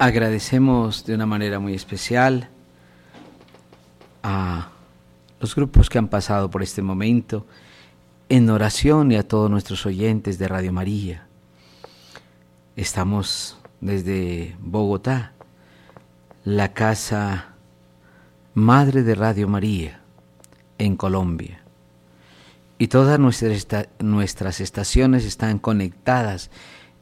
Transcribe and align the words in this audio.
Agradecemos 0.00 1.04
de 1.04 1.14
una 1.14 1.26
manera 1.26 1.58
muy 1.58 1.74
especial 1.74 2.48
a 4.22 4.70
los 5.38 5.54
grupos 5.54 5.90
que 5.90 5.98
han 5.98 6.08
pasado 6.08 6.50
por 6.50 6.62
este 6.62 6.80
momento 6.80 7.44
en 8.30 8.48
oración 8.48 9.12
y 9.12 9.16
a 9.16 9.28
todos 9.28 9.50
nuestros 9.50 9.84
oyentes 9.84 10.38
de 10.38 10.48
Radio 10.48 10.72
María. 10.72 11.26
Estamos 12.76 13.58
desde 13.82 14.56
Bogotá, 14.58 15.34
la 16.44 16.72
casa 16.72 17.56
madre 18.54 19.02
de 19.02 19.14
Radio 19.14 19.48
María 19.48 20.00
en 20.78 20.96
Colombia. 20.96 21.60
Y 22.78 22.88
todas 22.88 23.18
nuestras, 23.18 23.66
nuestras 23.98 24.62
estaciones 24.62 25.26
están 25.26 25.58
conectadas 25.58 26.50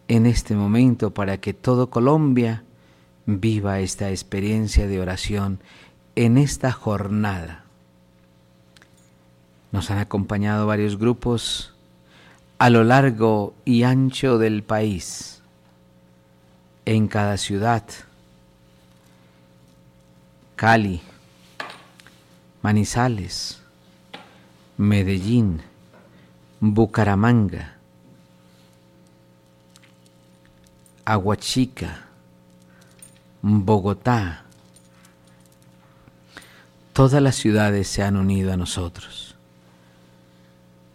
en 0.08 0.26
este 0.26 0.56
momento 0.56 1.14
para 1.14 1.36
que 1.36 1.54
todo 1.54 1.90
Colombia 1.90 2.64
viva 3.30 3.80
esta 3.80 4.08
experiencia 4.08 4.86
de 4.86 5.02
oración 5.02 5.60
en 6.16 6.38
esta 6.38 6.72
jornada. 6.72 7.64
Nos 9.70 9.90
han 9.90 9.98
acompañado 9.98 10.66
varios 10.66 10.98
grupos 10.98 11.74
a 12.56 12.70
lo 12.70 12.84
largo 12.84 13.52
y 13.66 13.82
ancho 13.82 14.38
del 14.38 14.62
país, 14.62 15.42
en 16.86 17.06
cada 17.06 17.36
ciudad, 17.36 17.84
Cali, 20.56 21.02
Manizales, 22.62 23.60
Medellín, 24.78 25.60
Bucaramanga, 26.60 27.76
Aguachica, 31.04 32.07
Bogotá, 33.42 34.44
todas 36.92 37.22
las 37.22 37.36
ciudades 37.36 37.88
se 37.88 38.02
han 38.02 38.16
unido 38.16 38.52
a 38.52 38.56
nosotros. 38.56 39.36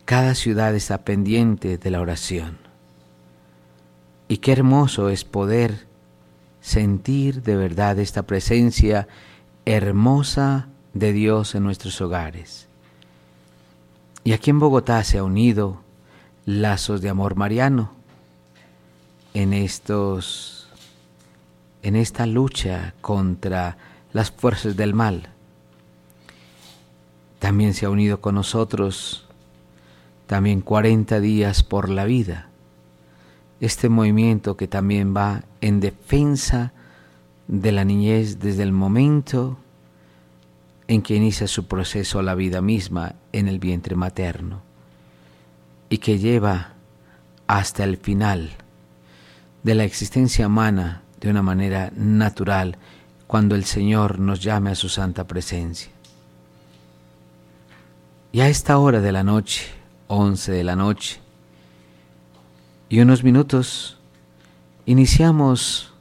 Cada 0.05 0.35
ciudad 0.35 0.75
está 0.75 0.99
pendiente 0.99 1.77
de 1.77 1.91
la 1.91 2.01
oración. 2.01 2.57
Y 4.27 4.37
qué 4.37 4.51
hermoso 4.51 5.09
es 5.09 5.23
poder 5.23 5.87
sentir 6.59 7.43
de 7.43 7.55
verdad 7.55 7.99
esta 7.99 8.23
presencia 8.23 9.07
hermosa 9.65 10.67
de 10.93 11.13
Dios 11.13 11.55
en 11.55 11.63
nuestros 11.63 11.99
hogares. 12.01 12.67
Y 14.23 14.33
aquí 14.33 14.49
en 14.49 14.59
Bogotá 14.59 15.03
se 15.03 15.17
ha 15.17 15.23
unido 15.23 15.81
lazos 16.45 17.01
de 17.01 17.09
amor 17.09 17.35
mariano 17.35 17.91
en 19.33 19.53
estos 19.53 20.62
en 21.83 21.95
esta 21.95 22.25
lucha 22.25 22.95
contra 23.01 23.77
las 24.13 24.31
fuerzas 24.31 24.75
del 24.75 24.93
mal. 24.93 25.29
También 27.39 27.73
se 27.73 27.85
ha 27.85 27.89
unido 27.89 28.21
con 28.21 28.35
nosotros 28.35 29.27
también 30.25 30.61
40 30.61 31.19
días 31.19 31.61
por 31.61 31.89
la 31.89 32.05
vida. 32.05 32.47
Este 33.59 33.89
movimiento 33.89 34.57
que 34.57 34.67
también 34.67 35.15
va 35.15 35.43
en 35.61 35.79
defensa 35.81 36.71
de 37.47 37.71
la 37.71 37.83
niñez 37.83 38.39
desde 38.39 38.63
el 38.63 38.71
momento 38.71 39.57
en 40.87 41.01
que 41.01 41.15
inicia 41.15 41.47
su 41.47 41.67
proceso 41.67 42.19
a 42.19 42.23
la 42.23 42.35
vida 42.35 42.61
misma 42.61 43.15
en 43.33 43.47
el 43.47 43.59
vientre 43.59 43.95
materno 43.95 44.61
y 45.89 45.97
que 45.97 46.17
lleva 46.17 46.73
hasta 47.47 47.83
el 47.83 47.97
final 47.97 48.51
de 49.63 49.75
la 49.75 49.83
existencia 49.83 50.47
humana 50.47 51.02
de 51.23 51.29
una 51.29 51.41
manera 51.41 51.89
natural 51.95 52.77
cuando 53.27 53.55
el 53.55 53.63
Señor 53.63 54.19
nos 54.19 54.41
llame 54.41 54.71
a 54.71 54.75
su 54.75 54.89
santa 54.89 55.25
presencia. 55.25 55.89
Y 58.33 58.41
a 58.41 58.49
esta 58.49 58.77
hora 58.77 58.99
de 58.99 59.13
la 59.13 59.23
noche, 59.23 59.71
once 60.07 60.51
de 60.51 60.65
la 60.65 60.75
noche, 60.75 61.21
y 62.89 62.99
unos 62.99 63.23
minutos, 63.23 63.97
iniciamos 64.85 65.93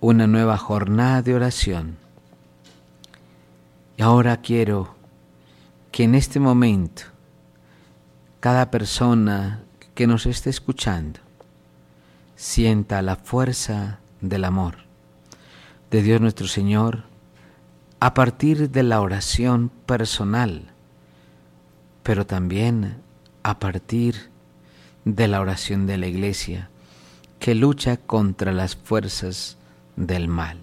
una 0.00 0.26
nueva 0.26 0.58
jornada 0.58 1.22
de 1.22 1.34
oración. 1.34 1.96
Y 3.96 4.02
ahora 4.02 4.42
quiero 4.42 4.94
que 5.92 6.04
en 6.04 6.14
este 6.14 6.40
momento 6.40 7.04
cada 8.38 8.70
persona 8.70 9.62
que 9.94 10.06
nos 10.06 10.26
esté 10.26 10.50
escuchando 10.50 11.20
sienta 12.36 13.00
la 13.00 13.16
fuerza 13.16 14.00
del 14.20 14.44
amor 14.44 14.90
de 15.90 16.02
Dios 16.02 16.20
nuestro 16.20 16.46
Señor 16.46 17.02
a 17.98 18.14
partir 18.14 18.70
de 18.70 18.82
la 18.82 19.00
oración 19.00 19.70
personal, 19.86 20.70
pero 22.02 22.26
también 22.26 22.96
a 23.42 23.58
partir 23.58 24.30
de 25.04 25.28
la 25.28 25.40
oración 25.40 25.86
de 25.86 25.98
la 25.98 26.06
Iglesia 26.06 26.70
que 27.38 27.54
lucha 27.54 27.96
contra 27.96 28.52
las 28.52 28.76
fuerzas 28.76 29.56
del 29.96 30.28
mal. 30.28 30.58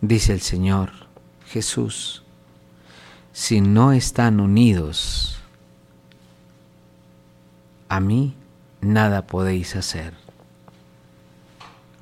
Dice 0.00 0.32
el 0.32 0.40
Señor 0.40 0.90
Jesús, 1.46 2.22
si 3.32 3.60
no 3.60 3.92
están 3.92 4.40
unidos 4.40 5.38
a 7.88 8.00
mí, 8.00 8.34
nada 8.80 9.26
podéis 9.26 9.76
hacer 9.76 10.25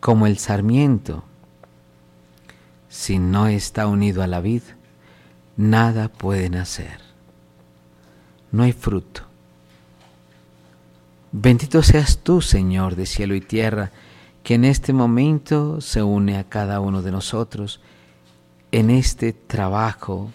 como 0.04 0.26
el 0.26 0.36
sarmiento. 0.36 1.24
Si 2.90 3.18
no 3.18 3.46
está 3.46 3.86
unido 3.86 4.22
a 4.22 4.26
la 4.26 4.42
vid, 4.42 4.60
nada 5.56 6.08
puede 6.10 6.50
nacer. 6.50 7.00
No 8.52 8.64
hay 8.64 8.72
fruto. 8.72 9.22
Bendito 11.32 11.82
seas 11.82 12.18
tú, 12.18 12.42
Señor 12.42 12.96
de 12.96 13.06
cielo 13.06 13.34
y 13.34 13.40
tierra, 13.40 13.92
que 14.42 14.56
en 14.56 14.66
este 14.66 14.92
momento 14.92 15.80
se 15.80 16.02
une 16.02 16.36
a 16.36 16.44
cada 16.44 16.80
uno 16.80 17.00
de 17.00 17.10
nosotros 17.10 17.80
en 18.72 18.90
este 18.90 19.32
trabajo, 19.32 20.30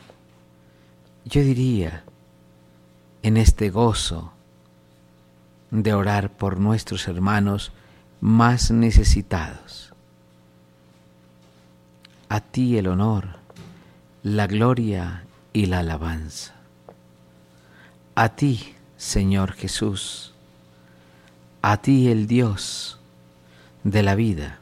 yo 1.25 1.43
diría, 1.43 2.05
en 3.21 3.37
este 3.37 3.69
gozo 3.69 4.33
de 5.69 5.93
orar 5.93 6.31
por 6.31 6.59
nuestros 6.59 7.07
hermanos 7.07 7.71
más 8.21 8.71
necesitados. 8.71 9.93
A 12.27 12.41
ti 12.41 12.77
el 12.77 12.87
honor, 12.87 13.37
la 14.23 14.47
gloria 14.47 15.23
y 15.53 15.65
la 15.65 15.79
alabanza. 15.79 16.53
A 18.15 18.29
ti, 18.29 18.75
Señor 18.97 19.53
Jesús, 19.53 20.33
a 21.61 21.77
ti 21.77 22.09
el 22.09 22.27
Dios 22.27 22.99
de 23.83 24.03
la 24.03 24.15
vida, 24.15 24.59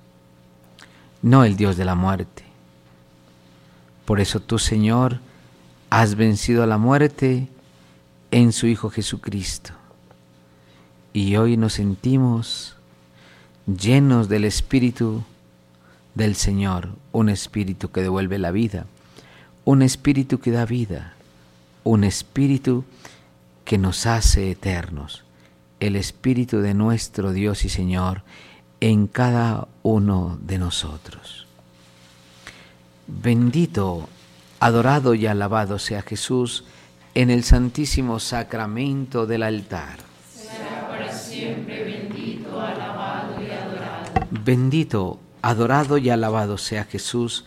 no 1.22 1.44
el 1.44 1.58
Dios 1.58 1.76
de 1.76 1.86
la 1.86 1.96
muerte. 1.96 2.44
Por 4.06 4.22
eso 4.22 4.40
tú, 4.40 4.60
Señor, 4.60 5.20
has 5.90 6.16
vencido 6.16 6.64
a 6.64 6.68
la 6.68 6.78
muerte 6.78 7.50
en 8.32 8.54
su 8.54 8.68
Hijo 8.68 8.90
Jesucristo. 8.90 9.74
Y 11.12 11.36
hoy 11.36 11.58
nos 11.58 11.74
sentimos 11.74 12.77
llenos 13.68 14.30
del 14.30 14.46
Espíritu 14.46 15.24
del 16.16 16.36
Señor, 16.36 16.90
un 17.12 17.30
Espíritu 17.30 17.92
que 17.92 18.02
devuelve 18.02 18.40
la 18.40 18.52
vida, 18.52 18.86
un 19.66 19.82
Espíritu 19.82 20.40
que 20.40 20.52
da 20.52 20.66
vida, 20.66 21.14
un 21.84 22.04
Espíritu 22.04 22.86
que 23.66 23.78
nos 23.78 24.06
hace 24.06 24.50
eternos, 24.52 25.24
el 25.80 25.96
Espíritu 25.96 26.60
de 26.60 26.74
nuestro 26.74 27.34
Dios 27.34 27.66
y 27.66 27.70
Señor 27.70 28.24
en 28.80 29.08
cada 29.08 29.68
uno 29.84 30.40
de 30.42 30.58
nosotros. 30.58 31.46
Bendito, 33.08 34.08
adorado 34.60 35.14
y 35.14 35.28
alabado 35.28 35.80
sea 35.80 36.02
Jesús 36.02 36.64
en 37.14 37.30
el 37.30 37.44
santísimo 37.44 38.20
sacramento 38.20 39.26
del 39.26 39.44
altar. 39.44 40.07
Bendito, 44.48 45.20
adorado 45.42 45.98
y 45.98 46.10
alabado 46.10 46.58
sea 46.58 46.86
Jesús 46.86 47.44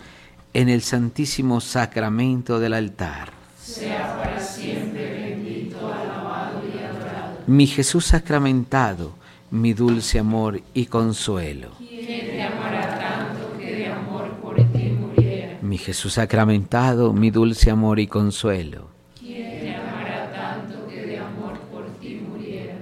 en 0.52 0.69
el 0.69 0.82
santísimo 0.82 1.62
sacramento 1.62 2.61
del 2.61 2.75
altar. 2.75 3.31
Sea 3.58 4.19
para 4.19 4.38
siempre 4.38 5.14
bendito, 5.14 5.79
alabado 5.79 6.61
y 6.62 6.79
adorado. 6.79 7.38
Mi 7.47 7.67
Jesús 7.67 8.05
sacramentado, 8.05 9.14
mi 9.50 9.73
dulce 9.73 10.19
amor 10.19 10.61
y 10.75 10.85
consuelo. 10.85 11.70
¿Quién 11.79 12.06
te 12.06 12.43
amará 12.43 12.99
tanto 12.99 13.56
que 13.56 13.76
de 13.76 13.87
amor 13.87 14.32
por 14.43 14.56
ti 14.56 14.91
muriera? 14.91 15.58
Mi 15.62 15.79
Jesús 15.79 16.12
sacramentado, 16.12 17.14
mi 17.14 17.31
dulce 17.31 17.70
amor 17.70 17.99
y 17.99 18.08
consuelo. 18.08 18.88
¿Quién 19.19 19.58
te 19.58 19.75
amará 19.75 20.31
tanto 20.31 20.87
que 20.87 21.06
de 21.06 21.19
amor 21.19 21.58
por 21.73 21.87
ti 21.99 22.17
muriera? 22.17 22.76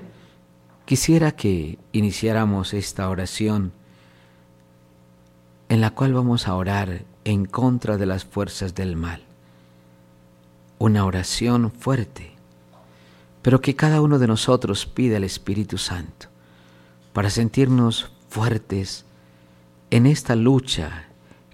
Quisiera 0.86 1.30
que 1.30 1.78
iniciáramos 1.92 2.74
esta 2.74 3.08
oración 3.08 3.77
en 5.78 5.82
la 5.82 5.90
cual 5.90 6.12
vamos 6.12 6.48
a 6.48 6.56
orar 6.56 7.04
en 7.22 7.44
contra 7.44 7.98
de 7.98 8.04
las 8.04 8.24
fuerzas 8.24 8.74
del 8.74 8.96
mal. 8.96 9.22
Una 10.80 11.04
oración 11.04 11.70
fuerte, 11.70 12.32
pero 13.42 13.60
que 13.60 13.76
cada 13.76 14.00
uno 14.00 14.18
de 14.18 14.26
nosotros 14.26 14.86
pida 14.86 15.18
al 15.18 15.22
Espíritu 15.22 15.78
Santo 15.78 16.26
para 17.12 17.30
sentirnos 17.30 18.10
fuertes 18.28 19.04
en 19.90 20.06
esta 20.06 20.34
lucha 20.34 21.04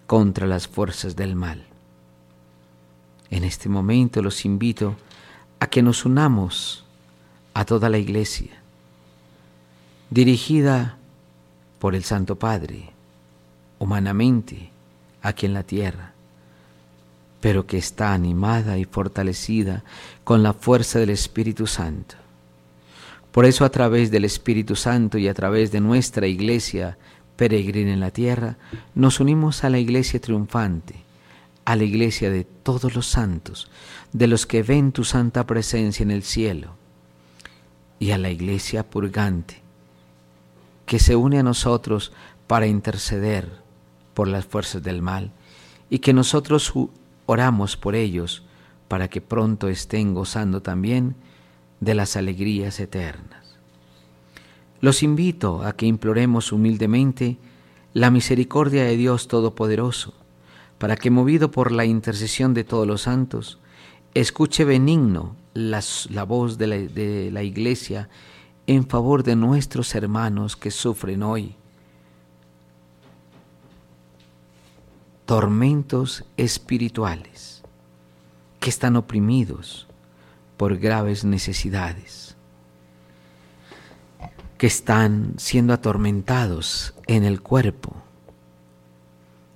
contra 0.06 0.46
las 0.46 0.68
fuerzas 0.68 1.16
del 1.16 1.36
mal. 1.36 1.66
En 3.28 3.44
este 3.44 3.68
momento 3.68 4.22
los 4.22 4.46
invito 4.46 4.96
a 5.60 5.66
que 5.66 5.82
nos 5.82 6.06
unamos 6.06 6.86
a 7.52 7.66
toda 7.66 7.90
la 7.90 7.98
iglesia, 7.98 8.52
dirigida 10.08 10.96
por 11.78 11.94
el 11.94 12.04
Santo 12.04 12.36
Padre, 12.36 12.93
humanamente, 13.84 14.70
aquí 15.20 15.44
en 15.44 15.52
la 15.52 15.62
tierra, 15.62 16.12
pero 17.42 17.66
que 17.66 17.76
está 17.76 18.14
animada 18.14 18.78
y 18.78 18.86
fortalecida 18.86 19.84
con 20.24 20.42
la 20.42 20.54
fuerza 20.54 20.98
del 20.98 21.10
Espíritu 21.10 21.66
Santo. 21.66 22.14
Por 23.30 23.44
eso 23.44 23.62
a 23.66 23.68
través 23.68 24.10
del 24.10 24.24
Espíritu 24.24 24.74
Santo 24.74 25.18
y 25.18 25.28
a 25.28 25.34
través 25.34 25.70
de 25.70 25.82
nuestra 25.82 26.26
iglesia 26.26 26.96
peregrina 27.36 27.92
en 27.92 28.00
la 28.00 28.10
tierra, 28.10 28.56
nos 28.94 29.20
unimos 29.20 29.64
a 29.64 29.68
la 29.68 29.78
iglesia 29.78 30.18
triunfante, 30.18 30.94
a 31.66 31.76
la 31.76 31.84
iglesia 31.84 32.30
de 32.30 32.44
todos 32.44 32.94
los 32.94 33.06
santos, 33.06 33.70
de 34.14 34.28
los 34.28 34.46
que 34.46 34.62
ven 34.62 34.92
tu 34.92 35.04
santa 35.04 35.44
presencia 35.46 36.02
en 36.02 36.10
el 36.10 36.22
cielo, 36.22 36.70
y 37.98 38.12
a 38.12 38.18
la 38.18 38.30
iglesia 38.30 38.82
purgante, 38.82 39.60
que 40.86 40.98
se 40.98 41.16
une 41.16 41.38
a 41.38 41.42
nosotros 41.42 42.12
para 42.46 42.66
interceder 42.66 43.63
por 44.14 44.28
las 44.28 44.46
fuerzas 44.46 44.82
del 44.82 45.02
mal, 45.02 45.32
y 45.90 45.98
que 45.98 46.12
nosotros 46.12 46.72
oramos 47.26 47.76
por 47.76 47.94
ellos 47.94 48.44
para 48.88 49.08
que 49.08 49.20
pronto 49.20 49.68
estén 49.68 50.14
gozando 50.14 50.62
también 50.62 51.16
de 51.80 51.94
las 51.94 52.16
alegrías 52.16 52.80
eternas. 52.80 53.56
Los 54.80 55.02
invito 55.02 55.62
a 55.64 55.72
que 55.72 55.86
imploremos 55.86 56.52
humildemente 56.52 57.38
la 57.92 58.10
misericordia 58.10 58.84
de 58.84 58.96
Dios 58.96 59.28
Todopoderoso, 59.28 60.14
para 60.78 60.96
que 60.96 61.10
movido 61.10 61.50
por 61.50 61.72
la 61.72 61.84
intercesión 61.84 62.54
de 62.54 62.64
todos 62.64 62.86
los 62.86 63.02
santos, 63.02 63.58
escuche 64.14 64.64
benigno 64.64 65.36
la 65.54 66.24
voz 66.26 66.58
de 66.58 66.66
la, 66.66 66.76
de 66.76 67.30
la 67.30 67.42
Iglesia 67.42 68.08
en 68.66 68.86
favor 68.88 69.22
de 69.22 69.36
nuestros 69.36 69.94
hermanos 69.94 70.56
que 70.56 70.70
sufren 70.70 71.22
hoy 71.22 71.56
tormentos 75.26 76.24
espirituales, 76.36 77.62
que 78.60 78.70
están 78.70 78.96
oprimidos, 78.96 79.86
por 80.56 80.76
graves 80.76 81.24
necesidades, 81.24 82.36
que 84.58 84.66
están 84.66 85.34
siendo 85.36 85.72
atormentados 85.72 86.94
en 87.06 87.24
el 87.24 87.40
cuerpo, 87.40 87.96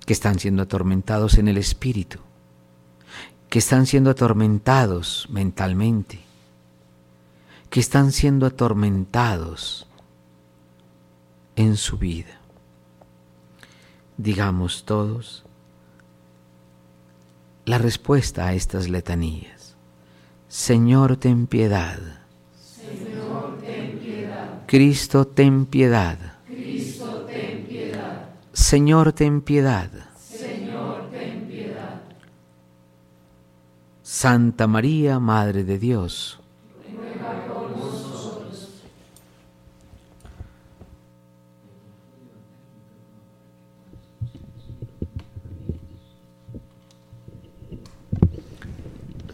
que 0.05 0.13
están 0.13 0.39
siendo 0.39 0.63
atormentados 0.63 1.37
en 1.37 1.47
el 1.47 1.57
espíritu, 1.57 2.19
que 3.49 3.59
están 3.59 3.85
siendo 3.85 4.09
atormentados 4.09 5.27
mentalmente, 5.29 6.19
que 7.69 7.79
están 7.79 8.11
siendo 8.11 8.45
atormentados 8.45 9.87
en 11.55 11.77
su 11.77 11.97
vida. 11.97 12.39
Digamos 14.17 14.83
todos 14.85 15.45
la 17.69 17.77
respuesta 17.77 18.47
a 18.47 18.55
estas 18.55 18.89
letanías. 18.89 19.77
Señor, 20.47 21.17
ten 21.17 21.45
piedad. 21.45 21.99
Señor, 22.59 23.59
ten 23.61 23.99
piedad. 23.99 24.63
Cristo, 24.65 25.27
ten 25.27 25.67
piedad. 25.67 26.17
Cristo, 26.47 27.27
ten 27.27 27.67
piedad. 27.67 28.29
Señor, 28.53 29.13
ten 29.13 29.41
piedad. 29.41 29.91
Señor, 30.17 31.11
ten 31.11 31.45
piedad. 31.47 32.01
Santa 34.01 34.65
María, 34.65 35.19
Madre 35.19 35.63
de 35.63 35.77
Dios. 35.77 36.38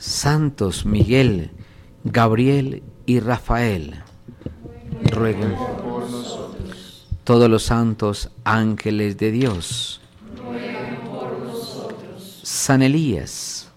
Santos 0.05 0.85
Miguel, 0.85 1.49
Gabriel 2.03 2.83
y 3.07 3.19
Rafael, 3.19 4.03
rueguen 5.11 5.55
por 5.55 6.07
nosotros. 6.07 7.07
todos 7.23 7.49
los 7.49 7.63
santos 7.63 8.29
ángeles 8.43 9.17
de 9.17 9.31
Dios. 9.31 9.99
Ruega 10.37 10.99
por 11.09 11.39
nosotros. 11.39 12.39
San 12.43 12.83
Elías, 12.83 13.67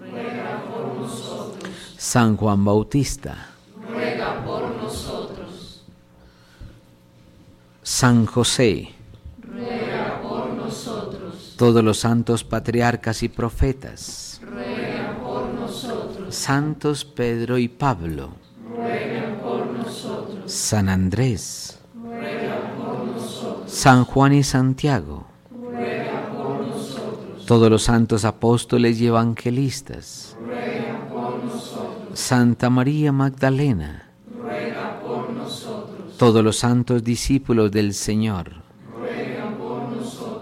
Ruega 0.00 0.64
por 0.64 0.96
nosotros. 1.02 1.70
San 1.98 2.38
Juan 2.38 2.64
Bautista, 2.64 3.50
Ruega 3.86 4.42
por 4.42 4.74
nosotros. 4.76 5.84
San 7.82 8.24
José, 8.24 8.88
Ruega 9.42 10.18
por 10.22 10.48
nosotros. 10.54 11.54
todos 11.58 11.84
los 11.84 11.98
santos 11.98 12.42
patriarcas 12.42 13.22
y 13.22 13.28
profetas. 13.28 14.33
Santos 16.44 17.06
Pedro 17.06 17.56
y 17.56 17.68
Pablo. 17.68 18.34
San 20.44 20.90
Andrés. 20.90 21.78
San 23.66 24.04
Juan 24.04 24.34
y 24.34 24.42
Santiago, 24.42 25.24
todos 27.46 27.70
los 27.70 27.82
santos 27.84 28.26
apóstoles 28.26 29.00
y 29.00 29.06
evangelistas. 29.06 30.36
Santa 32.12 32.68
María 32.68 33.10
Magdalena, 33.10 34.10
todos 36.18 36.44
los 36.44 36.58
santos 36.58 37.02
discípulos 37.02 37.72
del 37.72 37.94
Señor. 37.94 38.52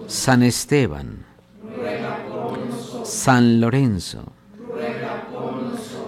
San 0.08 0.42
Esteban. 0.42 1.24
San 3.04 3.60
Lorenzo. 3.60 4.41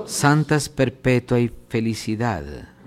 Santas 0.07 0.69
Perpetua 0.69 1.41
y 1.41 1.51
Felicidad, 1.69 2.45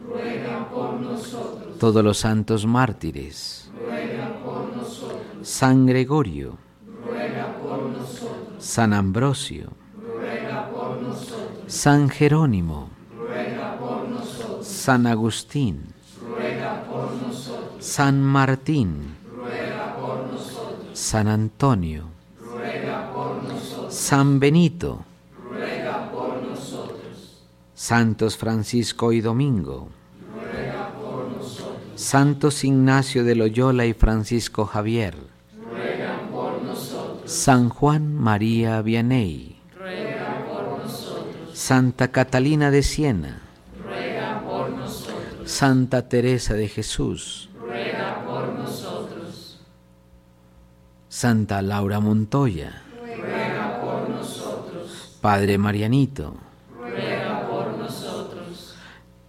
Ruega 0.07 0.69
por 0.69 0.99
nosotros. 0.99 1.77
todos 1.79 2.03
los 2.03 2.17
santos 2.19 2.65
mártires, 2.65 3.69
Ruega 3.83 4.39
por 4.43 4.75
nosotros. 4.75 5.21
San 5.41 5.85
Gregorio, 5.85 6.57
Ruega 7.05 7.55
por 7.61 7.81
nosotros. 7.89 8.37
San 8.59 8.93
Ambrosio, 8.93 9.71
Ruega 9.99 10.69
por 10.69 11.01
nosotros. 11.01 11.49
San 11.67 12.09
Jerónimo, 12.09 12.89
Ruega 13.17 13.77
por 13.79 14.07
nosotros. 14.07 14.67
San 14.67 15.07
Agustín, 15.07 15.93
Ruega 16.29 16.83
por 16.83 17.11
nosotros. 17.13 17.83
San 17.85 18.21
Martín, 18.21 19.15
Ruega 19.35 19.95
por 19.95 20.27
nosotros. 20.31 20.87
San 20.93 21.27
Antonio, 21.27 22.03
Ruega 22.39 23.11
por 23.11 23.43
nosotros. 23.43 23.93
San 23.93 24.39
Benito. 24.39 25.03
Santos 27.77 28.37
Francisco 28.37 29.11
y 29.11 29.21
Domingo, 29.21 29.89
Ruega 30.33 30.91
por 30.99 31.29
nosotros. 31.29 31.77
Santos 31.93 32.63
Ignacio 32.63 33.23
de 33.23 33.35
Loyola 33.35 33.85
y 33.85 33.93
Francisco 33.93 34.65
Javier, 34.65 35.15
Ruega 35.63 36.19
por 36.31 36.59
nosotros. 36.63 37.31
San 37.31 37.69
Juan 37.69 38.15
María 38.15 38.81
Vianney, 38.81 39.57
Ruega 39.77 40.43
por 40.51 40.79
nosotros. 40.79 41.51
Santa 41.53 42.07
Catalina 42.07 42.71
de 42.71 42.81
Siena, 42.81 43.43
Ruega 43.85 44.41
por 44.41 44.71
nosotros. 44.71 45.51
Santa 45.51 46.09
Teresa 46.09 46.55
de 46.55 46.69
Jesús, 46.69 47.51
Ruega 47.59 48.23
por 48.25 48.53
nosotros. 48.57 49.61
Santa 51.09 51.61
Laura 51.61 51.99
Montoya, 51.99 52.81
Ruega 52.99 53.79
por 53.79 54.09
nosotros. 54.09 55.19
Padre 55.21 55.59
Marianito. 55.59 56.46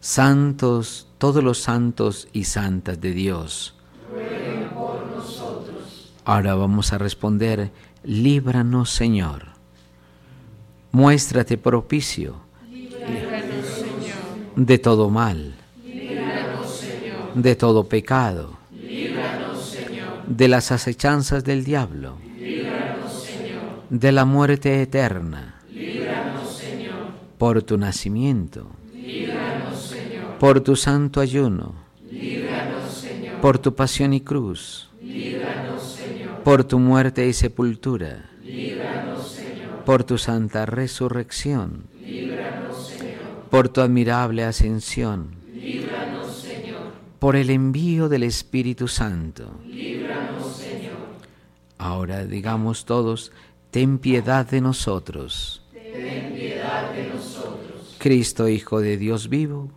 Santos, 0.09 1.07
todos 1.19 1.45
los 1.45 1.59
santos 1.59 2.29
y 2.33 2.45
santas 2.45 2.99
de 2.99 3.13
Dios. 3.13 3.75
Ruega 4.11 4.71
por 4.71 5.07
nosotros. 5.15 6.15
Ahora 6.25 6.55
vamos 6.55 6.95
a 6.95 6.99
responder, 6.99 7.71
líbranos 8.05 8.89
Señor. 8.91 9.49
Muéstrate 10.93 11.59
propicio 11.59 12.37
Líbranos, 12.71 13.67
Señor. 13.67 14.17
de 14.57 14.79
todo 14.79 15.11
mal, 15.11 15.55
Líbranos, 15.85 16.71
Señor. 16.71 17.35
de 17.35 17.55
todo 17.55 17.87
pecado, 17.87 18.57
Líbranos, 18.73 19.63
Señor. 19.63 20.25
de 20.27 20.49
las 20.49 20.73
acechanzas 20.73 21.45
del 21.45 21.65
diablo. 21.65 22.17
Líbranos, 22.39 23.29
de 23.91 24.13
la 24.13 24.25
muerte 24.25 24.81
eterna. 24.81 25.61
Líbranos, 25.71 26.57
Señor. 26.57 27.09
Por 27.37 27.63
tu 27.63 27.77
nacimiento. 27.77 28.71
Por 30.41 30.61
tu 30.61 30.77
santo 30.77 31.21
ayuno. 31.21 31.75
Líbranos, 32.11 32.93
Señor. 32.93 33.41
Por 33.41 33.59
tu 33.59 33.75
pasión 33.75 34.13
y 34.13 34.21
cruz. 34.21 34.89
Líbranos, 35.03 35.83
Señor. 35.83 36.43
Por 36.45 36.63
tu 36.63 36.79
muerte 36.79 37.27
y 37.27 37.33
sepultura. 37.33 38.31
Líbranos, 38.45 39.33
Señor. 39.33 39.85
Por 39.85 40.05
tu 40.05 40.17
santa 40.17 40.65
resurrección. 40.65 41.87
Líbranos, 42.05 42.87
Señor. 42.87 43.49
Por 43.51 43.69
tu 43.69 43.81
admirable 43.81 44.45
ascensión. 44.45 45.35
Líbranos, 45.53 46.37
Señor. 46.37 46.93
Por 47.19 47.35
el 47.35 47.51
envío 47.51 48.09
del 48.09 48.23
Espíritu 48.23 48.87
Santo. 48.87 49.59
Líbranos, 49.67 50.57
Señor. 50.57 50.99
Ahora 51.79 52.27
digamos 52.27 52.85
todos, 52.85 53.33
ten 53.73 53.99
piedad 53.99 54.47
de 54.47 54.61
nosotros. 54.61 55.63
Ten 55.73 56.33
piedad 56.35 56.93
de 56.93 57.09
nosotros. 57.09 57.97
Cristo, 57.99 58.49
Hijo 58.49 58.81
de 58.81 58.97
Dios 58.97 59.29
vivo, 59.29 59.73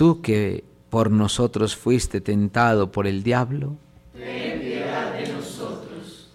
tú 0.00 0.22
que 0.22 0.64
por 0.88 1.10
nosotros 1.10 1.76
fuiste 1.76 2.22
tentado 2.22 2.90
por 2.90 3.06
el 3.06 3.22
diablo, 3.22 3.76
Ten 4.14 4.58
piedad 4.60 5.12
de 5.12 5.30
nosotros. 5.30 6.30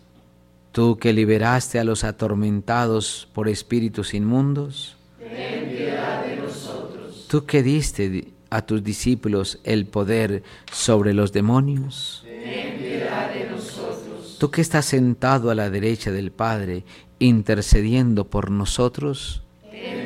tú 0.71 0.97
que 0.99 1.11
liberaste 1.13 1.79
a 1.79 1.83
los 1.83 2.03
atormentados 2.03 3.27
por 3.33 3.49
espíritus 3.49 4.13
inmundos, 4.13 4.97
Ten 5.17 5.69
piedad 5.75 6.23
de 6.27 6.35
nosotros. 6.35 7.25
tú 7.27 7.45
que 7.47 7.63
diste 7.63 8.09
di- 8.09 8.33
a 8.51 8.61
tus 8.63 8.83
discípulos 8.83 9.57
el 9.63 9.87
poder 9.87 10.43
sobre 10.71 11.15
los 11.15 11.33
demonios, 11.33 12.23
Ten 12.23 12.77
piedad 12.77 13.33
de 13.33 13.49
nosotros. 13.49 14.37
tú 14.39 14.51
que 14.51 14.61
estás 14.61 14.85
sentado 14.85 15.49
a 15.49 15.55
la 15.55 15.71
derecha 15.71 16.11
del 16.11 16.31
Padre, 16.31 16.83
intercediendo 17.17 18.25
por 18.25 18.51
nosotros, 18.51 19.41
Ten. 19.71 20.04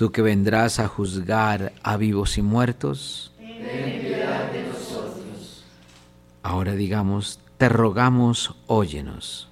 Tú 0.00 0.10
que 0.10 0.22
vendrás 0.22 0.80
a 0.80 0.88
juzgar 0.88 1.74
a 1.82 1.98
vivos 1.98 2.38
y 2.38 2.42
muertos, 2.42 3.34
Ten 3.36 4.00
piedad 4.00 4.50
de 4.50 4.62
nosotros. 4.62 5.66
ahora 6.42 6.72
digamos, 6.72 7.38
te 7.58 7.68
rogamos, 7.68 8.56
óyenos. 8.66 9.50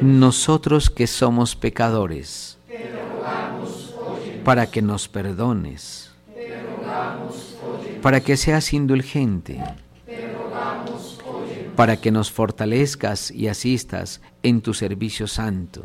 Nosotros 0.00 0.90
que 0.90 1.06
somos 1.06 1.54
pecadores, 1.54 2.58
para 4.42 4.66
que 4.66 4.82
nos 4.82 5.06
perdones, 5.06 6.10
para 8.02 8.18
que 8.22 8.36
seas 8.36 8.72
indulgente, 8.72 9.62
para 11.76 11.96
que 11.96 12.10
nos 12.10 12.32
fortalezcas 12.32 13.30
y 13.30 13.46
asistas 13.46 14.20
en 14.42 14.62
tu 14.62 14.74
servicio 14.74 15.28
santo, 15.28 15.84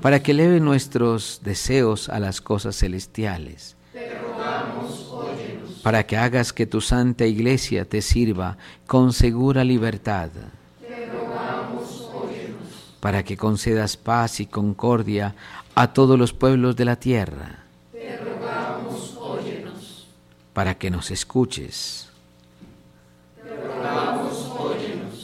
para 0.00 0.22
que 0.22 0.32
eleve 0.32 0.60
nuestros 0.60 1.40
deseos 1.42 2.08
a 2.08 2.20
las 2.20 2.40
cosas 2.40 2.76
celestiales, 2.76 3.76
para 5.82 6.06
que 6.06 6.16
hagas 6.16 6.52
que 6.52 6.66
tu 6.66 6.80
santa 6.80 7.26
iglesia 7.26 7.84
te 7.84 8.02
sirva 8.02 8.56
con 8.86 9.12
segura 9.12 9.64
libertad, 9.64 10.30
para 13.00 13.22
que 13.22 13.36
concedas 13.36 13.96
paz 13.96 14.40
y 14.40 14.46
concordia 14.46 15.34
a 15.74 15.92
todos 15.92 16.18
los 16.18 16.32
pueblos 16.32 16.74
de 16.76 16.84
la 16.84 16.96
tierra, 16.96 17.60
para 20.52 20.74
que 20.74 20.90
nos 20.90 21.10
escuches. 21.10 22.08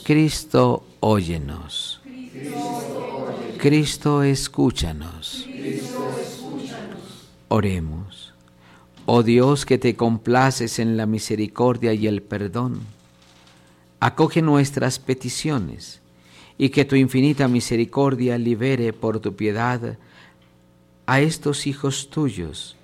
Cristo, 0.03 0.85
óyenos. 0.99 2.02
Cristo, 3.63 4.23
escúchanos. 4.23 5.47
Oremos. 7.47 8.33
Oh 9.05 9.23
Dios 9.23 9.65
que 9.65 9.77
te 9.77 9.95
complaces 9.95 10.79
en 10.79 10.97
la 10.97 11.05
misericordia 11.05 11.93
y 11.93 12.07
el 12.07 12.21
perdón, 12.21 12.81
acoge 14.01 14.41
nuestras 14.41 14.99
peticiones 14.99 16.01
y 16.57 16.71
que 16.71 16.83
tu 16.83 16.97
infinita 16.97 17.47
misericordia 17.47 18.37
libere 18.37 18.91
por 18.91 19.21
tu 19.21 19.33
piedad 19.33 19.97
a 21.05 21.21
estos 21.21 21.65
hijos 21.65 22.09
tuyos 22.09 22.75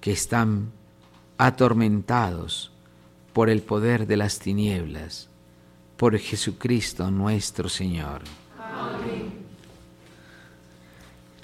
que 0.00 0.10
están 0.10 0.72
atormentados 1.38 2.72
por 3.32 3.48
el 3.48 3.62
poder 3.62 4.08
de 4.08 4.16
las 4.16 4.40
tinieblas, 4.40 5.28
por 5.96 6.18
Jesucristo 6.18 7.12
nuestro 7.12 7.68
Señor. 7.68 8.22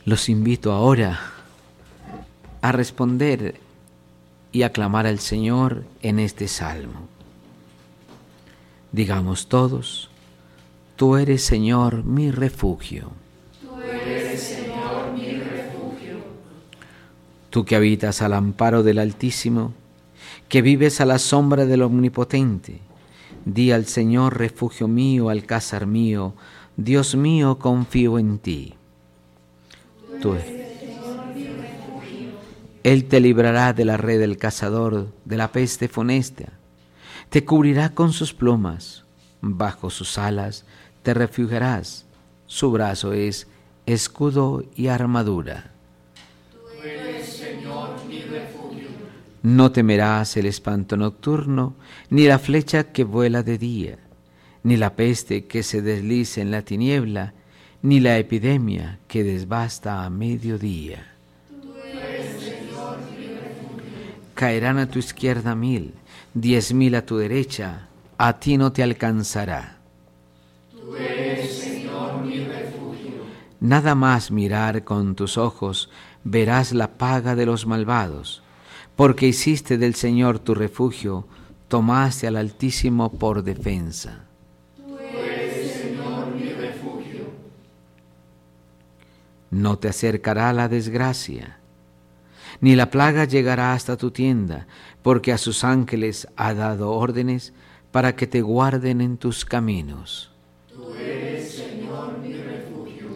Los 0.09 0.31
invito 0.31 0.73
ahora 0.73 1.21
a 2.63 2.73
responder 2.73 3.57
y 4.53 4.63
aclamar 4.63 5.07
al 5.07 5.19
Señor 5.19 5.85
en 6.01 6.19
este 6.19 6.49
salmo. 6.49 7.07
Digamos 8.91 9.49
todos, 9.49 10.09
Tú 10.97 11.17
eres 11.17 11.45
Señor 11.45 12.05
mi 12.05 12.31
refugio. 12.31 13.11
Tú 13.61 13.79
eres, 13.83 14.41
Señor, 14.41 15.13
mi 15.13 15.33
refugio. 15.33 16.21
Tú 17.51 17.67
que 17.67 17.77
habitas 17.77 18.23
al 18.23 18.33
amparo 18.33 18.83
del 18.83 19.01
Altísimo, 19.01 19.75
que 20.49 20.63
vives 20.63 21.03
a 21.03 21.05
la 21.05 21.19
sombra 21.19 21.67
del 21.67 21.83
Omnipotente, 21.83 22.81
di 23.45 23.73
al 23.73 23.85
Señor 23.85 24.39
refugio 24.39 24.89
mío, 24.89 25.29
alcázar 25.29 25.85
mío, 25.85 26.33
Dios 26.79 27.15
mío, 27.15 27.59
confío 27.59 28.19
en 28.19 28.39
ti. 28.39 28.78
Él 32.83 33.05
te 33.05 33.21
librará 33.21 33.73
de 33.73 33.85
la 33.85 33.97
red 33.97 34.19
del 34.19 34.37
cazador, 34.37 35.09
de 35.25 35.37
la 35.37 35.53
peste 35.53 35.89
funesta. 35.89 36.53
Te 37.29 37.45
cubrirá 37.45 37.91
con 37.91 38.13
sus 38.13 38.33
plumas, 38.33 39.05
bajo 39.41 39.91
sus 39.91 40.19
alas 40.19 40.65
te 41.03 41.15
refugiarás. 41.15 42.07
Su 42.47 42.71
brazo 42.71 43.13
es 43.13 43.47
escudo 43.87 44.65
y 44.75 44.89
armadura. 44.89 45.71
No 49.43 49.73
temerás 49.73 50.37
el 50.37 50.47
espanto 50.47 50.97
nocturno, 50.97 51.75
ni 52.11 52.27
la 52.27 52.39
flecha 52.39 52.93
que 52.93 53.05
vuela 53.05 53.43
de 53.43 53.57
día, 53.57 53.99
ni 54.63 54.77
la 54.77 54.97
peste 54.97 55.47
que 55.47 55.63
se 55.63 55.81
desliza 55.81 56.41
en 56.41 56.51
la 56.51 56.63
tiniebla, 56.63 57.35
ni 57.83 58.01
la 58.01 58.19
epidemia 58.19 58.99
que 59.09 59.25
desbasta 59.25 60.05
a 60.05 60.11
mediodía. 60.11 61.15
Caerán 64.35 64.79
a 64.79 64.89
tu 64.89 64.99
izquierda 64.99 65.55
mil, 65.55 65.95
diez 66.33 66.73
mil 66.73 66.95
a 66.95 67.05
tu 67.05 67.17
derecha, 67.17 67.89
a 68.19 68.39
ti 68.39 68.57
no 68.57 68.73
te 68.73 68.83
alcanzará. 68.83 69.79
Tú 70.71 70.95
eres, 70.95 71.59
Señor, 71.59 72.23
mi 72.25 72.45
refugio. 72.45 73.23
Nada 73.61 73.95
más 73.95 74.31
mirar 74.31 74.85
con 74.85 75.17
tus 75.17 75.39
ojos, 75.39 75.91
verás 76.25 76.73
la 76.73 76.99
paga 76.99 77.35
de 77.35 77.47
los 77.47 77.67
malvados, 77.67 78.43
porque 78.95 79.27
hiciste 79.27 79.79
del 79.79 79.95
Señor 79.95 80.39
tu 80.39 80.55
refugio, 80.55 81.27
tomaste 81.69 82.27
al 82.27 82.37
Altísimo 82.37 83.13
por 83.13 83.43
defensa. 83.43 84.25
Tú 84.77 84.97
eres, 84.99 85.73
Señor, 85.73 86.35
mi 86.35 86.49
refugio. 86.53 87.27
No 89.51 89.79
te 89.79 89.89
acercará 89.89 90.53
la 90.53 90.69
desgracia, 90.69 91.59
ni 92.61 92.75
la 92.75 92.91
plaga 92.91 93.25
llegará 93.25 93.73
hasta 93.73 93.97
tu 93.97 94.11
tienda, 94.11 94.67
porque 95.03 95.33
a 95.33 95.39
sus 95.39 95.65
ángeles 95.65 96.27
ha 96.37 96.55
dado 96.55 96.91
órdenes 96.91 97.53
para 97.91 98.17
que 98.17 98.27
te 98.27 98.43
guarden 98.43 99.01
en 99.01 99.17
tus 99.17 99.45
caminos. 99.45 100.33
Tú 100.69 100.93
eres, 100.95 101.53
Señor, 101.53 102.19
mi 102.19 102.35
refugio. 102.35 103.09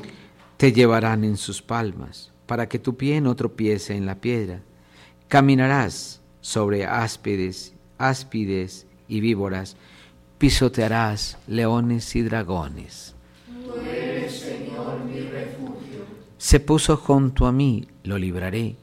Te 0.57 0.73
llevarán 0.73 1.25
en 1.25 1.37
sus 1.37 1.61
palmas, 1.61 2.31
para 2.47 2.69
que 2.69 2.79
tu 2.79 2.97
pie 2.97 3.21
no 3.21 3.35
tropiece 3.35 3.97
en 3.97 4.07
la 4.07 4.17
piedra. 4.17 4.61
Caminarás 5.29 6.21
sobre 6.41 6.87
áspides, 6.87 7.75
áspides 7.99 8.87
y 9.09 9.21
víboras, 9.21 9.77
pisotearás 10.39 11.39
leones 11.47 12.15
y 12.17 12.23
dragones. 12.23 13.15
Tú 13.65 13.75
eres. 13.81 13.91
Se 16.42 16.58
puso 16.58 16.96
junto 16.96 17.46
a 17.46 17.52
mí, 17.52 17.87
lo 18.02 18.18
libraré, 18.18 18.75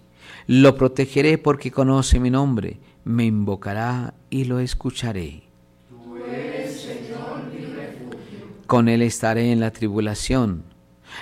lo 0.47 0.77
protegeré 0.77 1.37
porque 1.37 1.71
conoce 1.71 2.17
mi 2.17 2.29
nombre, 2.29 2.77
me 3.03 3.25
invocará 3.25 4.13
y 4.29 4.45
lo 4.45 4.59
escucharé. 4.59 5.43
Tú 5.89 6.15
eres, 6.15 6.79
Señor, 6.79 7.43
mi 7.51 7.65
refugio. 7.65 8.47
Con 8.65 8.87
él 8.87 9.01
estaré 9.01 9.51
en 9.51 9.59
la 9.59 9.71
tribulación, 9.71 10.63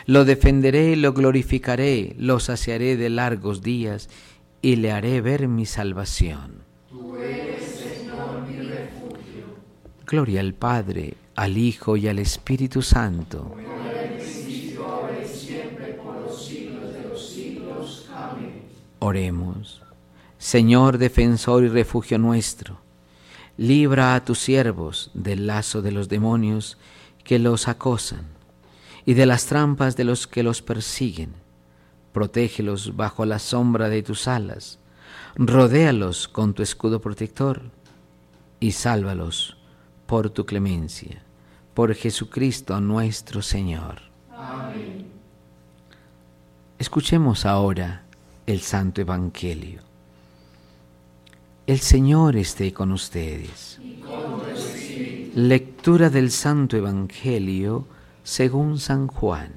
lo 0.06 0.25
defenderé 0.25 0.96
lo 0.96 1.13
glorificaré, 1.13 2.15
lo 2.20 2.39
saciaré 2.39 2.98
de 2.98 3.10
largos 3.10 3.63
días 3.63 4.08
y 4.62 4.75
le 4.75 4.91
haré 4.91 5.22
ver 5.22 5.48
mi 5.48 5.65
salvación. 5.65 6.62
Tú 6.88 7.15
eres, 7.15 7.63
Señor, 7.63 8.48
mi 8.48 8.58
refugio. 8.58 9.56
Gloria 10.06 10.41
al 10.41 10.53
Padre, 10.53 11.15
al 11.36 11.58
Hijo 11.58 11.98
y 11.98 12.08
al 12.08 12.20
Espíritu 12.20 12.84
Santo. 12.84 13.56
Oremos. 19.00 19.84
Señor 20.39 20.98
defensor 20.98 21.63
y 21.63 21.68
refugio 21.68 22.18
nuestro, 22.18 22.80
libra 23.58 24.16
a 24.16 24.24
tus 24.24 24.39
siervos 24.39 25.10
del 25.13 25.48
lazo 25.48 25.82
de 25.82 25.92
los 25.92 26.10
demonios 26.10 26.77
que 27.24 27.39
los 27.39 27.68
acosan 27.68 28.27
y 29.06 29.13
de 29.13 29.25
las 29.25 29.46
trampas 29.46 29.96
de 29.96 30.04
los 30.04 30.27
que 30.27 30.44
los 30.44 30.62
persiguen. 30.62 31.34
Protégelos 32.12 32.96
bajo 32.96 33.25
la 33.25 33.39
sombra 33.39 33.89
de 33.89 34.04
tus 34.04 34.27
alas, 34.27 34.80
rodéalos 35.36 36.27
con 36.27 36.54
tu 36.54 36.63
escudo 36.63 37.01
protector 37.01 37.62
y 38.60 38.72
sálvalos 38.72 39.58
por 40.06 40.30
tu 40.30 40.46
clemencia, 40.46 41.22
por 41.74 41.94
Jesucristo 41.94 42.80
nuestro 42.80 43.42
Señor. 43.42 44.01
Amén. 44.36 45.08
Escuchemos 46.80 47.46
ahora 47.46 48.07
el 48.48 48.62
Santo 48.62 49.01
Evangelio. 49.01 49.82
El 51.68 51.80
Señor 51.80 52.38
esté 52.38 52.72
con 52.72 52.94
ustedes. 52.94 53.77
Lectura 55.36 56.10
del 56.10 56.32
Santo 56.32 56.77
Evangelio 56.77 57.86
según 58.24 58.80
San 58.80 59.08
Juan. 59.08 59.51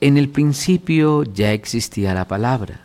En 0.00 0.18
el 0.18 0.28
principio 0.28 1.24
ya 1.24 1.52
existía 1.52 2.12
la 2.12 2.28
palabra, 2.28 2.82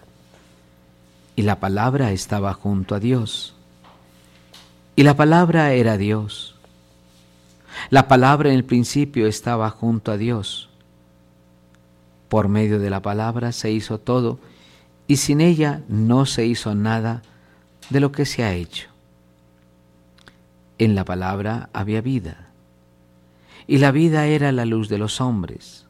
y 1.36 1.42
la 1.42 1.60
palabra 1.60 2.12
estaba 2.12 2.54
junto 2.54 2.96
a 2.96 3.00
Dios, 3.00 3.54
y 4.96 5.04
la 5.04 5.16
palabra 5.16 5.74
era 5.74 5.98
Dios. 5.98 6.53
La 7.90 8.08
palabra 8.08 8.50
en 8.50 8.56
el 8.56 8.64
principio 8.64 9.28
estaba 9.28 9.70
junto 9.70 10.12
a 10.12 10.18
Dios. 10.18 10.70
Por 12.30 12.48
medio 12.48 12.80
de 12.80 12.90
la 12.90 13.02
palabra 13.02 13.52
se 13.52 13.72
hizo 13.72 14.00
todo, 14.00 14.40
y 15.08 15.18
sin 15.18 15.42
ella 15.42 15.82
no 15.88 16.26
se 16.26 16.46
hizo 16.46 16.76
nada 16.76 17.22
de 17.90 18.00
lo 18.00 18.12
que 18.12 18.26
se 18.26 18.44
ha 18.44 18.54
hecho. 18.54 18.90
En 20.78 20.96
la 20.96 21.06
palabra 21.06 21.70
había 21.74 22.02
vida, 22.02 22.50
y 23.68 23.78
la 23.78 23.92
vida 23.92 24.26
era 24.26 24.52
la 24.52 24.66
luz 24.66 24.90
de 24.90 24.98
los 24.98 25.22
hombres. 25.22 25.86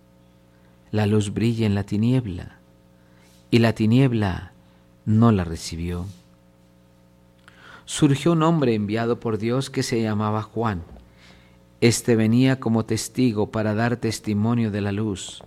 La 0.92 1.08
luz 1.08 1.34
brilla 1.34 1.66
en 1.66 1.76
la 1.76 1.84
tiniebla, 1.84 2.58
y 3.50 3.60
la 3.60 3.74
tiniebla 3.74 4.52
no 5.06 5.32
la 5.32 5.44
recibió. 5.44 6.06
Surgió 7.86 8.34
un 8.34 8.44
hombre 8.44 8.76
enviado 8.76 9.20
por 9.20 9.38
Dios 9.38 9.70
que 9.70 9.84
se 9.84 10.02
llamaba 10.02 10.42
Juan. 10.42 10.84
Este 11.84 12.16
venía 12.16 12.62
como 12.62 12.86
testigo 12.86 13.52
para 13.52 13.76
dar 13.76 13.98
testimonio 13.98 14.72
de 14.72 14.80
la 14.80 14.94
luz 14.94 15.44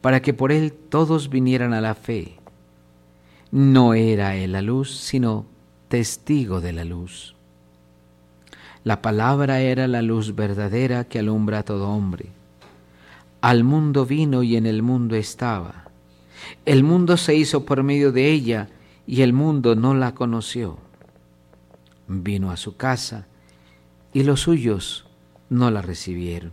para 0.00 0.22
que 0.22 0.32
por 0.32 0.52
él 0.52 0.72
todos 0.72 1.28
vinieran 1.28 1.72
a 1.72 1.80
la 1.80 1.94
fe. 1.94 2.36
No 3.50 3.94
era 3.94 4.36
él 4.36 4.52
la 4.52 4.62
luz, 4.62 4.96
sino 4.96 5.46
testigo 5.88 6.60
de 6.60 6.72
la 6.72 6.84
luz. 6.84 7.34
La 8.84 9.02
palabra 9.02 9.60
era 9.60 9.88
la 9.88 10.02
luz 10.02 10.34
verdadera 10.36 11.04
que 11.04 11.18
alumbra 11.18 11.58
a 11.58 11.62
todo 11.64 11.90
hombre. 11.90 12.26
Al 13.40 13.64
mundo 13.64 14.06
vino 14.06 14.42
y 14.44 14.56
en 14.56 14.66
el 14.66 14.82
mundo 14.82 15.16
estaba. 15.16 15.88
El 16.64 16.84
mundo 16.84 17.16
se 17.16 17.34
hizo 17.34 17.66
por 17.66 17.82
medio 17.82 18.12
de 18.12 18.30
ella 18.30 18.68
y 19.04 19.22
el 19.22 19.32
mundo 19.32 19.74
no 19.74 19.94
la 19.94 20.14
conoció. 20.14 20.78
Vino 22.06 22.52
a 22.52 22.56
su 22.56 22.76
casa 22.76 23.26
y 24.12 24.22
los 24.22 24.42
suyos 24.42 25.09
no 25.50 25.70
la 25.70 25.82
recibieron. 25.82 26.52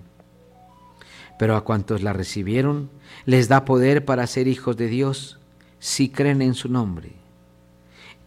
Pero 1.39 1.55
a 1.55 1.63
cuantos 1.63 2.03
la 2.03 2.12
recibieron, 2.12 2.89
les 3.25 3.47
da 3.47 3.63
poder 3.63 4.03
para 4.03 4.27
ser 4.27 4.47
hijos 4.47 4.75
de 4.75 4.88
Dios 4.88 5.39
si 5.79 6.10
creen 6.10 6.41
en 6.41 6.55
su 6.55 6.67
nombre. 6.67 7.13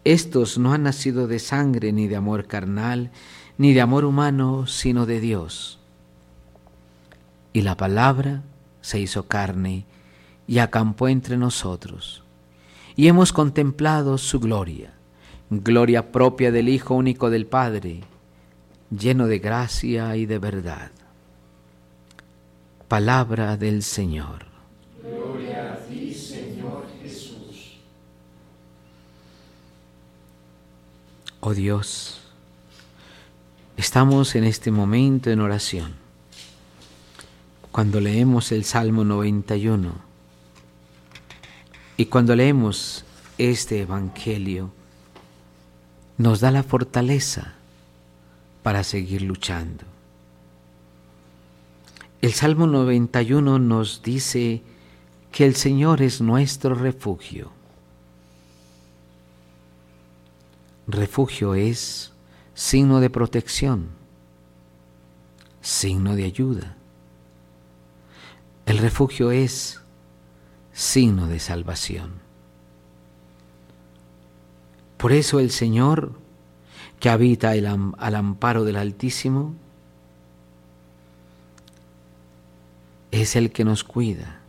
Estos 0.05 0.57
no 0.57 0.73
han 0.73 0.85
nacido 0.85 1.27
de 1.27 1.39
sangre 1.39 1.93
ni 1.93 2.09
de 2.09 2.17
amor 2.17 2.47
carnal, 2.47 3.11
ni 3.59 3.75
de 3.75 3.83
amor 3.83 4.07
humano, 4.07 4.67
sino 4.67 5.05
de 5.05 5.21
Dios. 5.21 5.79
Y 7.53 7.63
la 7.63 7.77
palabra 7.77 8.43
se 8.81 8.99
hizo 9.01 9.27
carne 9.27 9.85
y 10.47 10.59
acampó 10.59 11.09
entre 11.09 11.37
nosotros. 11.37 12.23
Y 12.97 13.09
hemos 13.09 13.33
contemplado 13.33 14.19
su 14.19 14.41
gloria, 14.41 14.95
gloria 15.51 16.13
propia 16.13 16.51
del 16.53 16.69
Hijo 16.69 16.95
único 16.95 17.29
del 17.29 17.47
Padre, 17.47 18.01
lleno 18.91 19.27
de 19.27 19.39
gracia 19.39 20.17
y 20.17 20.27
de 20.27 20.39
verdad. 20.39 20.91
Palabra 22.89 23.57
del 23.57 23.83
Señor. 23.83 24.47
Gloria 25.03 25.75
a 25.75 25.77
ti, 25.87 26.13
Señor 26.13 26.87
Jesús. 27.01 27.79
Oh 31.39 31.55
Dios, 31.55 32.21
estamos 33.77 34.35
en 34.35 34.45
este 34.45 34.71
momento 34.71 35.31
en 35.31 35.41
oración. 35.41 35.95
Cuando 37.71 38.01
leemos 38.01 38.51
el 38.51 38.65
Salmo 38.65 39.05
91 39.05 39.93
y 41.97 42.07
cuando 42.07 42.35
leemos 42.35 43.05
este 43.39 43.83
Evangelio, 43.83 44.73
nos 46.19 46.41
da 46.41 46.51
la 46.51 46.65
fortaleza 46.65 47.55
para 48.63 48.85
seguir 48.85 49.23
luchando. 49.23 49.85
El 52.21 52.33
Salmo 52.35 52.67
91 52.67 53.59
nos 53.59 54.03
dice 54.03 54.63
que 55.33 55.47
el 55.47 55.55
Señor 55.55 56.03
es 56.03 56.21
nuestro 56.21 56.75
refugio. 56.75 57.51
Refugio 60.87 61.55
es 61.55 62.13
signo 62.53 63.01
de 63.01 63.09
protección, 63.09 63.89
signo 65.63 66.17
de 66.17 66.25
ayuda. 66.25 66.77
El 68.67 68.79
refugio 68.79 69.31
es 69.31 69.81
signo 70.73 71.27
de 71.27 71.39
salvación. 71.39 72.21
Por 74.99 75.13
eso 75.13 75.41
el 75.41 75.51
Señor, 75.51 76.20
que 77.01 77.09
habita 77.09 77.51
al 77.51 78.15
amparo 78.15 78.65
del 78.65 78.77
Altísimo, 78.77 79.55
es 83.11 83.35
el 83.37 83.51
que 83.51 83.65
nos 83.65 83.83
cuida. 83.85 84.41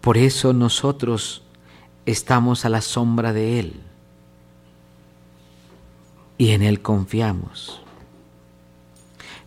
Por 0.00 0.16
eso 0.16 0.52
nosotros 0.52 1.42
estamos 2.06 2.64
a 2.64 2.68
la 2.68 2.80
sombra 2.80 3.32
de 3.32 3.58
Él 3.58 3.80
y 6.38 6.52
en 6.52 6.62
Él 6.62 6.80
confiamos. 6.80 7.82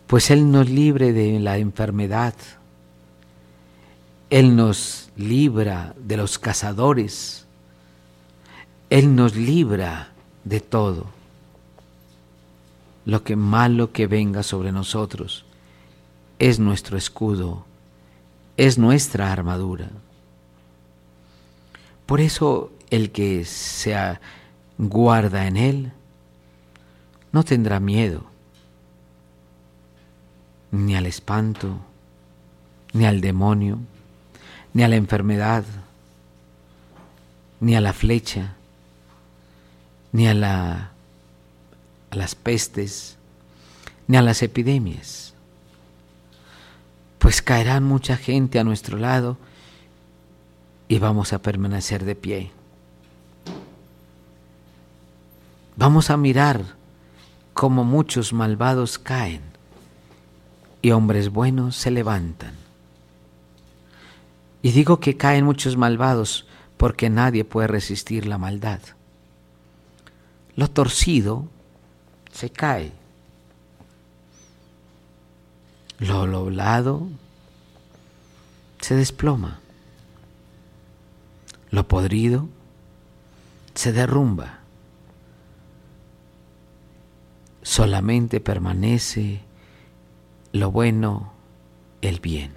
Pues 0.06 0.30
Él 0.30 0.52
nos 0.52 0.68
libre 0.68 1.14
de 1.14 1.40
la 1.40 1.56
enfermedad, 1.56 2.34
Él 4.28 4.54
nos 4.54 5.10
libra 5.16 5.94
de 5.98 6.18
los 6.18 6.38
cazadores, 6.38 7.46
Él 8.90 9.16
nos 9.16 9.34
libra 9.34 10.12
de 10.44 10.60
todo 10.60 11.13
lo 13.04 13.22
que 13.22 13.36
malo 13.36 13.92
que 13.92 14.06
venga 14.06 14.42
sobre 14.42 14.72
nosotros 14.72 15.44
es 16.38 16.58
nuestro 16.58 16.96
escudo, 16.96 17.64
es 18.56 18.78
nuestra 18.78 19.32
armadura. 19.32 19.90
Por 22.06 22.20
eso 22.20 22.72
el 22.90 23.10
que 23.10 23.44
se 23.44 23.96
guarda 24.78 25.46
en 25.46 25.56
Él 25.56 25.92
no 27.32 27.44
tendrá 27.44 27.80
miedo 27.80 28.24
ni 30.70 30.96
al 30.96 31.06
espanto, 31.06 31.78
ni 32.92 33.06
al 33.06 33.20
demonio, 33.20 33.78
ni 34.72 34.82
a 34.82 34.88
la 34.88 34.96
enfermedad, 34.96 35.64
ni 37.60 37.76
a 37.76 37.80
la 37.80 37.92
flecha, 37.92 38.54
ni 40.12 40.26
a, 40.26 40.34
la, 40.34 40.90
a 42.14 42.18
las 42.18 42.34
pestes, 42.34 43.16
ni 44.08 44.16
a 44.16 44.22
las 44.22 44.42
epidemias 44.42 45.34
pues 47.24 47.40
caerán 47.40 47.84
mucha 47.84 48.18
gente 48.18 48.58
a 48.58 48.64
nuestro 48.64 48.98
lado 48.98 49.38
y 50.88 50.98
vamos 50.98 51.32
a 51.32 51.40
permanecer 51.40 52.04
de 52.04 52.14
pie. 52.14 52.50
Vamos 55.74 56.10
a 56.10 56.18
mirar 56.18 56.76
cómo 57.54 57.82
muchos 57.82 58.34
malvados 58.34 58.98
caen 58.98 59.40
y 60.82 60.90
hombres 60.90 61.30
buenos 61.30 61.76
se 61.76 61.90
levantan. 61.90 62.52
Y 64.60 64.72
digo 64.72 65.00
que 65.00 65.16
caen 65.16 65.46
muchos 65.46 65.78
malvados 65.78 66.46
porque 66.76 67.08
nadie 67.08 67.46
puede 67.46 67.68
resistir 67.68 68.26
la 68.26 68.36
maldad. 68.36 68.80
Lo 70.56 70.68
torcido 70.68 71.48
se 72.34 72.50
cae. 72.50 72.92
Lo 75.98 76.26
doblado 76.26 77.06
se 78.80 78.96
desploma. 78.96 79.60
Lo 81.70 81.86
podrido 81.86 82.48
se 83.74 83.92
derrumba. 83.92 84.58
Solamente 87.62 88.40
permanece 88.40 89.40
lo 90.52 90.70
bueno, 90.70 91.32
el 92.02 92.20
bien. 92.20 92.52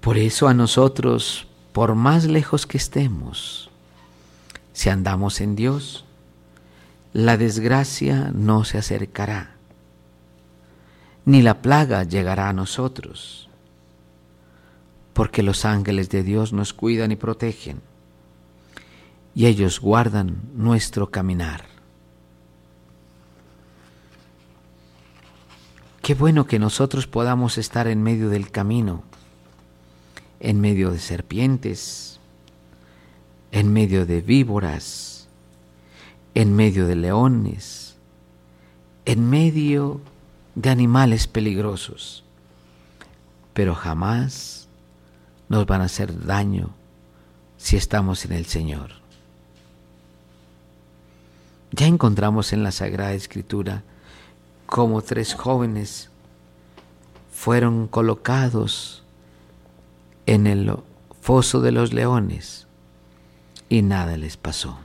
Por 0.00 0.16
eso 0.16 0.48
a 0.48 0.54
nosotros, 0.54 1.46
por 1.72 1.94
más 1.94 2.24
lejos 2.24 2.66
que 2.66 2.78
estemos, 2.78 3.70
si 4.72 4.88
andamos 4.88 5.40
en 5.40 5.56
Dios, 5.56 6.04
la 7.12 7.36
desgracia 7.36 8.30
no 8.32 8.64
se 8.64 8.78
acercará, 8.78 9.56
ni 11.24 11.42
la 11.42 11.60
plaga 11.60 12.04
llegará 12.04 12.48
a 12.48 12.52
nosotros, 12.52 13.48
porque 15.12 15.42
los 15.42 15.64
ángeles 15.64 16.08
de 16.08 16.22
Dios 16.22 16.52
nos 16.52 16.72
cuidan 16.72 17.10
y 17.10 17.16
protegen, 17.16 17.80
y 19.34 19.46
ellos 19.46 19.80
guardan 19.80 20.36
nuestro 20.54 21.10
caminar. 21.10 21.64
Qué 26.02 26.14
bueno 26.14 26.46
que 26.46 26.58
nosotros 26.58 27.06
podamos 27.06 27.58
estar 27.58 27.86
en 27.86 28.02
medio 28.02 28.30
del 28.30 28.50
camino, 28.50 29.02
en 30.38 30.60
medio 30.60 30.90
de 30.90 30.98
serpientes, 30.98 32.18
en 33.52 33.72
medio 33.72 34.06
de 34.06 34.20
víboras, 34.20 35.09
en 36.34 36.54
medio 36.54 36.86
de 36.86 36.96
leones, 36.96 37.96
en 39.04 39.28
medio 39.28 40.00
de 40.54 40.70
animales 40.70 41.26
peligrosos, 41.26 42.24
pero 43.52 43.74
jamás 43.74 44.68
nos 45.48 45.66
van 45.66 45.80
a 45.80 45.84
hacer 45.84 46.24
daño 46.26 46.70
si 47.56 47.76
estamos 47.76 48.24
en 48.24 48.32
el 48.32 48.46
Señor. 48.46 48.92
Ya 51.72 51.86
encontramos 51.86 52.52
en 52.52 52.62
la 52.62 52.72
Sagrada 52.72 53.12
Escritura 53.12 53.82
cómo 54.66 55.02
tres 55.02 55.34
jóvenes 55.34 56.10
fueron 57.32 57.86
colocados 57.86 59.02
en 60.26 60.46
el 60.46 60.76
foso 61.20 61.60
de 61.60 61.72
los 61.72 61.92
leones 61.92 62.66
y 63.68 63.82
nada 63.82 64.16
les 64.16 64.36
pasó. 64.36 64.78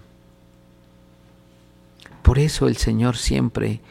Por 2.25 2.39
eso 2.39 2.67
el 2.67 2.75
Señor 2.75 3.17
siempre 3.17 3.81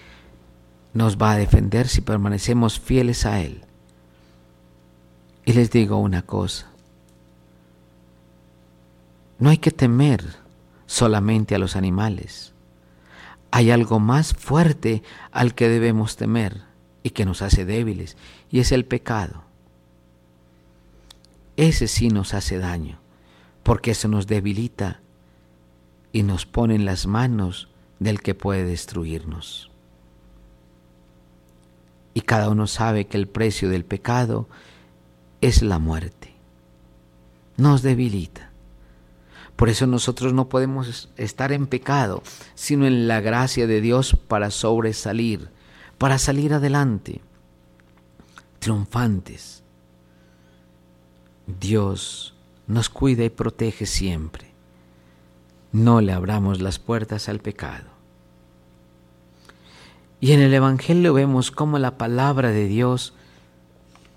nos 0.92 1.18
va 1.18 1.31
a 1.31 1.37
defender 1.37 1.87
si 1.87 2.01
permanecemos 2.01 2.81
fieles 2.81 3.27
a 3.27 3.40
Él. 3.40 3.62
Y 5.44 5.53
les 5.53 5.70
digo 5.70 5.99
una 5.99 6.23
cosa, 6.23 6.66
no 9.38 9.51
hay 9.51 9.59
que 9.59 9.70
temer 9.70 10.25
solamente 10.87 11.55
a 11.55 11.61
los 11.61 11.77
animales. 11.77 12.53
Hay 13.53 13.70
algo 13.70 14.01
más 14.01 14.35
fuerte 14.35 15.05
al 15.31 15.55
que 15.55 15.68
debemos 15.68 16.16
temer 16.16 16.62
y 17.05 17.11
que 17.11 17.27
nos 17.27 17.40
hace 17.40 17.64
débiles, 17.64 18.16
y 18.51 18.59
es 18.59 18.73
el 18.73 18.85
pecado. 18.85 19.44
Ese 21.57 21.87
sí 21.87 22.09
nos 22.09 22.35
hace 22.35 22.59
daño, 22.59 22.99
porque 23.62 23.92
eso 23.92 24.09
nos 24.09 24.27
debilita 24.27 25.03
y 26.12 26.25
nos 26.25 26.47
pone 26.47 26.75
en 26.75 26.85
las 26.85 27.07
manos 27.07 27.68
del 27.98 28.20
que 28.20 28.35
puede 28.35 28.64
destruirnos. 28.64 29.70
Y 32.14 32.20
cada 32.20 32.48
uno 32.48 32.66
sabe 32.66 33.07
que 33.07 33.16
el 33.16 33.26
precio 33.26 33.68
del 33.68 33.85
pecado 33.85 34.48
es 35.40 35.62
la 35.62 35.78
muerte. 35.78 36.35
Nos 37.57 37.83
debilita. 37.83 38.50
Por 39.57 39.68
eso 39.68 39.87
nosotros 39.87 40.33
no 40.33 40.48
podemos 40.48 41.11
estar 41.16 41.52
en 41.52 41.66
pecado, 41.66 42.22
sino 42.54 42.87
en 42.87 43.07
la 43.07 43.20
gracia 43.20 43.66
de 43.66 43.80
Dios 43.80 44.16
para 44.28 44.50
sobresalir, 44.50 45.50
para 45.98 46.18
salir 46.18 46.54
adelante, 46.54 47.20
triunfantes. 48.59 49.62
Dios 51.46 52.35
nos 52.66 52.88
cuida 52.88 53.24
y 53.24 53.30
protege 53.30 53.87
siempre. 53.87 54.53
No 55.74 56.00
le 56.00 56.12
abramos 56.12 56.60
las 56.60 56.78
puertas 56.78 57.28
al 57.28 57.40
pecado. 57.40 57.87
Y 60.20 60.30
en 60.30 60.40
el 60.40 60.54
Evangelio 60.54 61.12
vemos 61.12 61.50
cómo 61.50 61.80
la 61.80 61.98
palabra 61.98 62.50
de 62.50 62.68
Dios 62.68 63.12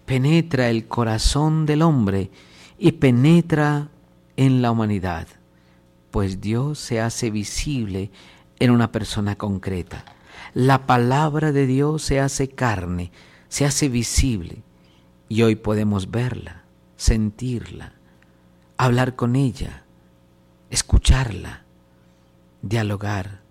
penetra 0.05 0.69
el 0.69 0.87
corazón 0.87 1.65
del 1.65 1.81
hombre 1.81 2.29
y 2.77 2.91
penetra 2.91 3.89
en 4.35 4.61
la 4.61 4.69
humanidad, 4.69 5.27
pues 6.11 6.41
Dios 6.41 6.77
se 6.77 7.01
hace 7.01 7.31
visible 7.31 8.11
en 8.59 8.69
una 8.69 8.91
persona 8.91 9.35
concreta. 9.35 10.05
La 10.53 10.85
palabra 10.85 11.51
de 11.51 11.65
Dios 11.65 12.03
se 12.03 12.19
hace 12.19 12.49
carne, 12.49 13.11
se 13.49 13.65
hace 13.65 13.89
visible 13.89 14.61
y 15.27 15.41
hoy 15.41 15.55
podemos 15.55 16.11
verla, 16.11 16.65
sentirla, 16.97 17.93
hablar 18.77 19.15
con 19.15 19.35
ella, 19.35 19.86
escucharla, 20.69 21.63
dialogar 22.61 23.41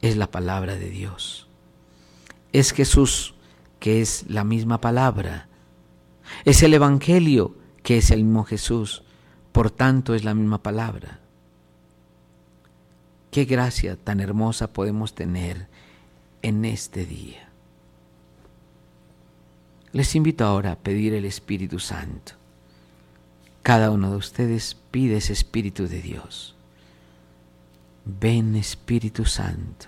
es 0.00 0.16
la 0.16 0.30
palabra 0.30 0.76
de 0.76 0.90
Dios. 0.90 1.48
Es 2.52 2.72
Jesús, 2.72 3.34
que 3.80 4.00
es 4.00 4.26
la 4.28 4.44
misma 4.44 4.80
palabra. 4.80 5.48
Es 6.44 6.62
el 6.62 6.74
Evangelio, 6.74 7.56
que 7.82 7.98
es 7.98 8.10
el 8.10 8.24
mismo 8.24 8.44
Jesús. 8.44 9.02
Por 9.52 9.70
tanto, 9.70 10.14
es 10.14 10.24
la 10.24 10.34
misma 10.34 10.62
palabra. 10.62 11.20
Qué 13.30 13.46
gracia 13.46 13.96
tan 13.96 14.20
hermosa 14.20 14.72
podemos 14.72 15.14
tener 15.14 15.68
en 16.42 16.64
este 16.64 17.06
día. 17.06 17.48
Les 19.92 20.14
invito 20.14 20.44
ahora 20.44 20.72
a 20.72 20.76
pedir 20.76 21.14
el 21.14 21.24
Espíritu 21.24 21.78
Santo. 21.78 22.34
Cada 23.64 23.90
uno 23.90 24.10
de 24.10 24.16
ustedes 24.18 24.76
pide 24.90 25.16
ese 25.16 25.32
Espíritu 25.32 25.88
de 25.88 26.02
Dios. 26.02 26.54
Ven 28.04 28.56
Espíritu 28.56 29.24
Santo. 29.24 29.86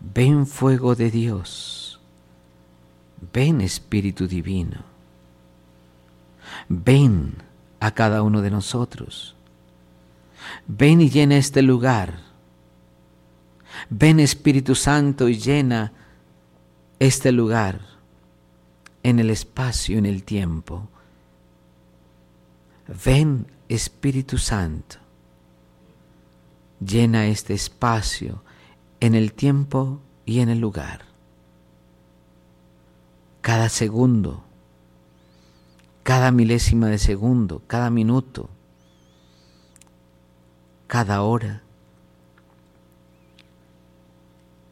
Ven 0.00 0.46
fuego 0.46 0.94
de 0.94 1.10
Dios. 1.10 2.00
Ven 3.34 3.60
Espíritu 3.60 4.26
Divino. 4.26 4.82
Ven 6.70 7.34
a 7.80 7.90
cada 7.90 8.22
uno 8.22 8.40
de 8.40 8.50
nosotros. 8.50 9.34
Ven 10.66 11.02
y 11.02 11.10
llena 11.10 11.36
este 11.36 11.60
lugar. 11.60 12.20
Ven 13.90 14.20
Espíritu 14.20 14.74
Santo 14.74 15.28
y 15.28 15.38
llena 15.38 15.92
este 16.98 17.30
lugar 17.30 17.82
en 19.02 19.18
el 19.18 19.28
espacio, 19.28 19.98
en 19.98 20.06
el 20.06 20.24
tiempo. 20.24 20.88
Ven 22.88 23.46
Espíritu 23.68 24.38
Santo 24.38 25.02
llena 26.84 27.26
este 27.26 27.54
espacio 27.54 28.42
en 29.00 29.14
el 29.14 29.32
tiempo 29.32 30.00
y 30.24 30.40
en 30.40 30.48
el 30.48 30.58
lugar. 30.58 31.02
Cada 33.40 33.68
segundo, 33.68 34.44
cada 36.02 36.30
milésima 36.30 36.88
de 36.88 36.98
segundo, 36.98 37.62
cada 37.66 37.90
minuto, 37.90 38.50
cada 40.86 41.22
hora, 41.22 41.62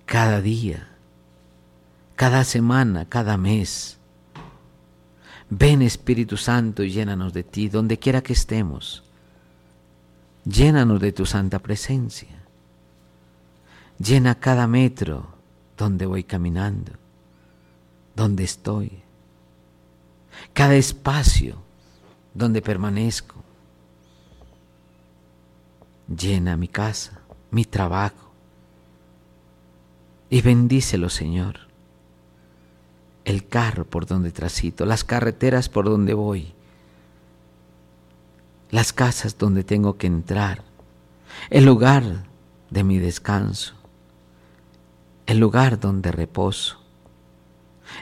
cada 0.06 0.40
día, 0.40 0.88
cada 2.16 2.44
semana, 2.44 3.08
cada 3.08 3.36
mes. 3.36 3.99
Ven 5.50 5.82
Espíritu 5.82 6.36
Santo 6.36 6.82
y 6.82 6.90
llénanos 6.90 7.32
de 7.32 7.42
ti 7.42 7.68
donde 7.68 7.98
quiera 7.98 8.22
que 8.22 8.32
estemos 8.32 9.02
Llénanos 10.44 11.00
de 11.00 11.12
tu 11.12 11.26
santa 11.26 11.58
presencia. 11.58 12.42
Llena 13.98 14.36
cada 14.36 14.66
metro 14.66 15.28
donde 15.76 16.06
voy 16.06 16.24
caminando, 16.24 16.92
donde 18.16 18.44
estoy, 18.44 19.02
cada 20.54 20.74
espacio 20.76 21.62
donde 22.32 22.62
permanezco. 22.62 23.44
Llena 26.08 26.56
mi 26.56 26.68
casa, 26.68 27.20
mi 27.50 27.64
trabajo 27.64 28.32
y 30.30 30.40
bendícelo, 30.40 31.10
Señor. 31.10 31.69
El 33.24 33.46
carro 33.46 33.84
por 33.84 34.06
donde 34.06 34.32
transito, 34.32 34.86
las 34.86 35.04
carreteras 35.04 35.68
por 35.68 35.84
donde 35.84 36.14
voy, 36.14 36.54
las 38.70 38.92
casas 38.92 39.36
donde 39.36 39.64
tengo 39.64 39.96
que 39.96 40.06
entrar, 40.06 40.62
el 41.50 41.64
lugar 41.64 42.24
de 42.70 42.84
mi 42.84 42.98
descanso, 42.98 43.74
el 45.26 45.38
lugar 45.38 45.80
donde 45.80 46.12
reposo, 46.12 46.78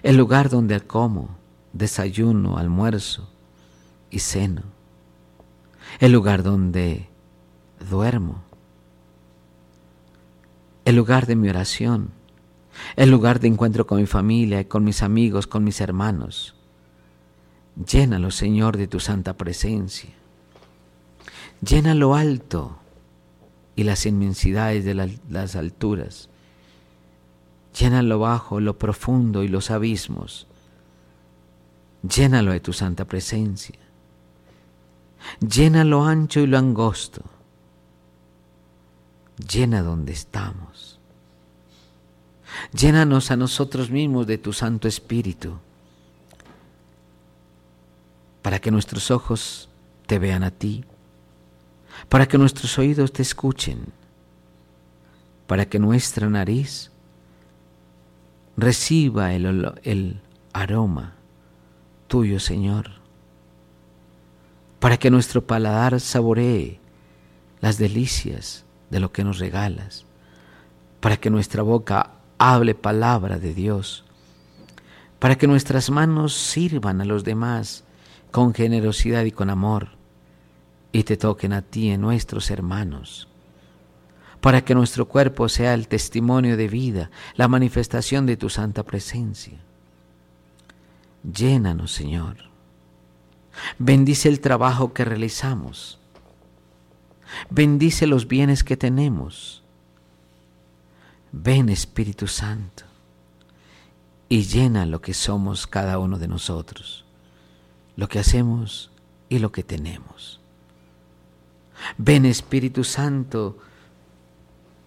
el 0.03 0.17
lugar 0.17 0.51
donde 0.51 0.81
como, 0.81 1.37
desayuno, 1.73 2.59
almuerzo 2.59 3.29
y 4.11 4.21
ceno, 4.21 4.63
el 6.01 6.13
lugar 6.13 6.43
donde 6.43 7.09
duermo, 7.91 8.43
el 10.85 10.97
lugar 10.97 11.27
de 11.27 11.37
mi 11.37 11.49
oración, 11.49 12.11
el 12.97 13.11
lugar 13.11 13.41
de 13.41 13.49
encuentro 13.49 13.87
con 13.87 13.99
mi 13.99 14.07
familia, 14.07 14.69
con 14.69 14.85
mis 14.85 15.03
amigos, 15.03 15.47
con 15.47 15.65
mis 15.65 15.81
hermanos. 15.81 16.55
Llénalo, 17.87 18.31
Señor, 18.31 18.77
de 18.77 18.89
tu 18.89 19.01
santa 19.01 19.37
presencia. 19.37 20.11
Llena 21.61 21.95
lo 21.95 22.15
alto 22.15 22.79
y 23.77 23.85
las 23.85 24.07
inmensidades 24.07 24.85
de 24.85 24.95
las 25.29 25.57
alturas. 25.57 26.29
Llena 27.79 28.03
lo 28.03 28.19
bajo, 28.19 28.61
lo 28.61 28.79
profundo 28.79 29.45
y 29.45 29.49
los 29.49 29.71
abismos. 29.71 30.47
Llénalo 32.03 32.53
de 32.53 32.61
tu 32.61 32.73
santa 32.73 33.05
presencia. 33.05 33.79
Llena 35.41 35.85
lo 35.85 36.05
ancho 36.05 36.41
y 36.41 36.47
lo 36.47 36.59
angosto. 36.59 37.23
Llena 39.37 39.83
donde 39.83 40.13
estamos. 40.13 40.68
Llénanos 42.73 43.31
a 43.31 43.37
nosotros 43.37 43.91
mismos 43.91 44.27
de 44.27 44.39
tu 44.39 44.53
Santo 44.53 44.89
Espíritu, 44.89 45.59
para 48.43 48.59
que 48.59 48.71
nuestros 48.71 49.11
ojos 49.11 49.69
te 50.07 50.19
vean 50.19 50.43
a 50.43 50.51
ti, 50.51 50.85
para 52.09 52.27
que 52.27 52.39
nuestros 52.39 52.79
oídos 52.79 53.13
te 53.13 53.23
escuchen, 53.23 53.87
para 55.47 55.67
que 55.67 55.79
nuestra 55.79 56.29
nariz 56.29 56.91
reciba 58.57 59.35
el, 59.35 59.73
el 59.83 60.21
aroma 60.53 61.15
tuyo, 62.07 62.41
Señor, 62.41 62.91
para 64.79 64.97
que 64.97 65.11
nuestro 65.11 65.47
paladar 65.47 66.01
saboree 66.01 66.81
las 67.61 67.79
delicias 67.79 68.65
de 68.91 69.01
lo 69.01 69.13
que 69.13 69.25
nos 69.25 69.39
regalas, 69.39 70.05
para 71.01 71.17
que 71.17 71.31
nuestra 71.31 71.63
boca 71.63 72.18
hable 72.39 72.75
palabra 72.75 73.39
de 73.39 73.53
Dios, 73.55 74.05
para 75.19 75.37
que 75.37 75.47
nuestras 75.47 75.91
manos 75.91 76.35
sirvan 76.35 77.01
a 77.01 77.05
los 77.05 77.25
demás 77.25 77.85
con 78.31 78.55
generosidad 78.55 79.25
y 79.25 79.33
con 79.33 79.51
amor, 79.51 79.91
y 80.93 81.03
te 81.03 81.17
toquen 81.17 81.53
a 81.53 81.63
ti 81.63 81.91
en 81.91 82.01
nuestros 82.01 82.51
hermanos, 82.51 83.29
para 84.41 84.65
que 84.65 84.75
nuestro 84.75 85.09
cuerpo 85.09 85.49
sea 85.49 85.75
el 85.75 85.89
testimonio 85.89 86.57
de 86.57 86.69
vida, 86.69 87.11
la 87.35 87.49
manifestación 87.49 88.27
de 88.27 88.37
tu 88.37 88.49
santa 88.49 88.85
presencia. 88.85 89.59
Llénanos, 91.25 91.93
Señor. 91.93 92.37
Bendice 93.79 94.29
el 94.29 94.41
trabajo 94.41 94.93
que 94.93 95.05
realizamos. 95.05 95.99
Bendice 97.51 98.07
los 98.07 98.29
bienes 98.29 98.63
que 98.63 98.77
tenemos. 98.77 99.63
Ven 101.33 101.69
Espíritu 101.69 102.27
Santo 102.27 102.85
y 104.29 104.43
llena 104.45 104.87
lo 104.87 105.01
que 105.01 105.15
somos 105.15 105.67
cada 105.67 105.99
uno 105.99 106.19
de 106.19 106.29
nosotros, 106.29 107.05
lo 107.97 108.09
que 108.09 108.19
hacemos 108.19 108.91
y 109.29 109.39
lo 109.39 109.53
que 109.53 109.63
tenemos. 109.63 110.41
Ven 111.97 112.27
Espíritu 112.27 112.85
Santo 112.85 113.59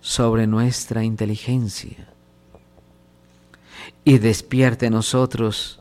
sobre 0.02 0.48
nuestra 0.48 1.04
inteligencia 1.04 2.10
y 4.04 4.18
despierte 4.18 4.88
en 4.88 4.94
nosotros 4.94 5.80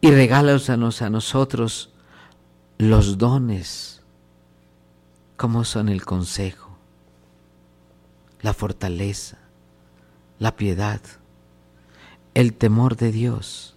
y 0.00 0.10
regálanos 0.10 1.02
a 1.02 1.10
nosotros 1.10 1.90
los 2.78 3.18
dones, 3.18 4.02
como 5.36 5.64
son 5.64 5.88
el 5.88 6.04
consejo, 6.04 6.76
la 8.42 8.54
fortaleza, 8.54 9.38
la 10.38 10.56
piedad, 10.56 11.00
el 12.34 12.52
temor 12.54 12.96
de 12.96 13.12
Dios, 13.12 13.76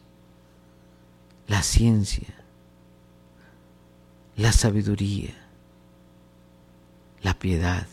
la 1.48 1.63
ciencia, 1.63 2.36
la 4.36 4.52
sabiduría, 4.52 5.36
la 7.22 7.38
piedad. 7.39 7.88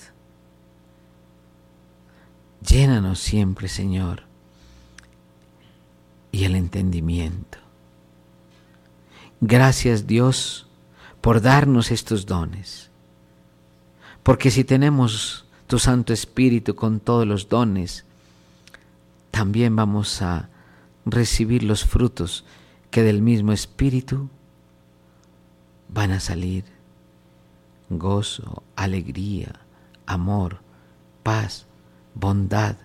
Llénanos 2.67 3.21
siempre, 3.21 3.69
Señor, 3.69 4.25
y 6.33 6.45
el 6.45 6.55
entendimiento. 6.57 7.59
Gracias 9.41 10.07
Dios 10.07 10.67
por 11.21 11.41
darnos 11.41 11.91
estos 11.91 12.27
dones, 12.27 12.91
porque 14.23 14.51
si 14.51 14.65
tenemos 14.65 15.47
tu 15.67 15.79
Santo 15.79 16.13
Espíritu 16.13 16.75
con 16.75 17.01
todos 17.01 17.27
los 17.27 17.49
dones, 17.49 18.05
también 19.37 19.77
vamos 19.77 20.23
a 20.23 20.49
recibir 21.05 21.63
los 21.63 21.85
frutos 21.85 22.47
que 22.91 23.03
del 23.03 23.21
mismo 23.21 23.53
Espíritu 23.53 24.31
van 25.91 26.11
a 26.13 26.21
salir. 26.21 26.65
Gozo, 27.91 28.63
alegría, 28.77 29.61
amor, 30.07 30.61
paz, 31.23 31.67
bondad, 32.15 32.77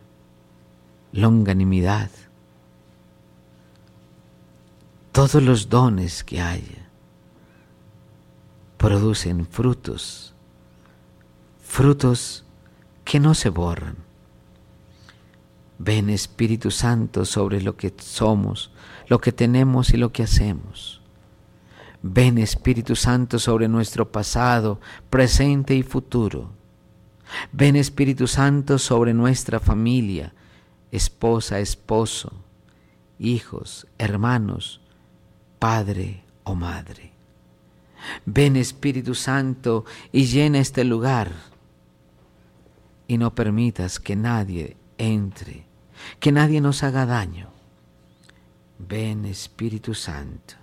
longanimidad. 1.14 2.12
Todos 5.14 5.42
los 5.42 5.70
dones 5.70 6.26
que 6.26 6.42
haya 6.42 6.90
producen 8.78 9.48
frutos, 9.48 10.34
frutos 11.64 12.44
que 13.06 13.22
no 13.22 13.36
se 13.36 13.48
borran 13.48 14.11
Ven 15.84 16.12
Espíritu 16.12 16.70
Santo 16.70 17.26
sobre 17.26 17.60
lo 17.60 17.76
que 17.76 17.92
somos, 17.98 18.72
lo 19.08 19.20
que 19.20 19.32
tenemos 19.32 19.90
y 19.96 19.98
lo 19.98 20.12
que 20.12 20.22
hacemos. 20.22 21.02
Ven 22.04 22.38
Espíritu 22.38 22.96
Santo 22.96 23.40
sobre 23.40 23.68
nuestro 23.68 24.12
pasado, 24.12 24.80
presente 25.10 25.74
y 25.74 25.82
futuro. 25.82 26.52
Ven 27.52 27.76
Espíritu 27.76 28.28
Santo 28.28 28.78
sobre 28.78 29.16
nuestra 29.16 29.60
familia, 29.60 30.36
esposa, 30.92 31.58
esposo, 31.60 32.32
hijos, 33.18 33.88
hermanos, 33.98 34.82
padre 35.58 36.24
o 36.44 36.54
madre. 36.54 37.12
Ven 38.28 38.56
Espíritu 38.56 39.16
Santo 39.16 39.86
y 40.12 40.26
llena 40.26 40.60
este 40.60 40.84
lugar 40.84 41.32
y 43.08 43.18
no 43.18 43.34
permitas 43.34 44.00
que 44.00 44.16
nadie 44.16 44.78
entre 45.00 45.71
que 46.20 46.32
nadie 46.32 46.62
nos 46.62 46.84
haga 46.84 47.06
daño. 47.06 47.50
Ven 48.80 49.26
Espíritu 49.26 49.94
Santo. 49.94 50.56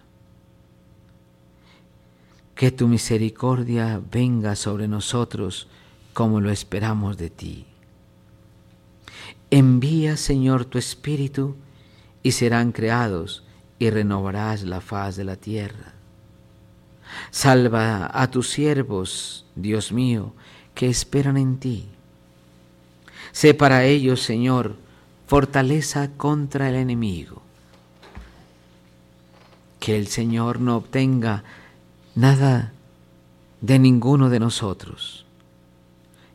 Que 2.55 2.71
tu 2.71 2.89
misericordia 2.89 4.01
venga 4.11 4.57
sobre 4.57 4.89
nosotros 4.89 5.69
como 6.13 6.41
lo 6.41 6.51
esperamos 6.51 7.17
de 7.17 7.31
ti. 7.31 7.67
Envía, 9.51 10.17
Señor, 10.17 10.65
tu 10.65 10.79
Espíritu 10.79 11.57
y 12.23 12.33
serán 12.33 12.73
creados 12.73 13.45
y 13.79 13.91
renovarás 13.91 14.65
la 14.65 14.81
faz 14.81 15.17
de 15.17 15.25
la 15.25 15.37
tierra. 15.37 15.95
Salva 17.31 18.11
a 18.13 18.31
tus 18.31 18.51
siervos, 18.51 19.47
Dios 19.55 19.93
mío, 19.93 20.35
que 20.75 20.89
esperan 20.89 21.37
en 21.37 21.59
ti. 21.59 21.89
Sé 23.33 23.55
para 23.55 23.85
ellos, 23.85 24.23
Señor, 24.23 24.77
fortaleza 25.29 26.11
contra 26.17 26.71
el 26.71 26.77
enemigo. 26.77 27.43
Que 29.79 29.99
el 29.99 30.07
Señor 30.07 30.59
no 30.59 30.79
obtenga 30.79 31.45
nada 32.15 32.73
de 33.61 33.79
ninguno 33.79 34.31
de 34.31 34.41
nosotros. 34.41 35.27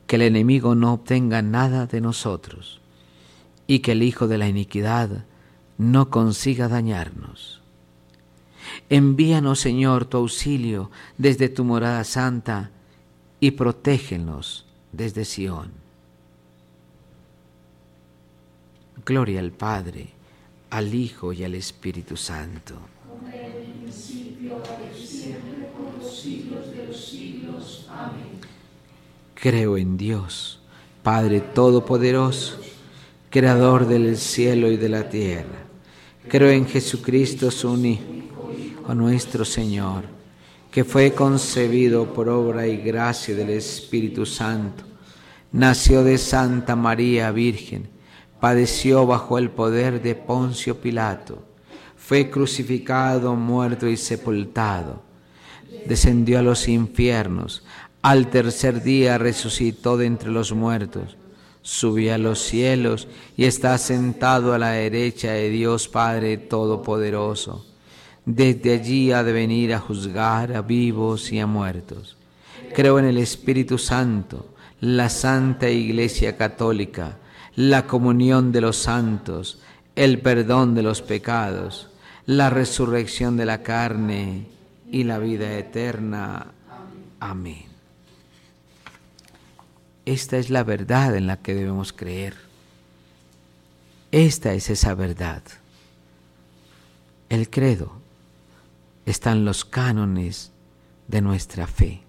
Que 0.05 0.17
el 0.17 0.21
enemigo 0.21 0.75
no 0.75 0.93
obtenga 0.93 1.41
nada 1.41 1.87
de 1.87 2.01
nosotros. 2.01 2.81
Y 3.65 3.79
que 3.79 3.93
el 3.93 4.03
Hijo 4.03 4.27
de 4.27 4.37
la 4.37 4.47
iniquidad 4.47 5.25
no 5.79 6.11
consiga 6.11 6.67
dañarnos. 6.67 7.61
Envíanos, 8.91 9.59
Señor, 9.59 10.05
tu 10.05 10.17
auxilio 10.17 10.91
desde 11.17 11.49
tu 11.49 11.63
morada 11.63 12.03
santa 12.03 12.69
y 13.39 13.51
protégenos 13.51 14.67
desde 14.91 15.25
Sión. 15.25 15.82
Gloria 19.05 19.41
al 19.41 19.51
Padre, 19.51 20.07
al 20.69 20.93
Hijo 20.95 21.33
y 21.33 21.43
al 21.43 21.55
Espíritu 21.55 22.15
Santo. 22.15 22.75
Como 23.05 23.27
en 23.27 23.33
el 23.33 23.51
principio, 23.81 24.63
siempre, 24.95 25.69
por 25.77 26.01
los 26.01 26.19
siglos 26.21 26.71
de 26.71 26.87
los 26.87 27.05
siglos. 27.05 27.87
Amén. 27.89 28.39
Creo 29.35 29.77
en 29.77 29.97
Dios, 29.97 30.59
Padre 31.03 31.41
Todopoderoso, 31.41 32.61
Creador 33.29 33.87
del 33.87 34.15
cielo 34.15 34.71
y 34.71 34.77
de 34.77 34.89
la 34.89 35.09
tierra. 35.09 35.65
Creo 36.29 36.49
en 36.51 36.65
Jesucristo, 36.65 37.51
su 37.51 37.75
Hijo, 37.77 38.95
nuestro 38.95 39.43
Señor, 39.43 40.05
que 40.71 40.85
fue 40.85 41.11
concebido 41.11 42.13
por 42.13 42.29
obra 42.29 42.67
y 42.67 42.77
gracia 42.77 43.35
del 43.35 43.49
Espíritu 43.49 44.25
Santo. 44.25 44.85
Nació 45.51 46.03
de 46.03 46.17
Santa 46.17 46.75
María 46.75 47.31
Virgen, 47.31 47.92
padeció 48.43 49.07
bajo 49.07 49.37
el 49.37 49.51
poder 49.51 50.01
de 50.01 50.15
Poncio 50.15 50.81
Pilato, 50.81 51.41
fue 51.95 52.29
crucificado, 52.29 53.37
muerto 53.37 53.87
y 53.87 53.95
sepultado. 53.95 55.01
Descendió 55.85 56.39
a 56.39 56.41
los 56.41 56.67
infiernos 56.67 57.63
al 58.01 58.29
tercer 58.29 58.83
día 58.83 59.17
resucitó 59.17 59.95
de 59.95 60.07
entre 60.07 60.29
los 60.29 60.51
muertos, 60.51 61.15
subió 61.61 62.15
a 62.15 62.17
los 62.17 62.39
cielos 62.39 63.07
y 63.37 63.45
está 63.45 63.77
sentado 63.77 64.53
a 64.53 64.59
la 64.59 64.71
derecha 64.71 65.31
de 65.31 65.49
Dios 65.49 65.87
Padre 65.87 66.35
Todopoderoso. 66.35 67.65
Desde 68.25 68.73
allí 68.73 69.13
ha 69.13 69.23
de 69.23 69.31
venir 69.31 69.73
a 69.73 69.79
juzgar 69.79 70.53
a 70.53 70.61
vivos 70.61 71.31
y 71.31 71.39
a 71.39 71.47
muertos. 71.47 72.17
Creo 72.75 72.99
en 72.99 73.05
el 73.05 73.19
Espíritu 73.19 73.77
Santo, 73.77 74.47
la 74.81 75.07
Santa 75.07 75.69
Iglesia 75.69 76.35
Católica, 76.35 77.19
la 77.55 77.85
comunión 77.85 78.51
de 78.51 78.61
los 78.61 78.77
santos, 78.77 79.59
el 79.95 80.19
perdón 80.19 80.73
de 80.75 80.83
los 80.83 81.01
pecados, 81.01 81.89
la 82.25 82.49
resurrección 82.49 83.37
de 83.37 83.45
la 83.45 83.61
carne 83.63 84.47
y 84.91 85.03
la 85.03 85.19
vida 85.19 85.57
eterna. 85.57 86.47
Amén. 87.19 87.65
Esta 90.05 90.37
es 90.37 90.49
la 90.49 90.63
verdad 90.63 91.15
en 91.15 91.27
la 91.27 91.37
que 91.37 91.53
debemos 91.53 91.93
creer. 91.93 92.35
Esta 94.11 94.53
es 94.53 94.69
esa 94.69 94.93
verdad. 94.95 95.43
El 97.29 97.49
credo 97.49 97.93
está 99.05 99.31
en 99.31 99.45
los 99.45 99.65
cánones 99.65 100.51
de 101.07 101.21
nuestra 101.21 101.67
fe. 101.67 102.01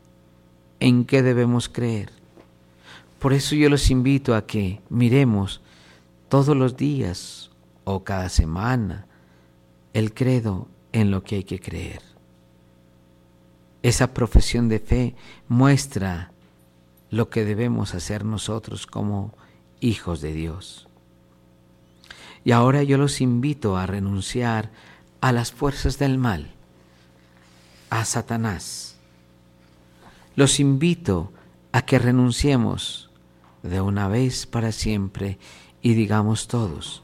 ¿En 0.80 1.04
qué 1.04 1.22
debemos 1.22 1.68
creer? 1.68 2.10
Por 3.24 3.32
eso 3.32 3.54
yo 3.54 3.70
los 3.70 3.90
invito 3.90 4.34
a 4.34 4.44
que 4.44 4.82
miremos 4.90 5.62
todos 6.28 6.54
los 6.54 6.76
días 6.76 7.50
o 7.84 8.04
cada 8.04 8.28
semana 8.28 9.06
el 9.94 10.12
credo 10.12 10.68
en 10.92 11.10
lo 11.10 11.22
que 11.24 11.36
hay 11.36 11.44
que 11.44 11.58
creer. 11.58 12.02
Esa 13.82 14.12
profesión 14.12 14.68
de 14.68 14.78
fe 14.78 15.14
muestra 15.48 16.32
lo 17.08 17.30
que 17.30 17.46
debemos 17.46 17.94
hacer 17.94 18.26
nosotros 18.26 18.86
como 18.86 19.32
hijos 19.80 20.20
de 20.20 20.34
Dios. 20.34 20.86
Y 22.44 22.52
ahora 22.52 22.82
yo 22.82 22.98
los 22.98 23.22
invito 23.22 23.78
a 23.78 23.86
renunciar 23.86 24.70
a 25.22 25.32
las 25.32 25.50
fuerzas 25.50 25.98
del 25.98 26.18
mal, 26.18 26.50
a 27.88 28.04
Satanás. 28.04 28.98
Los 30.36 30.60
invito 30.60 31.32
a 31.72 31.86
que 31.86 31.98
renunciemos 31.98 33.08
de 33.64 33.80
una 33.80 34.08
vez 34.08 34.46
para 34.46 34.70
siempre 34.70 35.38
y 35.82 35.94
digamos 35.94 36.46
todos, 36.46 37.02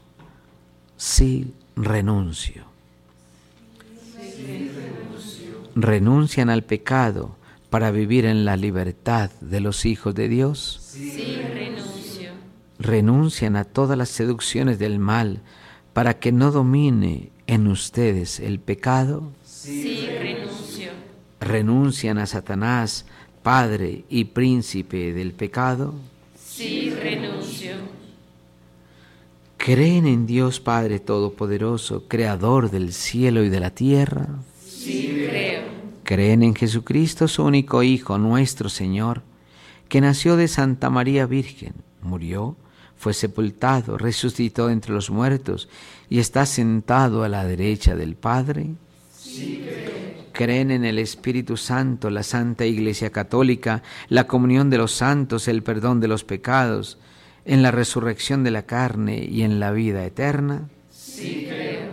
sí 0.95 1.53
renuncio. 1.75 2.63
Renuncian 5.75 6.49
al 6.49 6.63
pecado 6.63 7.35
para 7.69 7.91
vivir 7.91 8.25
en 8.25 8.45
la 8.45 8.57
libertad 8.57 9.31
de 9.41 9.59
los 9.59 9.85
hijos 9.85 10.13
de 10.13 10.27
Dios? 10.27 10.79
Sí, 10.81 11.39
renuncio. 11.53 12.31
¿Renuncian 12.77 13.55
a 13.55 13.63
todas 13.63 13.97
las 13.97 14.09
seducciones 14.09 14.77
del 14.77 14.99
mal 14.99 15.41
para 15.93 16.19
que 16.19 16.31
no 16.31 16.51
domine 16.51 17.31
en 17.47 17.67
ustedes 17.67 18.39
el 18.39 18.59
pecado? 18.59 19.31
Sí, 19.43 20.07
renuncio. 20.19 20.91
¿Renuncian 21.39 22.17
a 22.17 22.27
Satanás, 22.27 23.05
padre 23.41 24.03
y 24.09 24.25
príncipe 24.25 25.13
del 25.13 25.31
pecado? 25.31 25.93
Renuncio. 27.01 27.75
¿Creen 29.57 30.07
en 30.07 30.25
Dios 30.25 30.59
Padre 30.59 30.99
Todopoderoso, 30.99 32.07
Creador 32.07 32.71
del 32.71 32.93
cielo 32.93 33.43
y 33.43 33.49
de 33.49 33.59
la 33.59 33.71
tierra? 33.71 34.27
Sí, 34.65 35.27
creo 35.29 35.81
creen 36.11 36.43
en 36.43 36.55
Jesucristo, 36.55 37.29
su 37.29 37.41
único 37.41 37.83
Hijo, 37.83 38.17
nuestro 38.17 38.67
Señor, 38.67 39.21
que 39.87 40.01
nació 40.01 40.35
de 40.35 40.49
Santa 40.49 40.89
María 40.89 41.25
Virgen, 41.25 41.73
murió, 42.01 42.57
fue 42.97 43.13
sepultado, 43.13 43.97
resucitó 43.97 44.69
entre 44.69 44.91
los 44.91 45.09
muertos 45.09 45.69
y 46.09 46.19
está 46.19 46.45
sentado 46.45 47.23
a 47.23 47.29
la 47.29 47.45
derecha 47.45 47.95
del 47.95 48.15
Padre? 48.15 48.71
Sí, 49.17 49.63
creen 50.41 50.71
en 50.71 50.85
el 50.85 50.97
Espíritu 50.97 51.55
Santo, 51.55 52.09
la 52.09 52.23
Santa 52.23 52.65
Iglesia 52.65 53.11
Católica, 53.11 53.83
la 54.09 54.25
comunión 54.25 54.71
de 54.71 54.79
los 54.79 54.91
santos, 54.91 55.47
el 55.47 55.61
perdón 55.61 55.99
de 55.99 56.07
los 56.07 56.23
pecados, 56.23 56.97
en 57.45 57.61
la 57.61 57.69
resurrección 57.69 58.43
de 58.43 58.49
la 58.49 58.63
carne 58.63 59.23
y 59.23 59.43
en 59.43 59.59
la 59.59 59.71
vida 59.71 60.03
eterna? 60.03 60.67
Sí, 60.89 61.45
creo. 61.47 61.91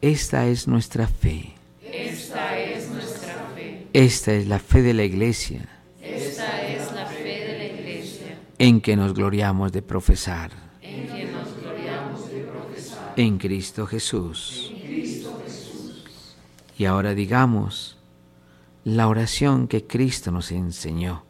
Esta 0.00 0.46
es 0.46 0.66
nuestra 0.66 1.06
fe. 1.06 1.52
Esta 3.92 4.32
es 4.32 4.46
la 4.46 4.58
fe 4.58 4.80
de 4.80 4.94
la 4.94 5.04
Iglesia. 5.04 5.68
Esta 6.00 6.66
es 6.66 6.92
la 6.92 7.04
fe 7.06 7.22
de 7.22 7.58
la 7.58 7.64
Iglesia. 7.64 8.38
En 8.58 8.80
que 8.80 8.96
nos 8.96 9.12
gloriamos 9.12 9.70
de 9.72 9.82
profesar. 9.82 10.50
En 10.80 11.08
que 11.08 11.26
nos 11.26 11.54
gloriamos 11.60 12.30
de 12.30 12.40
profesar. 12.40 13.12
En 13.16 13.36
Cristo 13.36 13.86
Jesús. 13.86 14.72
Y 16.78 16.86
ahora 16.86 17.14
digamos 17.14 17.98
la 18.84 19.08
oración 19.08 19.68
que 19.68 19.84
Cristo 19.86 20.30
nos 20.30 20.50
enseñó. 20.50 21.24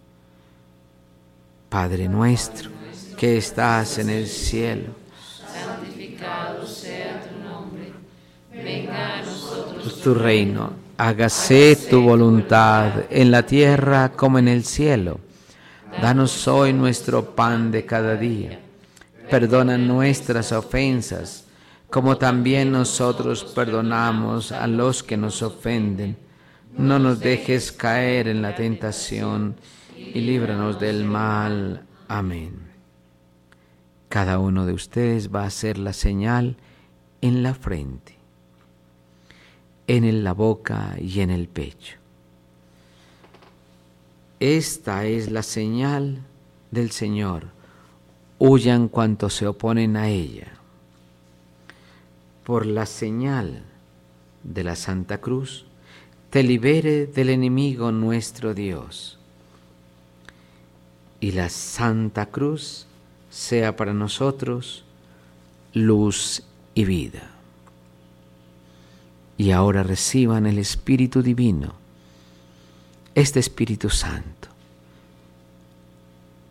Padre 1.69 2.09
nuestro, 2.09 2.71
que 3.17 3.39
estás 3.39 3.99
en 3.99 4.11
el 4.11 4.29
cielo. 4.29 4.93
Santificado 5.53 6.67
sea 6.67 7.21
tu 7.23 7.49
nombre. 7.49 7.93
Venga 8.53 9.19
a 9.19 9.23
nosotros 9.23 10.01
tu 10.01 10.15
reino 10.15 10.89
hágase 10.99 11.77
tu 11.89 12.03
voluntad 12.03 13.05
en 13.09 13.31
la 13.31 13.45
tierra 13.45 14.11
como 14.11 14.39
en 14.41 14.49
el 14.49 14.65
cielo. 14.65 15.21
Danos 16.03 16.49
hoy 16.49 16.73
nuestro 16.73 17.37
pan 17.37 17.71
de 17.71 17.87
cada 17.87 18.17
día. 18.17 18.59
Perdona 19.31 19.79
nuestras 19.79 20.51
ofensas, 20.53 21.45
como 21.90 22.16
también 22.18 22.72
nosotros 22.72 23.44
perdonamos 23.44 24.53
a 24.53 24.66
los 24.66 25.03
que 25.03 25.16
nos 25.16 25.42
ofenden. 25.42 26.16
No 26.77 26.98
nos 26.98 27.20
dejes 27.20 27.72
caer 27.72 28.29
en 28.29 28.42
la 28.42 28.55
tentación 28.55 29.57
y 29.96 30.20
líbranos 30.20 30.79
del 30.79 31.05
mal. 31.05 31.87
Amén. 32.09 32.68
Cada 34.09 34.38
uno 34.38 34.64
de 34.66 34.72
ustedes 34.72 35.35
va 35.35 35.42
a 35.42 35.46
hacer 35.46 35.79
la 35.79 35.92
señal 35.92 36.57
en 37.20 37.42
la 37.42 37.55
frente 37.55 38.18
en 39.88 40.22
la 40.22 40.35
boca 40.35 40.96
y 41.01 41.20
en 41.20 41.31
el 41.31 41.48
pecho. 41.48 41.96
Esta 44.38 45.07
es 45.07 45.31
la 45.31 45.42
señal 45.42 46.20
del 46.70 46.90
Señor. 46.90 47.48
Huyan 48.38 48.88
cuantos 48.88 49.35
se 49.35 49.46
oponen 49.46 49.97
a 49.97 50.09
ella. 50.09 50.58
Por 52.49 52.64
la 52.64 52.86
señal 52.86 53.62
de 54.42 54.64
la 54.64 54.74
Santa 54.74 55.20
Cruz, 55.20 55.66
te 56.30 56.42
libere 56.42 57.07
del 57.07 57.28
enemigo 57.28 57.92
nuestro 57.92 58.55
Dios. 58.55 59.18
Y 61.20 61.32
la 61.32 61.51
Santa 61.51 62.24
Cruz 62.24 62.86
sea 63.28 63.76
para 63.76 63.92
nosotros 63.92 64.84
luz 65.74 66.42
y 66.74 66.86
vida 66.86 67.32
y 69.36 69.51
ahora 69.51 69.82
reciban 69.82 70.46
el 70.46 70.59
Espíritu 70.59 71.22
Divino, 71.22 71.74
este 73.14 73.40
Espíritu 73.40 73.90
Santo. 73.90 74.49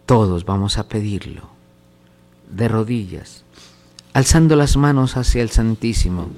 Todos 0.06 0.46
vamos 0.46 0.78
a 0.78 0.88
pedirlo 0.88 1.50
de 2.50 2.68
rodillas, 2.68 3.44
alzando 4.14 4.56
las 4.56 4.78
manos 4.78 5.18
hacia 5.18 5.42
el 5.42 5.50
Santísimo. 5.50 6.30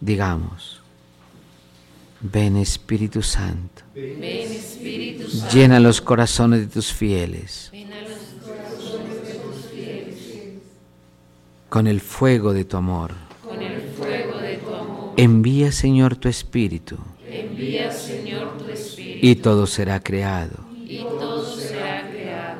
Digamos, 0.00 0.80
ven 2.20 2.56
Espíritu 2.56 3.22
Santo, 3.22 3.82
ven, 3.94 4.22
Espíritu 4.22 5.28
Santo. 5.28 5.54
llena 5.54 5.80
los 5.80 6.00
corazones 6.00 6.60
de 6.60 6.66
tus 6.66 6.92
fieles. 6.92 7.70
Con 11.68 11.86
el 11.86 12.00
fuego 12.00 12.52
de 12.52 12.64
tu 12.64 12.76
amor 12.76 13.26
Envía, 15.18 15.72
Señor, 15.72 16.16
tu 16.16 16.28
Espíritu. 16.28 16.98
Envía, 17.26 17.90
Señor, 17.90 18.58
tu 18.58 18.68
Espíritu. 18.70 19.26
Y 19.26 19.36
todo 19.36 19.66
será 19.66 20.00
creado. 20.00 20.56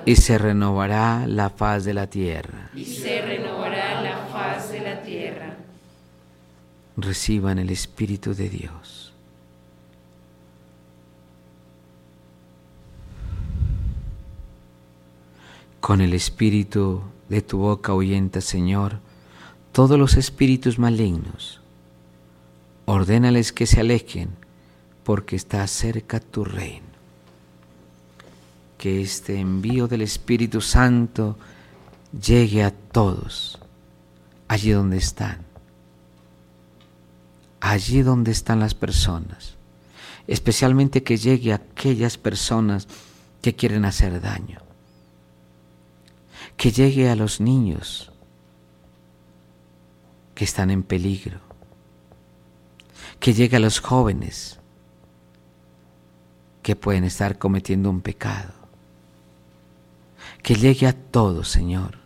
Y 0.07 0.15
se 0.15 0.39
renovará 0.39 1.27
la 1.27 1.51
faz 1.51 1.85
de 1.85 1.93
la 1.93 2.07
tierra. 2.07 2.71
Reciban 6.97 7.59
el 7.59 7.71
Espíritu 7.71 8.35
de 8.35 8.49
Dios. 8.49 9.13
Con 15.81 16.01
el 16.01 16.15
Espíritu 16.15 17.03
de 17.29 17.43
tu 17.43 17.59
boca 17.59 17.95
oyenta, 17.95 18.41
Señor, 18.41 18.99
todos 19.73 19.99
los 19.99 20.17
espíritus 20.17 20.79
malignos. 20.79 21.61
Ordénales 22.87 23.53
que 23.53 23.67
se 23.67 23.81
alejen, 23.81 24.31
porque 25.05 25.37
está 25.37 25.67
cerca 25.67 26.19
tu 26.19 26.45
reino. 26.45 26.87
Que 28.79 29.01
este 29.01 29.39
envío 29.39 29.87
del 29.87 30.03
Espíritu 30.03 30.61
Santo 30.61 31.37
llegue 32.13 32.65
a 32.65 32.71
todos, 32.71 33.59
allí 34.49 34.71
donde 34.71 34.97
están, 34.97 35.46
allí 37.61 38.03
donde 38.03 38.33
están 38.33 38.61
las 38.61 38.75
personas, 38.75 39.57
especialmente 40.27 41.03
que 41.03 41.17
llegue 41.17 41.53
a 41.53 41.57
aquellas 41.57 42.19
personas 42.19 42.89
que 43.43 43.55
quieren 43.55 43.85
hacer 43.85 44.21
daño, 44.21 44.61
que 46.57 46.73
llegue 46.73 47.09
a 47.09 47.17
los 47.17 47.41
niños 47.41 48.13
que 50.35 50.45
están 50.45 50.71
en 50.71 50.83
peligro, 50.83 51.41
que 53.21 53.33
llegue 53.33 53.57
a 53.57 53.61
los 53.61 53.81
jóvenes 53.81 54.59
que 56.63 56.77
pueden 56.77 57.05
estar 57.05 57.39
cometiendo 57.39 57.89
un 57.89 58.01
pecado, 58.01 58.53
que 60.43 60.57
llegue 60.57 60.87
a 60.87 60.93
todo, 60.93 61.45
Señor, 61.45 61.99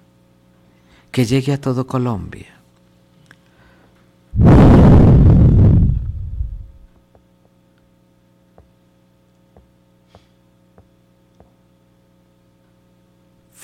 que 1.10 1.24
llegue 1.24 1.52
a 1.52 1.60
todo 1.60 1.86
Colombia. 1.86 2.59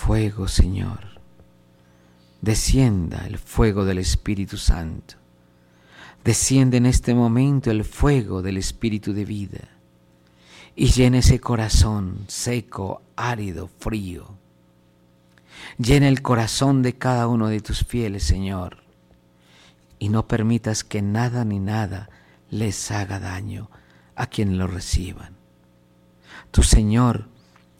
Fuego, 0.07 0.47
Señor, 0.47 1.01
descienda 2.41 3.27
el 3.27 3.39
fuego 3.39 3.85
del 3.85 3.99
Espíritu 3.99 4.57
Santo. 4.57 5.17
Desciende 6.23 6.77
en 6.77 6.87
este 6.87 7.13
momento 7.13 7.73
el 7.73 7.83
fuego 7.83 8.41
del 8.41 8.57
Espíritu 8.57 9.13
de 9.13 9.25
vida 9.25 9.69
y 10.77 10.93
llena 10.93 11.19
ese 11.19 11.41
corazón 11.41 12.19
seco, 12.29 13.03
árido, 13.17 13.69
frío. 13.81 14.29
Llena 15.77 16.07
el 16.07 16.23
corazón 16.23 16.83
de 16.83 16.93
cada 16.93 17.27
uno 17.27 17.49
de 17.49 17.61
tus 17.61 17.85
fieles, 17.85 18.23
Señor, 18.23 18.85
y 19.99 20.09
no 20.09 20.29
permitas 20.29 20.85
que 20.85 21.03
nada 21.03 21.45
ni 21.45 21.59
nada 21.59 22.11
les 22.49 22.93
haga 22.93 23.19
daño 23.19 23.71
a 24.15 24.29
quienes 24.29 24.57
lo 24.57 24.69
reciban. 24.69 25.35
Tu 26.53 26.63
Señor 26.63 27.29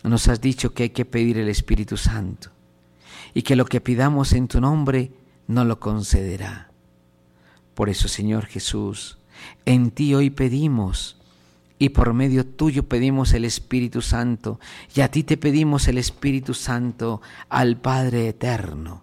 nos 0.09 0.29
has 0.29 0.41
dicho 0.41 0.73
que 0.73 0.85
hay 0.85 0.91
que 0.91 1.05
pedir 1.05 1.39
el 1.39 1.49
Espíritu 1.49 1.97
Santo 1.97 2.51
y 3.35 3.43
que 3.43 3.57
lo 3.57 3.65
que 3.67 3.81
pidamos 3.81 4.33
en 4.33 4.49
tu 4.49 4.61
nombre 4.61 5.11
no 5.47 5.65
lo 5.65 5.81
concederá. 5.81 6.71
Por 7.75 7.89
eso, 7.89 8.09
Señor 8.09 8.47
Jesús, 8.47 9.19
en 9.65 9.91
ti 9.91 10.15
hoy 10.15 10.31
pedimos 10.31 11.17
y 11.79 11.91
por 11.91 12.15
medio 12.15 12.47
tuyo 12.47 12.85
pedimos 12.85 13.33
el 13.35 13.45
Espíritu 13.45 14.01
Santo 14.01 14.59
y 14.95 15.03
a 15.03 15.11
ti 15.11 15.23
te 15.23 15.37
pedimos 15.37 15.89
el 15.89 15.99
Espíritu 15.99 16.55
Santo 16.55 17.21
al 17.49 17.77
Padre 17.77 18.29
Eterno 18.29 19.03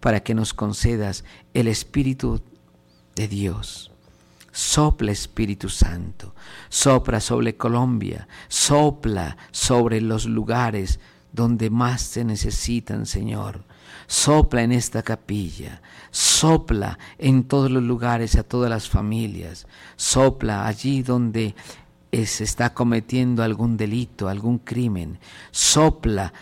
para 0.00 0.20
que 0.20 0.34
nos 0.34 0.54
concedas 0.54 1.24
el 1.54 1.68
Espíritu 1.68 2.40
de 3.14 3.28
Dios. 3.28 3.87
Sopla 4.58 5.12
Espíritu 5.12 5.68
Santo, 5.68 6.34
sopla 6.68 7.20
sobre 7.20 7.56
Colombia, 7.56 8.26
sopla 8.48 9.36
sobre 9.52 10.00
los 10.00 10.26
lugares 10.26 10.98
donde 11.32 11.70
más 11.70 12.02
se 12.02 12.24
necesitan, 12.24 13.06
Señor. 13.06 13.64
Sopla 14.08 14.64
en 14.64 14.72
esta 14.72 15.04
capilla, 15.04 15.80
sopla 16.10 16.98
en 17.18 17.44
todos 17.44 17.70
los 17.70 17.84
lugares, 17.84 18.34
a 18.34 18.42
todas 18.42 18.68
las 18.68 18.88
familias, 18.88 19.68
sopla 19.94 20.66
allí 20.66 21.04
donde 21.04 21.54
se 22.10 22.42
está 22.42 22.74
cometiendo 22.74 23.44
algún 23.44 23.76
delito, 23.76 24.28
algún 24.28 24.58
crimen, 24.58 25.20
sopla 25.52 26.32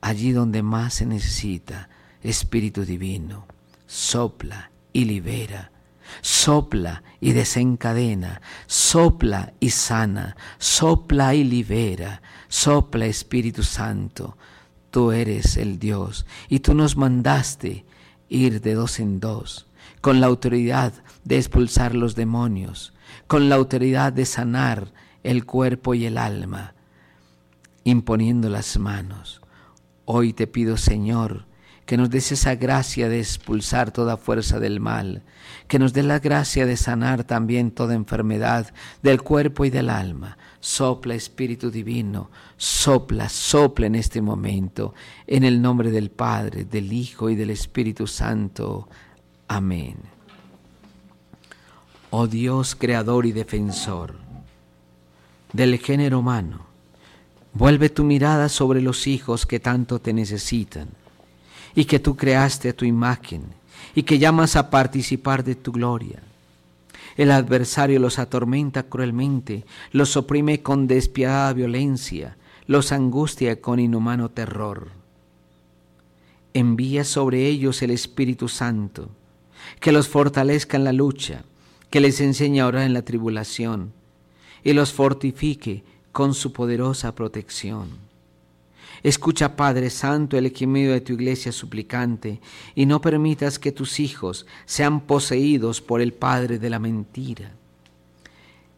allí 0.00 0.32
donde 0.32 0.64
más 0.64 0.94
se 0.94 1.06
necesita, 1.06 1.88
Espíritu 2.24 2.84
Divino, 2.84 3.46
sopla 3.86 4.72
y 4.92 5.04
libera, 5.04 5.71
sopla 6.20 7.02
y 7.20 7.32
desencadena, 7.32 8.40
sopla 8.66 9.52
y 9.60 9.70
sana, 9.70 10.36
sopla 10.58 11.34
y 11.34 11.44
libera, 11.44 12.22
sopla 12.48 13.06
Espíritu 13.06 13.62
Santo, 13.62 14.36
tú 14.90 15.12
eres 15.12 15.56
el 15.56 15.78
Dios 15.78 16.26
y 16.48 16.60
tú 16.60 16.74
nos 16.74 16.96
mandaste 16.96 17.84
ir 18.28 18.60
de 18.60 18.74
dos 18.74 19.00
en 19.00 19.20
dos, 19.20 19.66
con 20.00 20.20
la 20.20 20.26
autoridad 20.26 20.92
de 21.24 21.38
expulsar 21.38 21.94
los 21.94 22.14
demonios, 22.14 22.92
con 23.26 23.48
la 23.48 23.56
autoridad 23.56 24.12
de 24.12 24.26
sanar 24.26 24.92
el 25.22 25.44
cuerpo 25.44 25.94
y 25.94 26.06
el 26.06 26.18
alma, 26.18 26.74
imponiendo 27.84 28.48
las 28.48 28.78
manos. 28.78 29.40
Hoy 30.04 30.32
te 30.32 30.46
pido, 30.46 30.76
Señor, 30.76 31.46
que 31.86 31.96
nos 31.96 32.10
des 32.10 32.32
esa 32.32 32.54
gracia 32.54 33.08
de 33.08 33.20
expulsar 33.20 33.90
toda 33.90 34.16
fuerza 34.16 34.58
del 34.60 34.80
mal, 34.80 35.22
que 35.72 35.78
nos 35.78 35.94
dé 35.94 36.02
la 36.02 36.18
gracia 36.18 36.66
de 36.66 36.76
sanar 36.76 37.24
también 37.24 37.70
toda 37.70 37.94
enfermedad 37.94 38.74
del 39.02 39.22
cuerpo 39.22 39.64
y 39.64 39.70
del 39.70 39.88
alma. 39.88 40.36
Sopla, 40.60 41.14
Espíritu 41.14 41.70
Divino, 41.70 42.30
sopla, 42.58 43.30
sopla 43.30 43.86
en 43.86 43.94
este 43.94 44.20
momento, 44.20 44.92
en 45.26 45.44
el 45.44 45.62
nombre 45.62 45.90
del 45.90 46.10
Padre, 46.10 46.66
del 46.66 46.92
Hijo 46.92 47.30
y 47.30 47.36
del 47.36 47.48
Espíritu 47.48 48.06
Santo. 48.06 48.86
Amén. 49.48 49.96
Oh 52.10 52.26
Dios, 52.26 52.74
Creador 52.74 53.24
y 53.24 53.32
Defensor 53.32 54.16
del 55.54 55.78
género 55.78 56.18
humano, 56.18 56.66
vuelve 57.54 57.88
tu 57.88 58.04
mirada 58.04 58.50
sobre 58.50 58.82
los 58.82 59.06
hijos 59.06 59.46
que 59.46 59.58
tanto 59.58 60.00
te 60.00 60.12
necesitan 60.12 60.90
y 61.74 61.86
que 61.86 61.98
tú 61.98 62.14
creaste 62.14 62.68
a 62.68 62.76
tu 62.76 62.84
imagen 62.84 63.61
y 63.94 64.04
que 64.04 64.18
llamas 64.18 64.56
a 64.56 64.70
participar 64.70 65.44
de 65.44 65.54
tu 65.54 65.72
gloria. 65.72 66.22
El 67.16 67.30
adversario 67.30 67.98
los 68.00 68.18
atormenta 68.18 68.84
cruelmente, 68.84 69.64
los 69.90 70.16
oprime 70.16 70.62
con 70.62 70.86
despiadada 70.86 71.52
violencia, 71.52 72.36
los 72.66 72.92
angustia 72.92 73.60
con 73.60 73.80
inhumano 73.80 74.30
terror. 74.30 74.88
Envía 76.54 77.04
sobre 77.04 77.46
ellos 77.46 77.82
el 77.82 77.90
Espíritu 77.90 78.48
Santo, 78.48 79.10
que 79.80 79.92
los 79.92 80.08
fortalezca 80.08 80.76
en 80.76 80.84
la 80.84 80.92
lucha, 80.92 81.44
que 81.90 82.00
les 82.00 82.20
enseñe 82.20 82.60
a 82.60 82.66
orar 82.66 82.84
en 82.84 82.94
la 82.94 83.02
tribulación 83.02 83.92
y 84.64 84.72
los 84.72 84.92
fortifique 84.92 85.84
con 86.12 86.34
su 86.34 86.52
poderosa 86.52 87.14
protección. 87.14 88.11
Escucha, 89.02 89.56
Padre 89.56 89.90
Santo, 89.90 90.38
el 90.38 90.52
gemido 90.52 90.92
de 90.92 91.00
tu 91.00 91.14
iglesia 91.14 91.50
suplicante, 91.50 92.40
y 92.76 92.86
no 92.86 93.00
permitas 93.00 93.58
que 93.58 93.72
tus 93.72 93.98
hijos 93.98 94.46
sean 94.64 95.00
poseídos 95.00 95.80
por 95.80 96.00
el 96.00 96.12
Padre 96.12 96.60
de 96.60 96.70
la 96.70 96.78
mentira, 96.78 97.52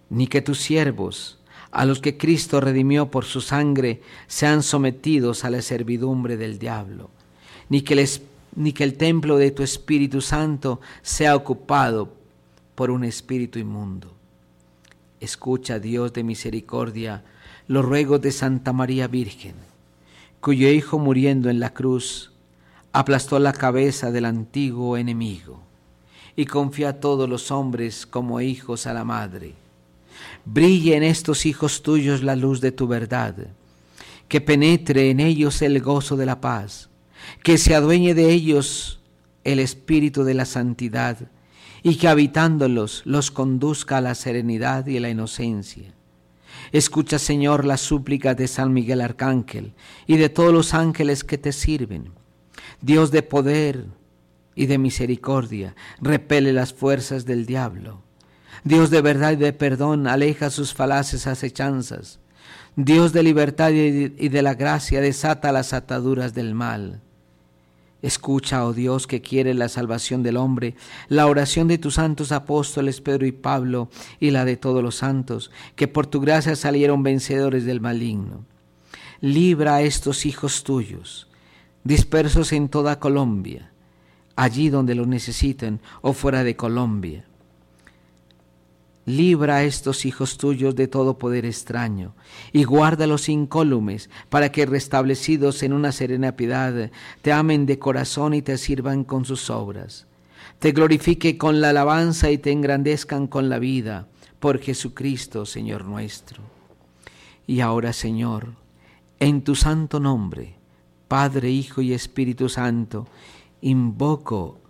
ni 0.09 0.27
que 0.27 0.41
tus 0.41 0.61
siervos, 0.61 1.39
a 1.71 1.85
los 1.85 2.01
que 2.01 2.17
Cristo 2.17 2.61
redimió 2.61 3.11
por 3.11 3.27
su 3.27 3.43
sangre, 3.43 4.01
sean 4.27 4.63
sometidos 4.63 5.45
a 5.45 5.51
la 5.51 5.61
servidumbre 5.61 6.39
del 6.39 6.59
diablo, 6.59 7.11
ni 7.69 7.83
que, 7.83 8.09
ni 8.57 8.73
que 8.73 8.85
el 8.85 8.95
templo 8.95 9.37
de 9.37 9.51
tu 9.51 9.63
Espíritu 9.63 10.23
Santo 10.23 10.81
sea 11.03 11.37
ocupado 11.37 12.15
por 12.75 12.91
un 12.91 13.05
espíritu 13.05 13.59
inmundo. 13.59 14.15
Escucha, 15.21 15.79
Dios 15.79 16.15
de 16.15 16.25
misericordia, 16.25 17.25
los 17.69 17.85
ruegos 17.85 18.23
de 18.23 18.33
Santa 18.33 18.73
María 18.73 19.07
Virgen 19.07 19.74
cuyo 20.45 20.69
Hijo 20.69 20.99
muriendo 20.99 21.49
en 21.49 21.59
la 21.59 21.73
cruz 21.73 22.31
aplastó 22.93 23.39
la 23.39 23.55
cabeza 23.55 24.13
del 24.13 24.27
antiguo 24.27 24.99
enemigo 24.99 25.63
y 26.37 26.45
confía 26.45 26.91
a 26.91 27.01
todos 27.01 27.27
los 27.27 27.51
hombres 27.51 28.05
como 28.05 28.43
hijos 28.43 28.87
a 28.87 28.93
la 28.93 29.05
Madre. 29.05 29.55
Brille 30.45 30.97
en 30.97 31.03
estos 31.03 31.47
hijos 31.47 31.83
tuyos 31.83 32.23
la 32.23 32.37
luz 32.37 32.61
de 32.61 32.73
tu 32.73 32.87
verdad, 32.87 33.35
que 34.29 34.43
penetre 34.43 35.09
en 35.09 35.21
ellos 35.21 35.63
el 35.63 35.81
gozo 35.81 36.15
de 36.15 36.27
la 36.27 36.43
paz, 36.43 36.91
que 37.43 37.57
se 37.57 37.75
adueñe 37.75 38.13
de 38.13 38.31
ellos 38.31 39.01
el 39.45 39.61
espíritu 39.61 40.25
de 40.25 40.35
la 40.35 40.45
santidad 40.45 41.17
y 41.83 41.97
que 41.97 42.07
habitándolos 42.07 43.01
los 43.07 43.31
conduzca 43.31 43.97
a 43.97 44.03
la 44.03 44.15
serenidad 44.15 44.87
y 44.89 44.99
a 44.99 45.01
la 45.01 45.09
inocencia 45.09 45.95
Escucha, 46.75 47.21
Señor, 47.21 47.65
las 47.65 47.83
súplicas 47.83 48.37
de 48.37 48.49
San 48.49 48.73
Miguel 48.73 49.01
Arcángel 49.01 49.75
y 50.09 50.17
de 50.17 50.29
todos 50.29 50.53
los 50.53 50.75
ángeles 50.75 51.23
que 51.23 51.39
te 51.39 51.53
sirven. 51.53 52.11
Dios 52.81 53.13
de 53.13 53.23
poder 53.23 53.87
y 54.57 54.67
de 54.67 54.79
misericordia, 54.79 55.77
repele 56.01 56.53
las 56.53 56.75
fuerzas 56.75 57.27
del 57.27 57.47
diablo. 57.47 58.03
Dios 58.65 58.91
de 58.91 59.03
verdad 59.03 59.35
y 59.35 59.37
de 59.37 59.53
perdón, 59.53 60.09
aleja 60.09 60.51
sus 60.51 60.75
falaces 60.75 61.29
acechanzas. 61.29 62.19
Dios 62.75 63.13
de 63.13 63.23
libertad 63.23 63.71
y 63.71 64.29
de 64.29 64.43
la 64.43 64.55
gracia, 64.55 65.01
desata 65.01 65.53
las 65.53 65.73
ataduras 65.73 66.35
del 66.35 66.57
mal. 66.57 67.04
Escucha, 68.05 68.67
oh 68.67 68.75
Dios, 68.75 69.07
que 69.07 69.23
quiere 69.23 69.55
la 69.55 69.71
salvación 69.71 70.23
del 70.23 70.37
hombre, 70.37 70.75
la 71.09 71.27
oración 71.27 71.69
de 71.69 71.79
tus 71.79 71.95
santos 71.95 72.33
apóstoles 72.33 73.01
Pedro 73.01 73.25
y 73.25 73.33
Pablo 73.33 73.89
y 74.21 74.31
la 74.31 74.45
de 74.45 74.59
todos 74.59 74.83
los 74.83 74.97
santos, 74.97 75.51
que 75.75 75.89
por 75.89 76.07
tu 76.07 76.21
gracia 76.21 76.55
salieron 76.55 77.03
vencedores 77.03 77.65
del 77.65 77.81
maligno. 77.81 78.45
Libra 79.23 79.77
a 79.77 79.81
estos 79.81 80.27
hijos 80.27 80.65
tuyos, 80.65 81.29
dispersos 81.83 82.53
en 82.53 82.69
toda 82.69 83.01
Colombia, 83.01 83.73
allí 84.37 84.69
donde 84.69 84.95
lo 84.95 85.07
necesiten 85.07 85.81
o 86.03 86.13
fuera 86.13 86.45
de 86.45 86.57
Colombia 86.57 87.25
Libra 89.07 89.57
a 89.57 89.65
estos 89.65 90.07
hijos 90.07 90.39
tuyos 90.39 90.75
de 90.77 90.89
todo 90.89 91.19
poder 91.19 91.45
extraño 91.45 92.15
y 92.53 92.65
guárdalos 92.65 93.29
incólumes 93.29 94.09
para 94.31 94.51
que 94.51 94.65
restablecidos 94.65 95.63
en 95.63 95.75
una 95.75 95.93
serena 95.93 96.37
piedad 96.37 96.91
te 97.21 97.33
amen 97.33 97.67
de 97.67 97.79
corazón 97.79 98.33
y 98.33 98.41
te 98.41 98.57
sirvan 98.57 99.05
con 99.05 99.27
sus 99.27 99.51
obras. 99.51 100.07
Te 100.59 100.73
glorifique 100.73 101.37
con 101.37 101.61
la 101.61 101.71
alabanza 101.71 102.31
y 102.31 102.39
te 102.39 102.51
engrandezcan 102.51 103.27
con 103.27 103.51
la 103.51 103.59
vida 103.59 104.09
por 104.41 104.59
Jesucristo, 104.59 105.45
Señor 105.45 105.85
nuestro. 105.85 106.43
Y 107.47 107.61
ahora, 107.61 107.93
Señor, 107.93 108.55
en 109.21 109.43
tu 109.43 109.55
santo 109.55 110.01
nombre, 110.01 110.55
Padre, 111.09 111.51
Hijo 111.51 111.83
y 111.83 111.93
Espíritu 111.93 112.49
Santo, 112.49 113.07
invoco 113.61 114.61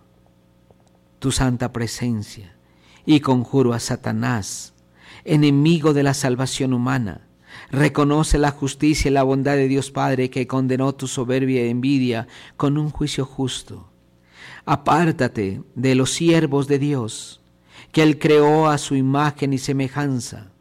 tu 1.19 1.31
santa 1.31 1.71
presencia 1.71 2.54
y 3.05 3.19
conjuro 3.19 3.73
a 3.73 3.79
Satanás, 3.79 4.73
enemigo 5.23 5.93
de 5.93 6.03
la 6.03 6.13
salvación 6.13 6.73
humana. 6.73 7.27
Reconoce 7.71 8.37
la 8.37 8.51
justicia 8.51 9.09
y 9.09 9.13
la 9.13 9.23
bondad 9.23 9.55
de 9.55 9.67
Dios 9.67 9.91
Padre 9.91 10.29
que 10.29 10.47
condenó 10.47 10.93
tu 10.93 11.07
soberbia 11.07 11.65
y 11.65 11.69
envidia 11.69 12.27
con 12.57 12.77
un 12.77 12.89
juicio 12.89 13.25
justo. 13.25 13.89
Apártate 14.65 15.61
de 15.75 15.95
los 15.95 16.11
siervos 16.11 16.67
de 16.67 16.79
Dios, 16.79 17.41
que 17.91 18.03
Él 18.03 18.19
creó 18.19 18.67
a 18.67 18.77
su 18.77 18.95
imagen 18.95 19.53
y 19.53 19.57
semejanza, 19.57 20.51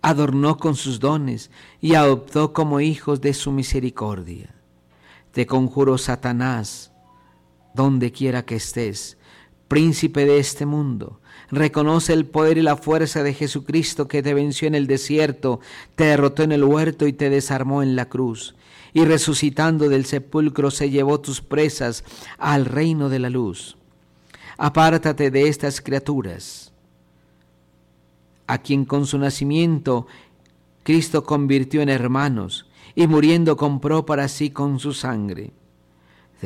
adornó 0.00 0.56
con 0.58 0.76
sus 0.76 1.00
dones 1.00 1.50
y 1.80 1.94
adoptó 1.94 2.52
como 2.52 2.80
hijos 2.80 3.20
de 3.20 3.34
su 3.34 3.50
misericordia. 3.50 4.54
Te 5.32 5.46
conjuro, 5.46 5.98
Satanás, 5.98 6.92
donde 7.74 8.10
quiera 8.12 8.44
que 8.46 8.56
estés, 8.56 9.18
príncipe 9.68 10.24
de 10.24 10.38
este 10.38 10.64
mundo, 10.64 11.20
Reconoce 11.50 12.12
el 12.12 12.26
poder 12.26 12.58
y 12.58 12.62
la 12.62 12.76
fuerza 12.76 13.22
de 13.22 13.32
Jesucristo 13.32 14.08
que 14.08 14.22
te 14.22 14.34
venció 14.34 14.66
en 14.66 14.74
el 14.74 14.86
desierto, 14.86 15.60
te 15.94 16.04
derrotó 16.04 16.42
en 16.42 16.52
el 16.52 16.64
huerto 16.64 17.06
y 17.06 17.12
te 17.12 17.30
desarmó 17.30 17.82
en 17.82 17.94
la 17.94 18.08
cruz. 18.08 18.56
Y 18.92 19.04
resucitando 19.04 19.88
del 19.88 20.06
sepulcro 20.06 20.70
se 20.70 20.90
llevó 20.90 21.20
tus 21.20 21.40
presas 21.40 22.02
al 22.38 22.64
reino 22.64 23.08
de 23.08 23.18
la 23.18 23.30
luz. 23.30 23.76
Apártate 24.58 25.30
de 25.30 25.48
estas 25.48 25.80
criaturas, 25.80 26.72
a 28.46 28.58
quien 28.58 28.84
con 28.84 29.06
su 29.06 29.18
nacimiento 29.18 30.06
Cristo 30.82 31.24
convirtió 31.24 31.82
en 31.82 31.90
hermanos 31.90 32.66
y 32.94 33.06
muriendo 33.06 33.56
compró 33.56 34.06
para 34.06 34.28
sí 34.28 34.50
con 34.50 34.78
su 34.78 34.94
sangre 34.94 35.52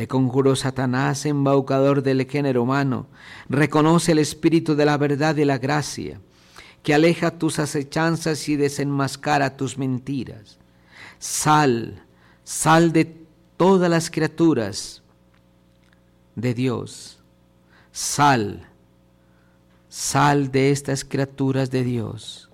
te 0.00 0.08
conjuro, 0.08 0.56
Satanás, 0.56 1.26
embaucador 1.26 2.02
del 2.02 2.26
género 2.26 2.62
humano, 2.62 3.06
reconoce 3.50 4.12
el 4.12 4.18
espíritu 4.18 4.74
de 4.74 4.86
la 4.86 4.96
verdad 4.96 5.36
y 5.36 5.44
la 5.44 5.58
gracia, 5.58 6.22
que 6.82 6.94
aleja 6.94 7.32
tus 7.32 7.58
acechanzas 7.58 8.48
y 8.48 8.56
desenmascara 8.56 9.58
tus 9.58 9.76
mentiras. 9.76 10.56
Sal, 11.18 12.02
sal 12.44 12.94
de 12.94 13.14
todas 13.58 13.90
las 13.90 14.10
criaturas 14.10 15.02
de 16.34 16.54
Dios. 16.54 17.18
Sal, 17.92 18.70
sal 19.90 20.50
de 20.50 20.70
estas 20.70 21.04
criaturas 21.04 21.70
de 21.70 21.84
Dios. 21.84 22.48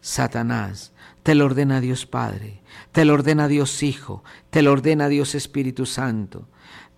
Satanás, 0.00 0.92
te 1.24 1.34
lo 1.34 1.44
ordena 1.44 1.82
Dios 1.82 2.06
Padre, 2.06 2.62
te 2.92 3.04
lo 3.04 3.12
ordena 3.12 3.48
Dios 3.48 3.82
Hijo, 3.82 4.24
te 4.48 4.62
lo 4.62 4.72
ordena 4.72 5.08
Dios 5.08 5.34
Espíritu 5.34 5.84
Santo 5.84 6.48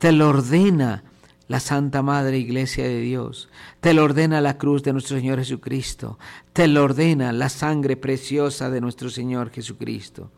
te 0.03 0.11
lo 0.11 0.31
ordena 0.31 1.05
la 1.47 1.61
Santa 1.61 2.03
Madre 2.03 2.37
Iglesia 2.37 2.83
de 2.83 2.99
Dios, 3.03 3.49
te 3.79 3.95
lo 3.95 4.03
ordena 4.03 4.41
la 4.41 4.59
cruz 4.59 4.83
de 4.83 4.93
nuestro 4.93 5.17
Señor 5.17 5.39
Jesucristo, 5.39 6.19
te 6.53 6.67
lo 6.67 6.83
ordena 6.83 7.33
la 7.33 7.49
sangre 7.49 7.97
preciosa 7.97 8.69
de 8.69 8.81
nuestro 8.81 9.11
Señor 9.11 9.51
Jesucristo. 9.51 10.33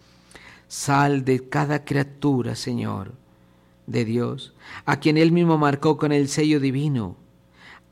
Sal 0.69 1.25
de 1.25 1.49
cada 1.49 1.83
criatura, 1.83 2.57
Señor, 2.57 3.15
de 3.87 4.05
Dios, 4.05 4.53
a 4.85 5.01
quien 5.01 5.17
Él 5.17 5.33
mismo 5.33 5.57
marcó 5.57 5.97
con 5.97 6.13
el 6.13 6.29
sello 6.29 6.61
divino. 6.61 7.17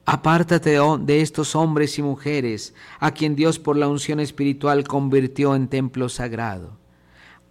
Apártate 0.04 0.78
de 0.78 1.20
estos 1.22 1.56
hombres 1.56 1.98
y 1.98 2.02
mujeres 2.02 2.74
a 3.00 3.12
quien 3.12 3.34
Dios 3.34 3.58
por 3.58 3.78
la 3.78 3.88
unción 3.88 4.20
espiritual 4.20 4.86
convirtió 4.86 5.56
en 5.56 5.68
templo 5.68 6.10
sagrado. 6.10 6.76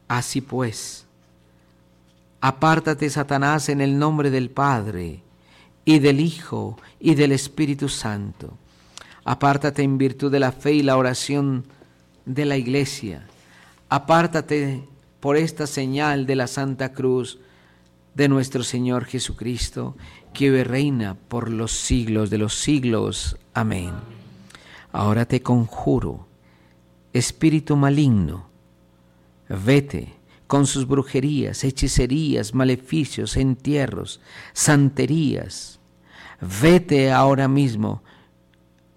Así 0.07 0.41
pues, 0.41 1.07
Apártate, 2.41 3.09
Satanás, 3.09 3.69
en 3.69 3.81
el 3.81 3.99
nombre 3.99 4.31
del 4.31 4.49
Padre, 4.49 5.21
y 5.85 5.99
del 5.99 6.19
Hijo, 6.19 6.77
y 6.99 7.15
del 7.15 7.31
Espíritu 7.31 7.87
Santo. 7.87 8.57
Apártate 9.23 9.83
en 9.83 9.99
virtud 9.99 10.31
de 10.31 10.39
la 10.39 10.51
fe 10.51 10.73
y 10.73 10.81
la 10.81 10.97
oración 10.97 11.65
de 12.25 12.45
la 12.45 12.57
Iglesia. 12.57 13.27
Apártate 13.89 14.83
por 15.19 15.37
esta 15.37 15.67
señal 15.67 16.25
de 16.25 16.35
la 16.35 16.47
Santa 16.47 16.93
Cruz 16.93 17.39
de 18.15 18.27
nuestro 18.27 18.63
Señor 18.63 19.05
Jesucristo, 19.05 19.95
que 20.33 20.63
reina 20.63 21.15
por 21.27 21.49
los 21.49 21.71
siglos 21.71 22.29
de 22.31 22.39
los 22.39 22.55
siglos. 22.55 23.37
Amén. 23.53 23.91
Ahora 24.91 25.25
te 25.25 25.41
conjuro, 25.41 26.27
espíritu 27.13 27.75
maligno, 27.75 28.47
vete 29.47 30.20
con 30.51 30.67
sus 30.67 30.85
brujerías, 30.85 31.63
hechicerías, 31.63 32.53
maleficios, 32.53 33.37
entierros, 33.37 34.19
santerías. 34.51 35.79
Vete 36.61 37.09
ahora 37.13 37.47
mismo, 37.47 38.03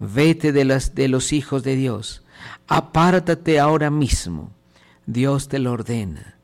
vete 0.00 0.50
de, 0.50 0.64
las, 0.64 0.96
de 0.96 1.06
los 1.06 1.32
hijos 1.32 1.62
de 1.62 1.76
Dios, 1.76 2.24
apártate 2.66 3.60
ahora 3.60 3.88
mismo, 3.88 4.50
Dios 5.06 5.46
te 5.46 5.60
lo 5.60 5.70
ordena. 5.70 6.38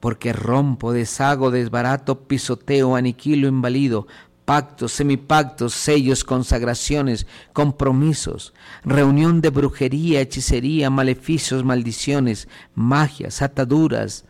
Porque 0.00 0.32
rompo, 0.32 0.92
deshago, 0.92 1.52
desbarato, 1.52 2.26
pisoteo, 2.26 2.96
aniquilo, 2.96 3.46
invalido, 3.46 4.08
pactos, 4.48 4.92
semipactos, 4.92 5.74
sellos, 5.74 6.24
consagraciones, 6.24 7.26
compromisos, 7.52 8.54
reunión 8.82 9.42
de 9.42 9.50
brujería, 9.50 10.22
hechicería, 10.22 10.88
maleficios, 10.88 11.64
maldiciones, 11.64 12.48
magias, 12.74 13.42
ataduras, 13.42 14.24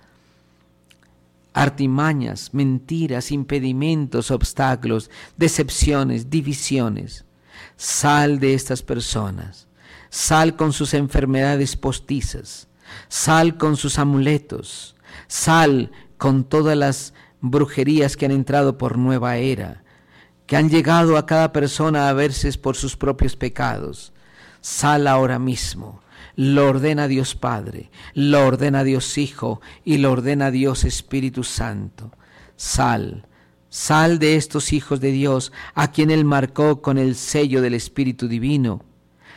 artimañas, 1.52 2.52
mentiras, 2.52 3.30
impedimentos, 3.30 4.32
obstáculos, 4.32 5.08
decepciones, 5.36 6.28
divisiones. 6.28 7.24
Sal 7.76 8.40
de 8.40 8.54
estas 8.54 8.82
personas, 8.82 9.68
sal 10.10 10.56
con 10.56 10.72
sus 10.72 10.94
enfermedades 10.94 11.76
postizas, 11.76 12.66
sal 13.06 13.56
con 13.56 13.76
sus 13.76 14.00
amuletos, 14.00 14.96
sal 15.28 15.92
con 16.16 16.42
todas 16.42 16.76
las 16.76 17.14
brujerías 17.40 18.16
que 18.16 18.26
han 18.26 18.32
entrado 18.32 18.78
por 18.78 18.98
nueva 18.98 19.36
era, 19.36 19.84
que 20.48 20.56
han 20.56 20.70
llegado 20.70 21.18
a 21.18 21.26
cada 21.26 21.52
persona 21.52 22.08
a 22.08 22.12
verse 22.14 22.50
por 22.54 22.74
sus 22.74 22.96
propios 22.96 23.36
pecados. 23.36 24.14
Sal 24.62 25.06
ahora 25.06 25.38
mismo. 25.38 26.00
Lo 26.36 26.68
ordena 26.68 27.06
Dios 27.06 27.34
Padre, 27.34 27.90
lo 28.14 28.46
ordena 28.46 28.82
Dios 28.82 29.18
Hijo 29.18 29.60
y 29.84 29.98
lo 29.98 30.10
ordena 30.10 30.50
Dios 30.50 30.84
Espíritu 30.84 31.44
Santo. 31.44 32.12
Sal, 32.56 33.26
sal 33.68 34.18
de 34.18 34.36
estos 34.36 34.72
hijos 34.72 35.00
de 35.00 35.12
Dios 35.12 35.52
a 35.74 35.92
quien 35.92 36.10
Él 36.10 36.24
marcó 36.24 36.80
con 36.80 36.96
el 36.96 37.14
sello 37.14 37.60
del 37.60 37.74
Espíritu 37.74 38.26
Divino, 38.26 38.84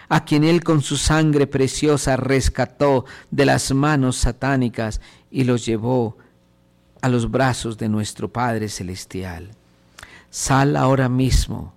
a 0.08 0.24
quien 0.24 0.46
Él 0.46 0.64
con 0.64 0.82
su 0.82 0.96
sangre 0.96 1.46
preciosa 1.46 2.16
rescató 2.16 3.04
de 3.32 3.46
las 3.46 3.74
manos 3.74 4.16
satánicas 4.16 5.02
y 5.30 5.44
los 5.44 5.66
llevó 5.66 6.18
a 7.02 7.10
los 7.10 7.30
brazos 7.30 7.78
de 7.78 7.90
nuestro 7.90 8.32
Padre 8.32 8.70
Celestial. 8.70 9.58
Sal 10.32 10.78
ahora 10.78 11.10
mismo, 11.10 11.76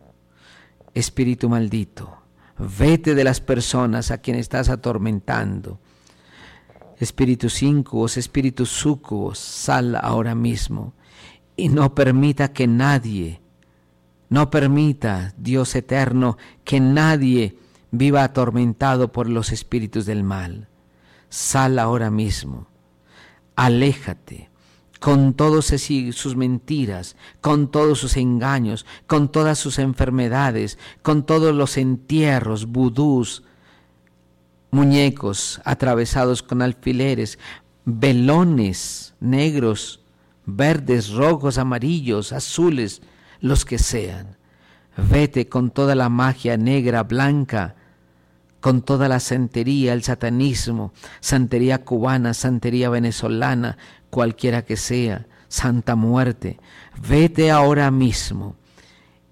espíritu 0.94 1.48
maldito, 1.48 2.24
Vete 2.56 3.16
de 3.16 3.24
las 3.24 3.40
personas 3.40 4.12
a 4.12 4.18
quienes 4.18 4.42
estás 4.42 4.68
atormentando. 4.68 5.80
Espíritus 6.98 7.62
incubos, 7.64 8.16
espíritus 8.16 8.68
sucubos, 8.68 9.40
sal 9.40 9.96
ahora 9.96 10.36
mismo 10.36 10.94
y 11.56 11.68
no 11.68 11.96
permita 11.96 12.52
que 12.52 12.68
nadie, 12.68 13.40
no 14.28 14.50
permita, 14.50 15.34
Dios 15.36 15.74
eterno, 15.74 16.38
que 16.62 16.78
nadie 16.78 17.58
viva 17.90 18.22
atormentado 18.22 19.10
por 19.10 19.28
los 19.28 19.50
espíritus 19.50 20.06
del 20.06 20.22
mal. 20.22 20.68
Sal 21.28 21.80
ahora 21.80 22.12
mismo, 22.12 22.68
aléjate 23.56 24.53
con 25.04 25.34
todas 25.34 25.66
sus 25.66 26.34
mentiras, 26.34 27.14
con 27.42 27.70
todos 27.70 27.98
sus 27.98 28.16
engaños, 28.16 28.86
con 29.06 29.30
todas 29.30 29.58
sus 29.58 29.78
enfermedades, 29.78 30.78
con 31.02 31.26
todos 31.26 31.54
los 31.54 31.76
entierros, 31.76 32.64
vudús, 32.64 33.42
muñecos 34.70 35.60
atravesados 35.66 36.42
con 36.42 36.62
alfileres, 36.62 37.38
velones 37.84 39.14
negros, 39.20 40.00
verdes, 40.46 41.10
rojos, 41.10 41.58
amarillos, 41.58 42.32
azules, 42.32 43.02
los 43.40 43.66
que 43.66 43.76
sean. 43.76 44.38
Vete 44.96 45.50
con 45.50 45.70
toda 45.70 45.94
la 45.94 46.08
magia 46.08 46.56
negra, 46.56 47.02
blanca, 47.02 47.74
con 48.64 48.80
toda 48.80 49.10
la 49.10 49.20
santería, 49.20 49.92
el 49.92 50.02
satanismo, 50.02 50.94
santería 51.20 51.84
cubana, 51.84 52.32
santería 52.32 52.88
venezolana, 52.88 53.76
cualquiera 54.14 54.64
que 54.64 54.76
sea, 54.76 55.26
Santa 55.48 55.96
Muerte, 55.96 56.60
vete 57.08 57.50
ahora 57.50 57.90
mismo. 57.90 58.54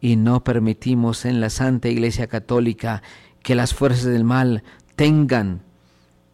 Y 0.00 0.16
no 0.16 0.42
permitimos 0.42 1.24
en 1.24 1.40
la 1.40 1.50
Santa 1.50 1.88
Iglesia 1.88 2.26
Católica 2.26 3.00
que 3.44 3.54
las 3.54 3.74
fuerzas 3.74 4.06
del 4.06 4.24
mal 4.24 4.64
tengan 4.96 5.62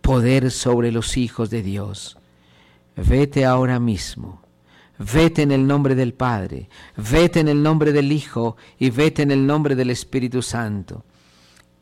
poder 0.01 0.51
sobre 0.51 0.93
los 0.93 1.19
hijos 1.19 1.51
de 1.51 1.61
Dios. 1.61 2.17
Vete 2.97 3.45
ahora 3.45 3.79
mismo. 3.79 4.41
Vete 4.99 5.43
en 5.43 5.53
el 5.53 5.67
nombre 5.67 5.95
del 5.95 6.15
Padre, 6.15 6.71
vete 6.97 7.41
en 7.41 7.49
el 7.49 7.63
nombre 7.63 7.93
del 7.93 8.13
Hijo 8.13 8.57
y 8.79 8.89
vete 8.89 9.25
en 9.25 9.31
el 9.31 9.47
nombre 9.47 9.77
del 9.77 9.91
Espíritu 9.91 10.41
Santo. 10.41 11.05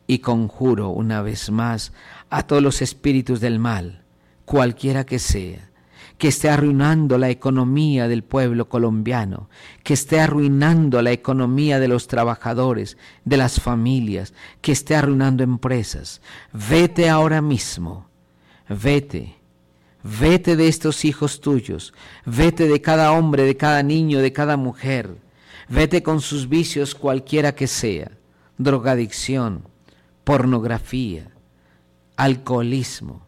Y 0.08 0.18
conjuro 0.18 0.88
una 0.88 1.22
vez 1.22 1.48
más 1.48 1.92
a 2.28 2.42
todos 2.42 2.60
los 2.60 2.82
espíritus 2.82 3.38
del 3.38 3.60
mal, 3.60 4.02
cualquiera 4.44 5.06
que 5.06 5.20
sea, 5.20 5.70
que 6.18 6.28
esté 6.28 6.48
arruinando 6.48 7.18
la 7.18 7.28
economía 7.28 8.08
del 8.08 8.24
pueblo 8.24 8.68
colombiano, 8.68 9.50
que 9.82 9.94
esté 9.94 10.20
arruinando 10.20 11.02
la 11.02 11.12
economía 11.12 11.78
de 11.78 11.88
los 11.88 12.08
trabajadores, 12.08 12.96
de 13.24 13.36
las 13.36 13.60
familias, 13.60 14.32
que 14.62 14.72
esté 14.72 14.96
arruinando 14.96 15.42
empresas. 15.42 16.22
Vete 16.52 17.10
ahora 17.10 17.42
mismo, 17.42 18.08
vete, 18.68 19.36
vete 20.02 20.56
de 20.56 20.68
estos 20.68 21.04
hijos 21.04 21.40
tuyos, 21.40 21.92
vete 22.24 22.66
de 22.66 22.80
cada 22.80 23.12
hombre, 23.12 23.42
de 23.42 23.56
cada 23.56 23.82
niño, 23.82 24.20
de 24.20 24.32
cada 24.32 24.56
mujer, 24.56 25.18
vete 25.68 26.02
con 26.02 26.20
sus 26.20 26.48
vicios 26.48 26.94
cualquiera 26.94 27.54
que 27.54 27.66
sea, 27.66 28.12
drogadicción, 28.56 29.64
pornografía, 30.24 31.30
alcoholismo, 32.16 33.26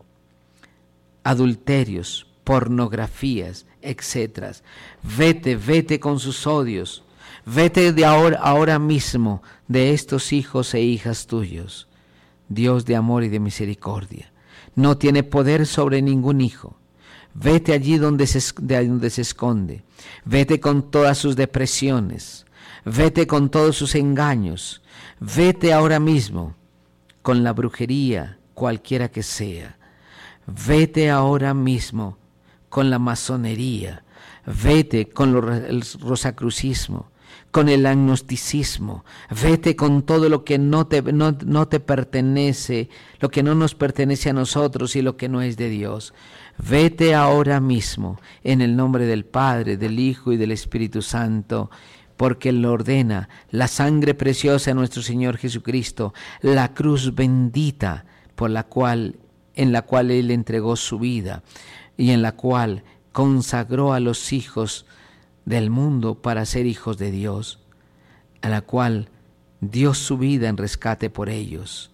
adulterios, 1.22 2.27
pornografías, 2.48 3.66
etc. 3.82 4.56
Vete, 5.02 5.54
vete 5.54 6.00
con 6.00 6.18
sus 6.18 6.46
odios. 6.46 7.04
Vete 7.44 7.92
de 7.92 8.06
ahora, 8.06 8.38
ahora 8.38 8.78
mismo 8.78 9.42
de 9.66 9.92
estos 9.92 10.32
hijos 10.32 10.72
e 10.72 10.80
hijas 10.80 11.26
tuyos. 11.26 11.88
Dios 12.48 12.86
de 12.86 12.96
amor 12.96 13.22
y 13.22 13.28
de 13.28 13.38
misericordia. 13.38 14.32
No 14.74 14.96
tiene 14.96 15.24
poder 15.24 15.66
sobre 15.66 16.00
ningún 16.00 16.40
hijo. 16.40 16.78
Vete 17.34 17.74
allí 17.74 17.98
donde 17.98 18.26
de 18.62 18.88
donde 18.88 19.10
se 19.10 19.20
esconde. 19.20 19.84
Vete 20.24 20.58
con 20.58 20.90
todas 20.90 21.18
sus 21.18 21.36
depresiones. 21.36 22.46
Vete 22.86 23.26
con 23.26 23.50
todos 23.50 23.76
sus 23.76 23.94
engaños. 23.94 24.80
Vete 25.20 25.74
ahora 25.74 26.00
mismo 26.00 26.54
con 27.20 27.44
la 27.44 27.52
brujería, 27.52 28.38
cualquiera 28.54 29.10
que 29.10 29.22
sea. 29.22 29.76
Vete 30.46 31.10
ahora 31.10 31.52
mismo 31.52 32.16
con 32.78 32.90
la 32.90 33.00
masonería, 33.00 34.04
vete 34.46 35.08
con 35.08 35.34
el 35.34 35.82
rosacrucismo, 36.00 37.10
con 37.50 37.68
el 37.68 37.84
agnosticismo, 37.84 39.04
vete 39.42 39.74
con 39.74 40.02
todo 40.02 40.28
lo 40.28 40.44
que 40.44 40.58
no 40.58 40.86
te, 40.86 41.02
no, 41.02 41.36
no 41.44 41.66
te 41.66 41.80
pertenece, 41.80 42.88
lo 43.18 43.30
que 43.30 43.42
no 43.42 43.56
nos 43.56 43.74
pertenece 43.74 44.30
a 44.30 44.32
nosotros 44.32 44.94
y 44.94 45.02
lo 45.02 45.16
que 45.16 45.28
no 45.28 45.42
es 45.42 45.56
de 45.56 45.70
Dios. 45.70 46.14
Vete 46.56 47.16
ahora 47.16 47.58
mismo 47.58 48.20
en 48.44 48.60
el 48.60 48.76
nombre 48.76 49.06
del 49.06 49.24
Padre, 49.24 49.76
del 49.76 49.98
Hijo 49.98 50.32
y 50.32 50.36
del 50.36 50.52
Espíritu 50.52 51.02
Santo 51.02 51.72
porque 52.16 52.52
lo 52.52 52.70
ordena, 52.70 53.28
la 53.50 53.66
sangre 53.66 54.14
preciosa 54.14 54.70
de 54.70 54.76
nuestro 54.76 55.02
Señor 55.02 55.36
Jesucristo, 55.36 56.14
la 56.42 56.74
cruz 56.74 57.12
bendita 57.16 58.04
por 58.36 58.50
la 58.50 58.62
cual, 58.62 59.16
en 59.56 59.72
la 59.72 59.82
cual 59.82 60.12
Él 60.12 60.30
entregó 60.30 60.76
su 60.76 61.00
vida 61.00 61.42
y 61.98 62.12
en 62.12 62.22
la 62.22 62.32
cual 62.32 62.84
consagró 63.12 63.92
a 63.92 64.00
los 64.00 64.32
hijos 64.32 64.86
del 65.44 65.68
mundo 65.68 66.14
para 66.14 66.46
ser 66.46 66.64
hijos 66.64 66.96
de 66.96 67.10
Dios, 67.10 67.58
a 68.40 68.48
la 68.48 68.62
cual 68.62 69.10
dio 69.60 69.92
su 69.92 70.16
vida 70.16 70.48
en 70.48 70.56
rescate 70.56 71.10
por 71.10 71.28
ellos. 71.28 71.90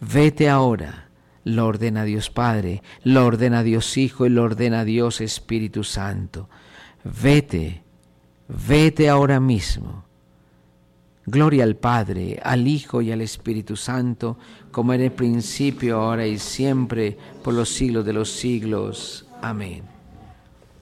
Vete 0.00 0.48
ahora, 0.48 1.08
lo 1.44 1.66
ordena 1.66 2.04
Dios 2.04 2.30
Padre, 2.30 2.82
lo 3.02 3.26
ordena 3.26 3.62
Dios 3.62 3.96
Hijo 3.98 4.24
y 4.24 4.28
lo 4.30 4.44
ordena 4.44 4.84
Dios 4.84 5.20
Espíritu 5.20 5.82
Santo. 5.82 6.48
Vete, 7.02 7.82
vete 8.48 9.08
ahora 9.08 9.40
mismo. 9.40 10.04
Gloria 11.26 11.64
al 11.64 11.76
Padre, 11.76 12.40
al 12.42 12.66
Hijo 12.66 13.02
y 13.02 13.12
al 13.12 13.20
Espíritu 13.20 13.76
Santo, 13.76 14.38
como 14.70 14.92
en 14.92 15.00
el 15.02 15.12
principio, 15.12 16.00
ahora 16.00 16.26
y 16.26 16.38
siempre, 16.38 17.16
por 17.42 17.54
los 17.54 17.68
siglos 17.68 18.04
de 18.04 18.12
los 18.12 18.30
siglos. 18.30 19.26
Amén. 19.42 19.82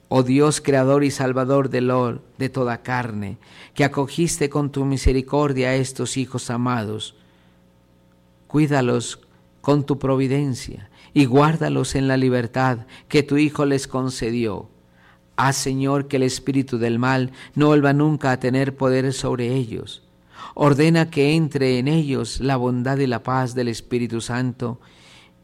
Oh 0.08 0.22
Dios, 0.22 0.60
creador 0.60 1.04
y 1.04 1.10
salvador 1.10 1.68
de, 1.68 2.18
de 2.38 2.48
toda 2.48 2.82
carne, 2.82 3.36
que 3.74 3.84
acogiste 3.84 4.48
con 4.48 4.70
tu 4.70 4.84
misericordia 4.84 5.68
a 5.68 5.74
estos 5.74 6.16
hijos 6.16 6.50
amados, 6.50 7.14
cuídalos 8.46 9.20
con 9.60 9.84
tu 9.84 9.98
providencia 9.98 10.88
y 11.12 11.26
guárdalos 11.26 11.94
en 11.94 12.08
la 12.08 12.16
libertad 12.16 12.86
que 13.08 13.22
tu 13.22 13.36
Hijo 13.36 13.66
les 13.66 13.86
concedió. 13.86 14.68
Haz, 15.36 15.56
Señor, 15.56 16.08
que 16.08 16.16
el 16.16 16.22
espíritu 16.22 16.78
del 16.78 16.98
mal 16.98 17.32
no 17.54 17.66
vuelva 17.66 17.92
nunca 17.92 18.32
a 18.32 18.40
tener 18.40 18.76
poder 18.76 19.12
sobre 19.12 19.54
ellos. 19.54 20.02
Ordena 20.54 21.10
que 21.10 21.34
entre 21.34 21.78
en 21.78 21.86
ellos 21.86 22.40
la 22.40 22.56
bondad 22.56 22.98
y 22.98 23.06
la 23.06 23.22
paz 23.22 23.54
del 23.54 23.68
Espíritu 23.68 24.20
Santo, 24.20 24.80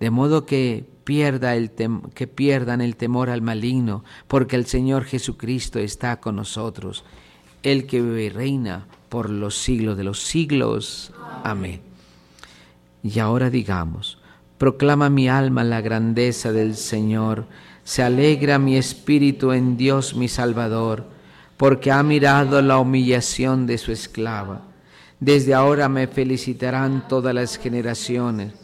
de 0.01 0.11
modo 0.11 0.47
que 0.47 0.89
pierda 1.05 1.55
el 1.55 1.71
que 2.15 2.27
pierdan 2.27 2.81
el 2.81 2.97
temor 2.97 3.31
al 3.31 3.43
maligno, 3.43 4.05
porque 4.27 4.57
el 4.57 4.67
Señor 4.67 5.05
Jesucristo 5.05 5.79
está 5.79 6.17
con 6.21 6.37
nosotros, 6.37 7.05
el 7.63 7.87
que 7.87 8.01
vive 8.01 8.25
y 8.25 8.29
reina 8.31 8.87
por 9.09 9.31
los 9.31 9.57
siglos 9.57 9.97
de 9.97 10.05
los 10.05 10.21
siglos. 10.23 11.13
Amén. 11.45 11.81
Y 13.03 13.19
ahora 13.19 13.51
digamos, 13.51 14.19
proclama 14.59 15.11
mi 15.11 15.29
alma 15.29 15.63
la 15.63 15.81
grandeza 15.81 16.53
del 16.53 16.75
Señor, 16.75 17.47
se 17.85 18.03
alegra 18.03 18.59
mi 18.59 18.77
espíritu 18.77 19.53
en 19.53 19.77
Dios 19.77 20.15
mi 20.15 20.29
Salvador, 20.29 21.05
porque 21.59 21.93
ha 21.93 22.03
mirado 22.03 22.63
la 22.63 22.79
humillación 22.79 23.67
de 23.67 23.79
su 23.79 23.93
esclava. 23.93 24.63
Desde 25.21 25.55
ahora 25.55 25.89
me 25.89 26.07
felicitarán 26.07 27.07
todas 27.09 27.35
las 27.35 27.59
generaciones 27.59 28.64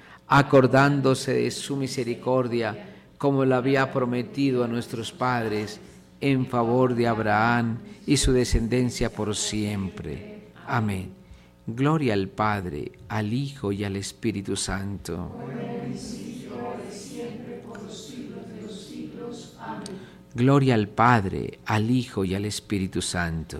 acordándose 0.31 1.33
de 1.33 1.51
su 1.51 1.75
misericordia, 1.75 2.85
como 3.17 3.43
lo 3.43 3.53
había 3.53 3.91
prometido 3.91 4.63
a 4.63 4.67
nuestros 4.69 5.11
padres, 5.11 5.81
en 6.21 6.45
favor 6.45 6.95
de 6.95 7.05
Abraham 7.05 7.79
y 8.07 8.15
su 8.15 8.31
descendencia 8.31 9.11
por 9.11 9.35
siempre. 9.35 10.47
Amén. 10.65 11.11
Gloria 11.67 12.13
al 12.13 12.29
Padre, 12.29 12.93
al 13.09 13.33
Hijo 13.33 13.73
y 13.73 13.83
al 13.83 13.97
Espíritu 13.97 14.55
Santo. 14.55 15.35
Gloria 20.33 20.75
al 20.75 20.87
Padre, 20.87 21.59
al 21.65 21.91
Hijo 21.91 22.23
y 22.23 22.35
al 22.35 22.45
Espíritu 22.45 23.01
Santo. 23.01 23.59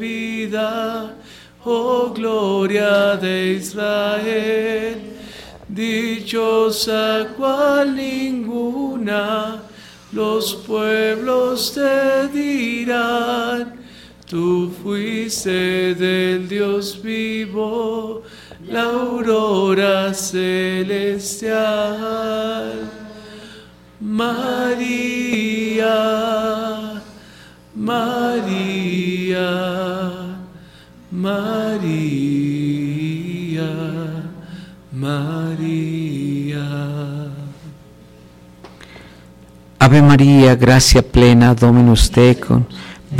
oh 1.65 2.13
gloria 2.13 3.17
de 3.17 3.53
Israel, 3.53 5.01
dichosa 5.67 7.29
cual 7.35 7.95
ninguna, 7.95 9.63
los 10.11 10.53
pueblos 10.53 11.73
te 11.73 12.27
dirán, 12.27 13.80
tú 14.31 14.71
fuiste 14.81 15.93
del 15.93 16.47
Dios 16.47 17.01
vivo, 17.03 18.23
la 18.65 18.83
aurora 18.83 20.13
celestial. 20.13 21.51
María, 23.99 25.91
María, 27.75 29.49
María, 31.11 31.81
María. 34.93 36.21
Ave 39.77 40.01
María, 40.01 40.55
gracia 40.55 41.01
plena, 41.01 41.53
Dominus 41.53 42.09
tecum, 42.09 42.63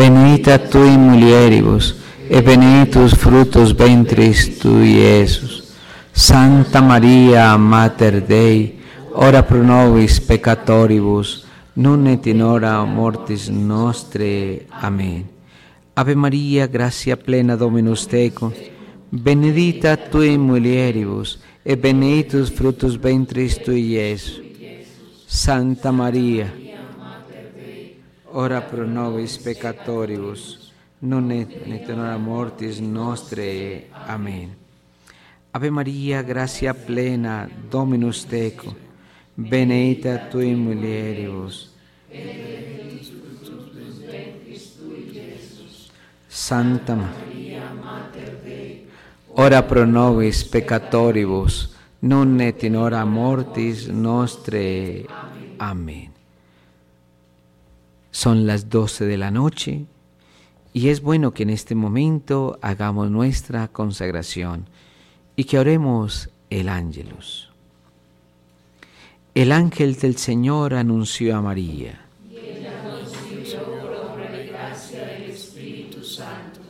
benedicta 0.01 0.57
tu 0.57 0.79
in 0.83 0.99
mulieribus, 0.99 1.93
e 2.27 2.41
benedictus 2.41 3.13
fructus 3.13 3.71
ventris 3.71 4.57
tui, 4.57 4.97
Iesus. 4.97 5.75
Santa 6.11 6.81
María, 6.81 7.55
Mater 7.57 8.23
Dei, 8.25 8.79
ora 9.13 9.43
pro 9.43 9.61
nobis 9.61 10.19
peccatoribus, 10.19 11.45
nun 11.75 12.07
et 12.07 12.25
in 12.25 12.41
hora 12.41 12.83
mortis 12.83 13.47
nostre. 13.49 14.65
Amen. 14.81 15.29
Ave 15.93 16.15
Maria, 16.15 16.65
gratia 16.65 17.15
plena 17.15 17.55
Dominus 17.55 18.07
tecum, 18.07 18.51
benedicta 19.11 19.97
tu 19.97 20.21
in 20.21 20.41
mulieribus, 20.41 21.37
et 21.63 21.77
benedictus 21.79 22.49
fructus 22.49 22.97
ventris 22.97 23.61
tui, 23.61 23.93
Iesus. 23.93 24.41
Santa 25.27 25.91
Maria, 25.91 26.49
ora 28.33 28.61
pro 28.61 28.85
nobis 28.85 29.37
peccatoribus, 29.37 30.71
nun 31.01 31.31
et 31.31 31.89
in 31.89 31.99
hora 31.99 32.17
mortis 32.17 32.79
nostre. 32.79 33.87
Amen. 34.07 34.55
Ave 35.51 35.69
Maria, 35.69 36.21
gratia 36.23 36.73
plena 36.73 37.49
Dominus 37.69 38.25
tecum, 38.25 38.75
benedicta 39.35 40.29
in 40.39 40.59
mulieribus. 40.59 41.69
Santa 46.27 46.95
Maria, 46.95 47.73
Mater 47.73 48.39
Dei, 48.43 48.87
ora 49.35 49.61
pro 49.63 49.85
nobis 49.85 50.43
peccatoribus, 50.43 51.75
non 51.99 52.39
et 52.39 52.63
in 52.63 52.75
hora 52.75 53.03
mortis 53.05 53.87
nostre. 53.87 55.05
Amén. 55.57 56.10
Son 58.21 58.45
las 58.45 58.69
doce 58.69 59.05
de 59.05 59.17
la 59.17 59.31
noche 59.31 59.87
y 60.73 60.89
es 60.89 61.01
bueno 61.01 61.33
que 61.33 61.41
en 61.41 61.49
este 61.49 61.73
momento 61.73 62.59
hagamos 62.61 63.09
nuestra 63.09 63.67
consagración 63.69 64.69
y 65.35 65.45
que 65.45 65.57
oremos 65.57 66.29
el 66.51 66.69
ángelus. 66.69 67.49
El 69.33 69.51
ángel 69.51 69.95
del 69.95 70.17
Señor 70.17 70.75
anunció 70.75 71.35
a 71.35 71.41
María. 71.41 72.00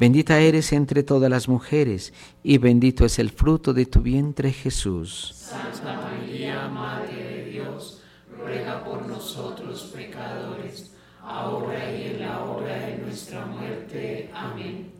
Bendita 0.00 0.40
eres 0.40 0.72
entre 0.72 1.02
todas 1.02 1.28
las 1.28 1.46
mujeres, 1.46 2.14
y 2.42 2.56
bendito 2.56 3.04
es 3.04 3.18
el 3.18 3.28
fruto 3.28 3.74
de 3.74 3.84
tu 3.84 4.00
vientre 4.00 4.50
Jesús. 4.50 5.34
Santa 5.34 6.00
María, 6.00 6.68
Madre 6.68 7.22
de 7.22 7.44
Dios, 7.50 8.02
ruega 8.34 8.82
por 8.82 9.06
nosotros 9.06 9.92
pecadores, 9.94 10.94
ahora 11.22 11.94
y 11.94 12.14
en 12.14 12.20
la 12.20 12.44
hora 12.44 12.78
de 12.78 12.96
nuestra 12.96 13.44
muerte. 13.44 14.30
Amén. 14.32 14.90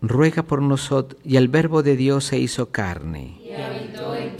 Ruega 0.00 0.44
por 0.44 0.62
nosotros, 0.62 1.20
y 1.24 1.34
el 1.34 1.48
Verbo 1.48 1.82
de 1.82 1.96
Dios 1.96 2.26
se 2.26 2.38
hizo 2.38 2.70
carne. 2.70 3.36
Y 3.44 3.50
habitó 3.50 4.14
nosotros. 4.14 4.39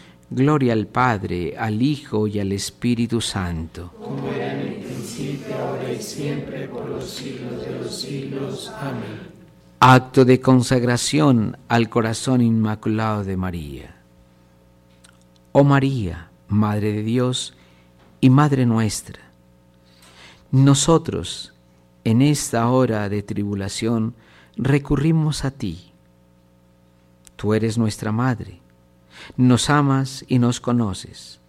Gloria 0.33 0.71
al 0.71 0.87
Padre, 0.87 1.57
al 1.57 1.81
Hijo 1.81 2.25
y 2.25 2.39
al 2.39 2.53
Espíritu 2.53 3.19
Santo. 3.19 3.91
Como 4.01 4.29
era 4.29 4.53
en 4.53 4.59
el 4.61 4.75
principio, 4.75 5.53
ahora 5.59 5.91
y 5.91 6.01
siempre, 6.01 6.69
por 6.69 6.87
los 6.87 7.03
siglos 7.03 7.59
de 7.65 7.71
los 7.77 7.93
siglos. 7.93 8.71
Amén. 8.79 9.29
Acto 9.81 10.23
de 10.23 10.39
consagración 10.39 11.57
al 11.67 11.89
corazón 11.89 12.39
inmaculado 12.39 13.25
de 13.25 13.35
María. 13.35 13.95
Oh 15.51 15.65
María, 15.65 16.29
Madre 16.47 16.93
de 16.93 17.03
Dios 17.03 17.53
y 18.21 18.29
Madre 18.29 18.65
nuestra, 18.65 19.19
nosotros 20.49 21.51
en 22.05 22.21
esta 22.21 22.69
hora 22.69 23.09
de 23.09 23.21
tribulación 23.21 24.15
recurrimos 24.55 25.43
a 25.43 25.51
ti. 25.51 25.91
Tú 27.35 27.53
eres 27.53 27.77
nuestra 27.77 28.13
Madre, 28.13 28.60
nos 29.37 29.69
amas 29.69 30.25
y 30.27 30.39
nos 30.39 30.59
conoces. 30.59 31.39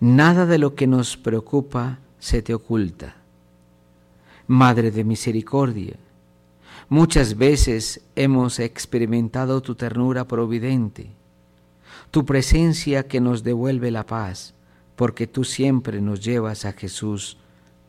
Nada 0.00 0.46
de 0.46 0.58
lo 0.58 0.74
que 0.74 0.86
nos 0.86 1.16
preocupa 1.16 1.98
se 2.18 2.42
te 2.42 2.54
oculta. 2.54 3.16
Madre 4.46 4.90
de 4.90 5.04
misericordia, 5.04 5.96
muchas 6.88 7.36
veces 7.36 8.00
hemos 8.16 8.58
experimentado 8.58 9.60
tu 9.62 9.74
ternura 9.74 10.26
providente, 10.26 11.10
tu 12.10 12.26
presencia 12.26 13.06
que 13.06 13.20
nos 13.20 13.42
devuelve 13.42 13.90
la 13.90 14.04
paz, 14.04 14.54
porque 14.96 15.26
tú 15.26 15.44
siempre 15.44 16.00
nos 16.00 16.20
llevas 16.20 16.64
a 16.64 16.72
Jesús, 16.72 17.38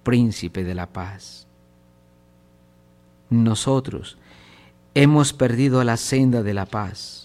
príncipe 0.04 0.64
de 0.64 0.76
la 0.76 0.88
paz. 0.88 1.47
Nosotros 3.30 4.18
hemos 4.93 5.34
perdido 5.34 5.84
la 5.84 5.97
senda 5.97 6.43
de 6.43 6.54
la 6.54 6.66
paz. 6.66 7.22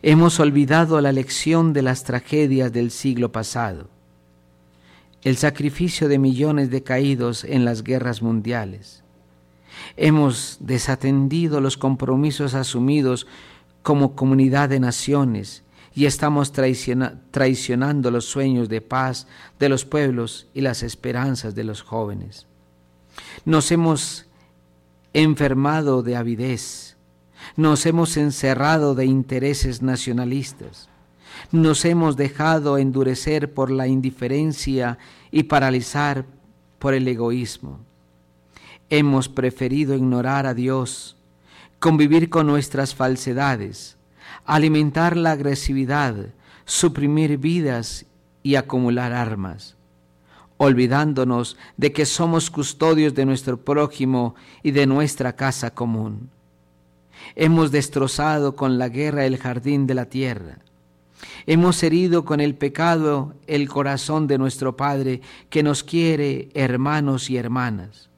Hemos 0.00 0.40
olvidado 0.40 1.00
la 1.00 1.12
lección 1.12 1.72
de 1.72 1.82
las 1.82 2.04
tragedias 2.04 2.72
del 2.72 2.90
siglo 2.90 3.30
pasado, 3.30 3.88
el 5.22 5.36
sacrificio 5.36 6.08
de 6.08 6.18
millones 6.18 6.70
de 6.70 6.82
caídos 6.82 7.44
en 7.44 7.64
las 7.64 7.82
guerras 7.82 8.22
mundiales. 8.22 9.02
Hemos 9.96 10.56
desatendido 10.60 11.60
los 11.60 11.76
compromisos 11.76 12.54
asumidos 12.54 13.26
como 13.82 14.14
comunidad 14.14 14.68
de 14.68 14.80
naciones 14.80 15.62
y 15.94 16.06
estamos 16.06 16.52
traicionando 16.52 18.10
los 18.10 18.24
sueños 18.24 18.68
de 18.68 18.80
paz 18.80 19.26
de 19.58 19.68
los 19.68 19.84
pueblos 19.84 20.46
y 20.54 20.62
las 20.62 20.82
esperanzas 20.82 21.54
de 21.54 21.64
los 21.64 21.82
jóvenes. 21.82 22.46
Nos 23.44 23.70
hemos 23.70 24.26
enfermado 25.12 26.02
de 26.02 26.16
avidez, 26.16 26.91
nos 27.56 27.86
hemos 27.86 28.16
encerrado 28.16 28.94
de 28.94 29.06
intereses 29.06 29.82
nacionalistas, 29.82 30.88
nos 31.50 31.84
hemos 31.84 32.16
dejado 32.16 32.78
endurecer 32.78 33.52
por 33.52 33.70
la 33.70 33.86
indiferencia 33.86 34.98
y 35.30 35.44
paralizar 35.44 36.24
por 36.78 36.94
el 36.94 37.06
egoísmo. 37.08 37.80
Hemos 38.90 39.28
preferido 39.28 39.94
ignorar 39.94 40.46
a 40.46 40.54
Dios, 40.54 41.16
convivir 41.78 42.28
con 42.28 42.46
nuestras 42.46 42.94
falsedades, 42.94 43.96
alimentar 44.44 45.16
la 45.16 45.32
agresividad, 45.32 46.14
suprimir 46.64 47.38
vidas 47.38 48.06
y 48.42 48.56
acumular 48.56 49.12
armas, 49.12 49.76
olvidándonos 50.56 51.56
de 51.76 51.92
que 51.92 52.06
somos 52.06 52.50
custodios 52.50 53.14
de 53.14 53.24
nuestro 53.24 53.56
prójimo 53.58 54.34
y 54.62 54.70
de 54.72 54.86
nuestra 54.86 55.34
casa 55.34 55.72
común. 55.72 56.30
Hemos 57.34 57.70
destrozado 57.70 58.56
con 58.56 58.78
la 58.78 58.88
guerra 58.88 59.24
el 59.24 59.38
jardín 59.38 59.86
de 59.86 59.94
la 59.94 60.06
tierra. 60.06 60.58
Hemos 61.46 61.82
herido 61.82 62.24
con 62.24 62.40
el 62.40 62.54
pecado 62.54 63.34
el 63.46 63.68
corazón 63.68 64.26
de 64.26 64.38
nuestro 64.38 64.76
Padre 64.76 65.20
que 65.50 65.62
nos 65.62 65.84
quiere 65.84 66.50
hermanos 66.54 67.30
y 67.30 67.36
hermanas. 67.36 68.08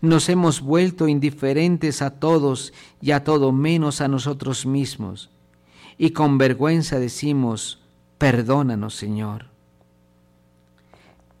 Nos 0.00 0.28
hemos 0.28 0.60
vuelto 0.60 1.08
indiferentes 1.08 2.02
a 2.02 2.10
todos 2.10 2.72
y 3.00 3.10
a 3.10 3.24
todo 3.24 3.52
menos 3.52 4.00
a 4.00 4.08
nosotros 4.08 4.66
mismos 4.66 5.30
y 5.98 6.10
con 6.10 6.38
vergüenza 6.38 7.00
decimos, 7.00 7.80
perdónanos 8.16 8.94
Señor. 8.94 9.46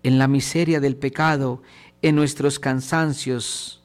En 0.02 0.18
la 0.18 0.26
miseria 0.26 0.80
del 0.80 0.96
pecado, 0.96 1.62
en 2.02 2.16
nuestros 2.16 2.58
cansancios 2.58 3.80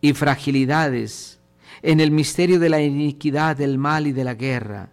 y 0.00 0.12
fragilidades, 0.12 1.39
en 1.82 2.00
el 2.00 2.10
misterio 2.10 2.58
de 2.58 2.68
la 2.68 2.80
iniquidad, 2.80 3.56
del 3.56 3.78
mal 3.78 4.06
y 4.06 4.12
de 4.12 4.24
la 4.24 4.34
guerra, 4.34 4.90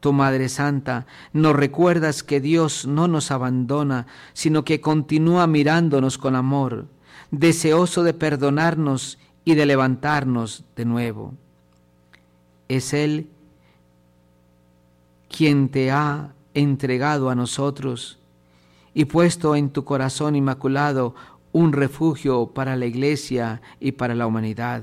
tu 0.00 0.12
Madre 0.12 0.48
Santa, 0.48 1.06
nos 1.32 1.56
recuerdas 1.56 2.22
que 2.22 2.40
Dios 2.40 2.86
no 2.86 3.08
nos 3.08 3.30
abandona, 3.30 4.06
sino 4.34 4.64
que 4.64 4.80
continúa 4.80 5.46
mirándonos 5.46 6.18
con 6.18 6.36
amor, 6.36 6.86
deseoso 7.30 8.02
de 8.02 8.12
perdonarnos 8.12 9.18
y 9.44 9.54
de 9.54 9.66
levantarnos 9.66 10.64
de 10.76 10.84
nuevo. 10.84 11.34
Es 12.68 12.92
Él 12.92 13.28
quien 15.34 15.68
te 15.68 15.90
ha 15.90 16.32
entregado 16.54 17.30
a 17.30 17.34
nosotros 17.34 18.18
y 18.94 19.06
puesto 19.06 19.56
en 19.56 19.70
tu 19.70 19.84
corazón 19.84 20.36
inmaculado 20.36 21.14
un 21.52 21.72
refugio 21.72 22.46
para 22.46 22.76
la 22.76 22.86
iglesia 22.86 23.60
y 23.80 23.92
para 23.92 24.14
la 24.14 24.26
humanidad. 24.26 24.82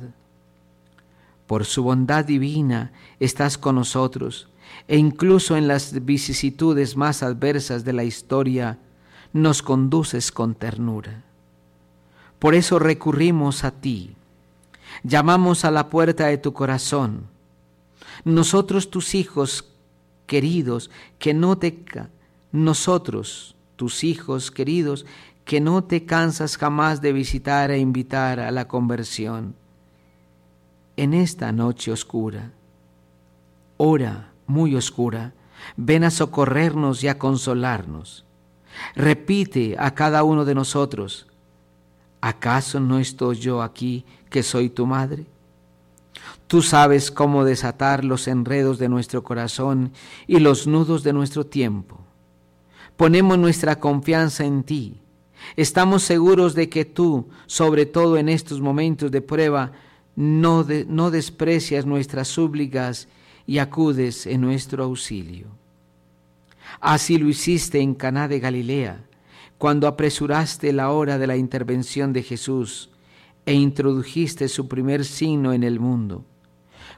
Por 1.51 1.65
su 1.65 1.83
bondad 1.83 2.23
divina 2.23 2.93
estás 3.19 3.57
con 3.57 3.75
nosotros 3.75 4.47
e 4.87 4.95
incluso 4.97 5.57
en 5.57 5.67
las 5.67 6.05
vicisitudes 6.05 6.95
más 6.95 7.23
adversas 7.23 7.83
de 7.83 7.91
la 7.91 8.05
historia 8.05 8.79
nos 9.33 9.61
conduces 9.61 10.31
con 10.31 10.55
ternura. 10.55 11.25
Por 12.39 12.55
eso 12.55 12.79
recurrimos 12.79 13.65
a 13.65 13.71
ti, 13.71 14.15
llamamos 15.03 15.65
a 15.65 15.71
la 15.71 15.89
puerta 15.89 16.27
de 16.27 16.37
tu 16.37 16.53
corazón. 16.53 17.25
Nosotros 18.23 18.89
tus 18.89 19.13
hijos 19.13 19.65
queridos, 20.27 20.89
que 21.19 21.33
no 21.33 21.57
te 21.57 21.83
nosotros, 22.53 23.57
tus 23.75 24.05
hijos 24.05 24.51
queridos, 24.51 25.05
que 25.43 25.59
no 25.59 25.83
te 25.83 26.05
cansas 26.05 26.55
jamás 26.55 27.01
de 27.01 27.11
visitar 27.11 27.71
e 27.71 27.77
invitar 27.77 28.39
a 28.39 28.51
la 28.51 28.69
conversión. 28.69 29.59
En 31.01 31.15
esta 31.15 31.51
noche 31.51 31.91
oscura, 31.91 32.51
hora 33.77 34.33
muy 34.45 34.75
oscura, 34.75 35.33
ven 35.75 36.03
a 36.03 36.11
socorrernos 36.11 37.03
y 37.03 37.07
a 37.07 37.17
consolarnos. 37.17 38.23
Repite 38.93 39.75
a 39.79 39.95
cada 39.95 40.23
uno 40.23 40.45
de 40.45 40.53
nosotros, 40.53 41.25
¿acaso 42.21 42.79
no 42.79 42.99
estoy 42.99 43.37
yo 43.37 43.63
aquí 43.63 44.05
que 44.29 44.43
soy 44.43 44.69
tu 44.69 44.85
madre? 44.85 45.25
Tú 46.45 46.61
sabes 46.61 47.09
cómo 47.09 47.45
desatar 47.45 48.05
los 48.05 48.27
enredos 48.27 48.77
de 48.77 48.87
nuestro 48.87 49.23
corazón 49.23 49.93
y 50.27 50.37
los 50.37 50.67
nudos 50.67 51.01
de 51.01 51.13
nuestro 51.13 51.47
tiempo. 51.47 51.97
Ponemos 52.95 53.39
nuestra 53.39 53.79
confianza 53.79 54.45
en 54.45 54.61
ti. 54.61 55.01
Estamos 55.55 56.03
seguros 56.03 56.53
de 56.53 56.69
que 56.69 56.85
tú, 56.85 57.27
sobre 57.47 57.87
todo 57.87 58.17
en 58.17 58.29
estos 58.29 58.61
momentos 58.61 59.09
de 59.09 59.23
prueba, 59.23 59.71
no, 60.15 60.63
desprecias 60.63 61.85
nuestras 61.85 62.27
súplicas 62.27 63.07
y 63.47 63.57
acudes 63.57 64.25
en 64.25 64.41
nuestro 64.41 64.83
auxilio. 64.83 65.47
Así 66.79 67.17
lo 67.17 67.27
hiciste 67.27 67.79
en 67.79 67.95
Caná 67.95 68.27
de 68.27 68.39
Galilea, 68.39 69.03
cuando 69.57 69.87
apresuraste 69.87 70.73
la 70.73 70.91
hora 70.91 71.17
de 71.17 71.27
la 71.27 71.37
intervención 71.37 72.13
de 72.13 72.23
Jesús 72.23 72.89
e 73.45 73.53
introdujiste 73.53 74.47
su 74.47 74.67
primer 74.67 75.05
signo 75.05 75.53
en 75.53 75.63
el 75.63 75.79
mundo. 75.79 76.25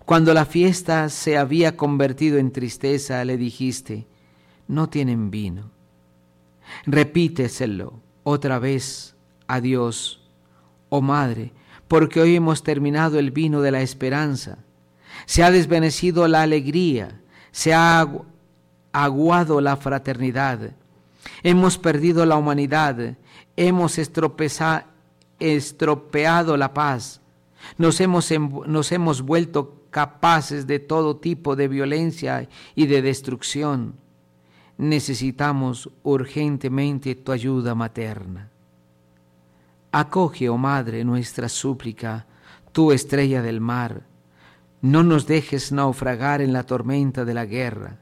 Cuando 0.05 0.33
la 0.33 0.45
fiesta 0.45 1.09
se 1.09 1.37
había 1.37 1.77
convertido 1.77 2.37
en 2.37 2.51
tristeza, 2.51 3.23
le 3.23 3.37
dijiste, 3.37 4.05
no 4.67 4.89
tienen 4.89 5.31
vino. 5.31 5.71
Repíteselo 6.85 7.99
otra 8.23 8.59
vez 8.59 9.15
a 9.47 9.61
Dios, 9.61 10.21
oh 10.89 11.01
Madre, 11.01 11.51
porque 11.87 12.21
hoy 12.21 12.35
hemos 12.35 12.63
terminado 12.63 13.19
el 13.19 13.31
vino 13.31 13.61
de 13.61 13.71
la 13.71 13.81
esperanza. 13.81 14.57
Se 15.25 15.43
ha 15.43 15.51
desvanecido 15.51 16.27
la 16.27 16.41
alegría, 16.41 17.21
se 17.51 17.73
ha 17.73 18.07
aguado 18.91 19.61
la 19.61 19.77
fraternidad. 19.77 20.71
Hemos 21.43 21.77
perdido 21.77 22.25
la 22.25 22.35
humanidad, 22.35 23.15
hemos 23.55 23.97
estropeado 25.39 26.57
la 26.57 26.73
paz, 26.73 27.21
nos 27.77 28.01
hemos, 28.01 28.31
nos 28.67 28.91
hemos 28.91 29.21
vuelto 29.21 29.83
capaces 29.89 30.67
de 30.67 30.79
todo 30.79 31.17
tipo 31.17 31.55
de 31.55 31.67
violencia 31.67 32.49
y 32.75 32.87
de 32.87 33.01
destrucción. 33.01 33.95
Necesitamos 34.77 35.89
urgentemente 36.01 37.15
tu 37.15 37.31
ayuda 37.31 37.75
materna. 37.75 38.49
Acoge, 39.95 40.49
oh 40.49 40.57
Madre, 40.57 41.03
nuestra 41.03 41.47
súplica, 41.47 42.25
tú 42.71 42.91
estrella 42.91 43.43
del 43.43 43.61
mar. 43.61 44.01
No 44.81 45.03
nos 45.03 45.27
dejes 45.27 45.71
naufragar 45.71 46.41
en 46.41 46.51
la 46.51 46.63
tormenta 46.63 47.25
de 47.25 47.35
la 47.35 47.45
guerra. 47.45 47.99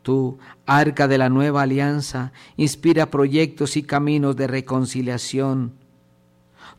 Tú, 0.00 0.38
arca 0.64 1.06
de 1.06 1.18
la 1.18 1.28
nueva 1.28 1.60
alianza, 1.60 2.32
inspira 2.56 3.10
proyectos 3.10 3.76
y 3.76 3.82
caminos 3.82 4.34
de 4.36 4.46
reconciliación. 4.46 5.74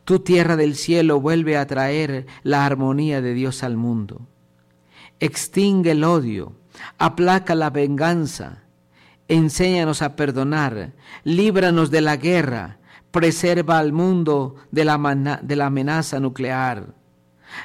Tu 0.06 0.22
tierra 0.22 0.56
del 0.56 0.76
cielo 0.76 1.22
vuelve 1.22 1.56
a 1.56 1.68
traer 1.68 2.26
la 2.42 2.66
armonía 2.66 3.22
de 3.22 3.36
Dios 3.36 3.62
al 3.62 3.78
mundo. 3.78 4.22
Extingue 5.20 5.92
el 5.92 6.04
odio, 6.04 6.54
aplaca 6.98 7.54
la 7.54 7.70
venganza, 7.70 8.64
enséñanos 9.28 10.02
a 10.02 10.16
perdonar, 10.16 10.94
líbranos 11.24 11.92
de 11.92 12.02
la 12.02 12.18
guerra, 12.18 12.80
preserva 13.16 13.80
al 13.80 13.94
mundo 13.94 14.58
de 14.72 14.84
la, 14.84 14.96
amenaza 14.96 16.20
nuclear. 16.20 16.88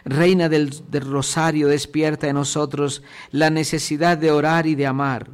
Reina 0.05 0.49
del, 0.49 0.71
del 0.89 1.05
rosario, 1.05 1.67
despierta 1.67 2.29
en 2.29 2.37
nosotros 2.37 3.03
la 3.33 3.51
necesidad 3.51 4.17
de 4.17 4.31
orar 4.31 4.69
y 4.69 4.77
de 4.77 4.87
amar. 4.87 5.29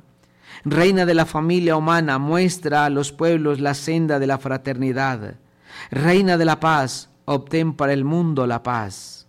Reina 0.65 1.05
de 1.05 1.13
la 1.13 1.27
familia 1.27 1.77
humana, 1.77 2.19
muestra 2.19 2.87
a 2.87 2.89
los 2.89 3.13
pueblos 3.13 3.61
la 3.61 3.75
senda 3.75 4.19
de 4.19 4.27
la 4.27 4.39
fraternidad. 4.39 5.35
Reina 5.91 6.39
de 6.39 6.47
la 6.47 6.61
paz, 6.61 7.11
obtén 7.27 7.75
para 7.75 7.93
el 7.93 8.07
mundo 8.07 8.47
la 8.47 8.63
paz. 8.63 9.27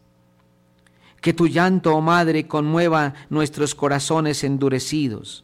Que 1.19 1.33
tu 1.33 1.47
llanto, 1.47 1.97
oh 1.97 2.01
Madre, 2.01 2.47
conmueva 2.47 3.13
nuestros 3.29 3.75
corazones 3.75 4.41
endurecidos. 4.45 5.43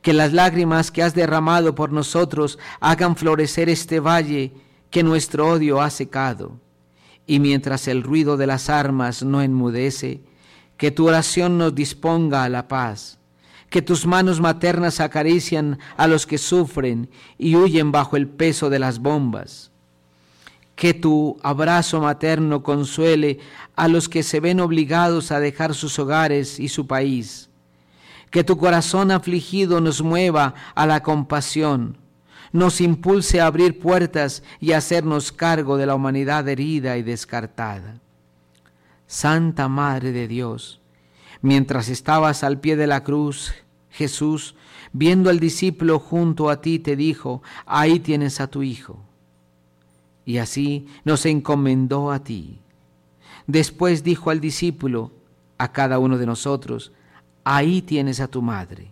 Que 0.00 0.12
las 0.12 0.32
lágrimas 0.32 0.92
que 0.92 1.02
has 1.02 1.12
derramado 1.12 1.74
por 1.74 1.90
nosotros 1.90 2.56
hagan 2.78 3.16
florecer 3.16 3.68
este 3.68 3.98
valle 3.98 4.52
que 4.90 5.02
nuestro 5.02 5.48
odio 5.48 5.80
ha 5.80 5.90
secado, 5.90 6.58
y 7.26 7.40
mientras 7.40 7.88
el 7.88 8.02
ruido 8.02 8.36
de 8.36 8.46
las 8.46 8.70
armas 8.70 9.22
no 9.22 9.42
enmudece, 9.42 10.20
que 10.76 10.90
tu 10.90 11.08
oración 11.08 11.58
nos 11.58 11.74
disponga 11.74 12.44
a 12.44 12.48
la 12.48 12.68
paz, 12.68 13.18
que 13.70 13.82
tus 13.82 14.06
manos 14.06 14.40
maternas 14.40 15.00
acarician 15.00 15.78
a 15.96 16.06
los 16.06 16.26
que 16.26 16.38
sufren 16.38 17.10
y 17.38 17.56
huyen 17.56 17.92
bajo 17.92 18.16
el 18.16 18.28
peso 18.28 18.70
de 18.70 18.78
las 18.78 18.98
bombas, 18.98 19.70
que 20.76 20.94
tu 20.94 21.38
abrazo 21.42 22.00
materno 22.00 22.62
consuele 22.62 23.38
a 23.74 23.88
los 23.88 24.08
que 24.08 24.22
se 24.22 24.40
ven 24.40 24.60
obligados 24.60 25.32
a 25.32 25.40
dejar 25.40 25.74
sus 25.74 25.98
hogares 25.98 26.60
y 26.60 26.68
su 26.68 26.86
país, 26.86 27.48
que 28.30 28.44
tu 28.44 28.56
corazón 28.58 29.10
afligido 29.10 29.80
nos 29.80 30.02
mueva 30.02 30.54
a 30.74 30.86
la 30.86 31.02
compasión, 31.02 31.96
nos 32.56 32.80
impulse 32.80 33.40
a 33.40 33.46
abrir 33.46 33.78
puertas 33.78 34.42
y 34.60 34.72
hacernos 34.72 35.32
cargo 35.32 35.76
de 35.76 35.86
la 35.86 35.94
humanidad 35.94 36.48
herida 36.48 36.96
y 36.96 37.02
descartada. 37.02 38.00
Santa 39.06 39.68
Madre 39.68 40.12
de 40.12 40.26
Dios, 40.26 40.80
mientras 41.42 41.88
estabas 41.88 42.42
al 42.42 42.58
pie 42.58 42.76
de 42.76 42.86
la 42.86 43.04
cruz, 43.04 43.52
Jesús, 43.90 44.56
viendo 44.92 45.30
al 45.30 45.38
discípulo 45.38 45.98
junto 45.98 46.50
a 46.50 46.60
ti, 46.60 46.78
te 46.78 46.96
dijo, 46.96 47.42
ahí 47.66 48.00
tienes 48.00 48.40
a 48.40 48.48
tu 48.48 48.62
Hijo. 48.62 48.98
Y 50.24 50.38
así 50.38 50.88
nos 51.04 51.24
encomendó 51.24 52.10
a 52.10 52.24
ti. 52.24 52.58
Después 53.46 54.02
dijo 54.02 54.30
al 54.30 54.40
discípulo, 54.40 55.12
a 55.58 55.72
cada 55.72 55.98
uno 55.98 56.18
de 56.18 56.26
nosotros, 56.26 56.92
ahí 57.44 57.80
tienes 57.80 58.20
a 58.20 58.28
tu 58.28 58.42
madre. 58.42 58.90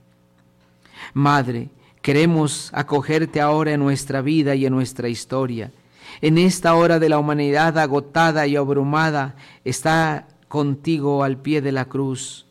Madre, 1.12 1.70
Queremos 2.04 2.68
acogerte 2.74 3.40
ahora 3.40 3.72
en 3.72 3.80
nuestra 3.80 4.20
vida 4.20 4.54
y 4.54 4.66
en 4.66 4.74
nuestra 4.74 5.08
historia. 5.08 5.72
En 6.20 6.36
esta 6.36 6.74
hora 6.74 6.98
de 6.98 7.08
la 7.08 7.18
humanidad 7.18 7.78
agotada 7.78 8.46
y 8.46 8.56
abrumada, 8.56 9.36
está 9.64 10.28
contigo 10.48 11.24
al 11.24 11.38
pie 11.38 11.62
de 11.62 11.72
la 11.72 11.86
cruz 11.86 12.44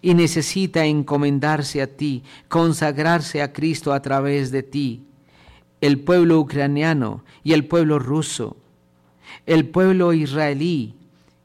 y 0.00 0.14
necesita 0.14 0.86
encomendarse 0.86 1.82
a 1.82 1.88
ti, 1.88 2.22
consagrarse 2.46 3.42
a 3.42 3.52
Cristo 3.52 3.92
a 3.92 4.00
través 4.00 4.52
de 4.52 4.62
ti. 4.62 5.06
El 5.80 5.98
pueblo 5.98 6.38
ucraniano 6.38 7.24
y 7.42 7.54
el 7.54 7.66
pueblo 7.66 7.98
ruso, 7.98 8.56
el 9.44 9.66
pueblo 9.70 10.12
israelí 10.12 10.94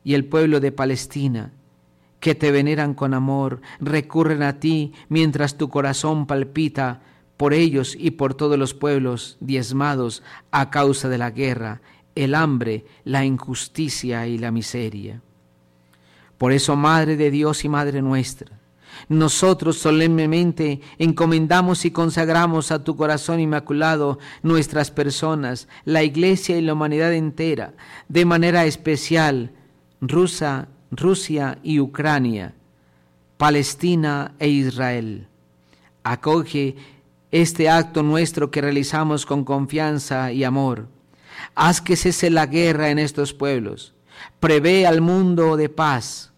y 0.04 0.14
el 0.14 0.24
pueblo 0.24 0.60
de 0.60 0.72
Palestina, 0.72 1.52
que 2.20 2.36
te 2.36 2.52
veneran 2.52 2.94
con 2.94 3.14
amor, 3.14 3.62
recurren 3.80 4.44
a 4.44 4.60
ti 4.60 4.94
mientras 5.10 5.58
tu 5.58 5.70
corazón 5.70 6.26
palpita 6.26 7.02
por 7.38 7.54
ellos 7.54 7.96
y 7.98 8.12
por 8.12 8.34
todos 8.34 8.58
los 8.58 8.74
pueblos 8.74 9.38
diezmados 9.40 10.24
a 10.52 10.70
causa 10.72 11.08
de 11.08 11.20
la 11.20 11.30
guerra, 11.30 11.82
el 12.16 12.34
hambre, 12.34 12.86
la 13.04 13.26
injusticia 13.26 14.28
y 14.28 14.40
la 14.40 14.52
miseria. 14.52 15.22
Por 16.38 16.52
eso, 16.52 16.76
Madre 16.76 17.16
de 17.16 17.32
Dios 17.32 17.64
y 17.64 17.70
Madre 17.70 18.02
nuestra, 18.02 18.58
nosotros 19.10 19.78
solemnemente 19.78 20.82
encomendamos 20.98 21.86
y 21.86 21.92
consagramos 21.92 22.72
a 22.72 22.84
tu 22.84 22.96
corazón 22.96 23.40
inmaculado 23.40 24.18
nuestras 24.42 24.90
personas, 24.90 25.68
la 25.86 26.04
Iglesia 26.04 26.58
y 26.58 26.62
la 26.62 26.74
humanidad 26.74 27.14
entera, 27.14 27.74
de 28.10 28.26
manera 28.26 28.66
especial 28.66 29.52
Rusia, 30.02 30.68
Rusia 30.92 31.60
y 31.64 31.80
Ucrania, 31.80 32.54
Palestina 33.38 34.34
e 34.40 34.48
Israel. 34.48 35.28
Acoge 36.04 36.76
este 37.32 37.70
acto 37.70 38.04
nuestro 38.04 38.50
que 38.52 38.62
realizamos 38.62 39.26
con 39.26 39.44
confianza 39.44 40.32
y 40.32 40.44
amor. 40.44 40.88
Haz 41.56 41.82
que 41.82 41.96
cese 41.96 42.30
la 42.30 42.46
guerra 42.46 42.90
en 42.90 43.00
estos 43.00 43.34
pueblos. 43.34 43.94
Prevé 44.40 44.88
al 44.88 45.02
mundo 45.02 45.58
de 45.58 45.70
paz. 45.70 46.32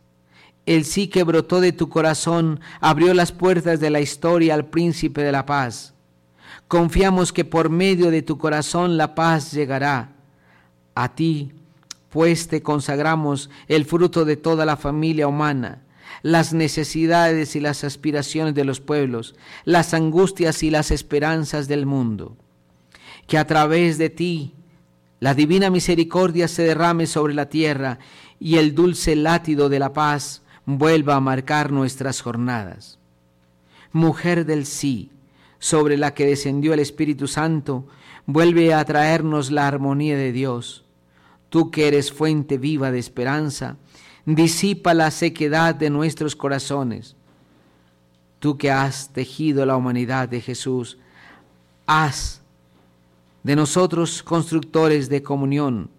El 0.66 0.86
sí 0.86 1.08
que 1.08 1.24
brotó 1.24 1.62
de 1.62 1.72
tu 1.72 1.90
corazón 1.90 2.60
abrió 2.80 3.14
las 3.14 3.32
puertas 3.32 3.80
de 3.80 3.90
la 3.90 4.02
historia 4.02 4.54
al 4.54 4.66
príncipe 4.66 5.22
de 5.22 5.32
la 5.32 5.46
paz. 5.46 5.94
Confiamos 6.68 7.34
que 7.34 7.46
por 7.46 7.70
medio 7.70 8.12
de 8.12 8.22
tu 8.22 8.38
corazón 8.38 8.98
la 8.98 9.16
paz 9.16 9.52
llegará. 9.52 10.12
A 10.94 11.16
ti, 11.16 11.52
pues 12.10 12.48
te 12.48 12.62
consagramos 12.62 13.50
el 13.68 13.86
fruto 13.86 14.26
de 14.26 14.38
toda 14.38 14.66
la 14.66 14.78
familia 14.78 15.28
humana 15.28 15.84
las 16.22 16.54
necesidades 16.54 17.56
y 17.56 17.60
las 17.60 17.84
aspiraciones 17.84 18.54
de 18.54 18.66
los 18.66 18.80
pueblos, 18.80 19.36
las 19.66 19.94
angustias 19.94 20.64
y 20.64 20.70
las 20.70 20.92
esperanzas 20.92 21.68
del 21.68 21.86
mundo. 21.86 22.36
Que 23.28 23.38
a 23.38 23.48
través 23.48 23.98
de 23.98 24.10
ti 24.10 24.54
la 25.20 25.34
divina 25.34 25.70
misericordia 25.70 26.48
se 26.48 26.64
derrame 26.64 27.06
sobre 27.06 27.34
la 27.34 27.50
tierra 27.50 28.00
y 28.40 28.58
el 28.58 28.74
dulce 28.74 29.16
látido 29.16 29.70
de 29.70 29.80
la 29.80 29.94
paz 29.94 30.42
vuelva 30.66 31.16
a 31.16 31.20
marcar 31.20 31.72
nuestras 31.72 32.22
jornadas. 32.22 33.00
Mujer 33.92 34.46
del 34.46 34.66
sí, 34.66 35.12
sobre 35.58 35.98
la 35.98 36.14
que 36.14 36.26
descendió 36.26 36.74
el 36.74 36.80
Espíritu 36.80 37.28
Santo, 37.28 37.88
vuelve 38.26 38.74
a 38.74 38.84
traernos 38.86 39.52
la 39.52 39.68
armonía 39.68 40.16
de 40.16 40.32
Dios. 40.32 40.86
Tú 41.50 41.72
que 41.72 41.88
eres 41.88 42.12
fuente 42.12 42.58
viva 42.58 42.92
de 42.92 43.00
esperanza, 43.00 43.78
disipa 44.26 44.94
la 44.94 45.12
sequedad 45.12 45.74
de 45.76 45.90
nuestros 45.90 46.36
corazones. 46.36 47.16
Tú 48.40 48.58
que 48.58 48.72
has 48.72 49.10
tejido 49.10 49.66
la 49.66 49.76
humanidad 49.76 50.30
de 50.30 50.42
Jesús, 50.42 50.98
haz 51.86 52.42
de 53.44 53.56
nosotros 53.56 54.22
constructores 54.24 55.10
de 55.10 55.24
comunión. 55.24 55.90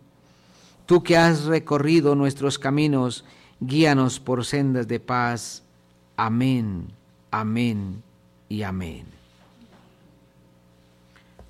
Tú 0.86 1.02
que 1.02 1.16
has 1.16 1.44
recorrido 1.44 2.14
nuestros 2.14 2.58
caminos, 2.58 3.24
guíanos 3.60 4.20
por 4.20 4.44
sendas 4.44 4.88
de 4.88 5.00
paz. 5.00 5.62
Amén, 6.16 6.88
amén 7.30 8.02
y 8.48 8.62
amén. 8.62 9.04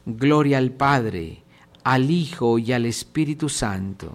Gloria 0.06 0.58
al 0.58 0.70
Padre, 0.70 1.42
al 1.84 2.10
Hijo 2.10 2.58
y 2.58 2.72
al 2.72 2.86
Espíritu 2.86 3.48
Santo 3.48 4.12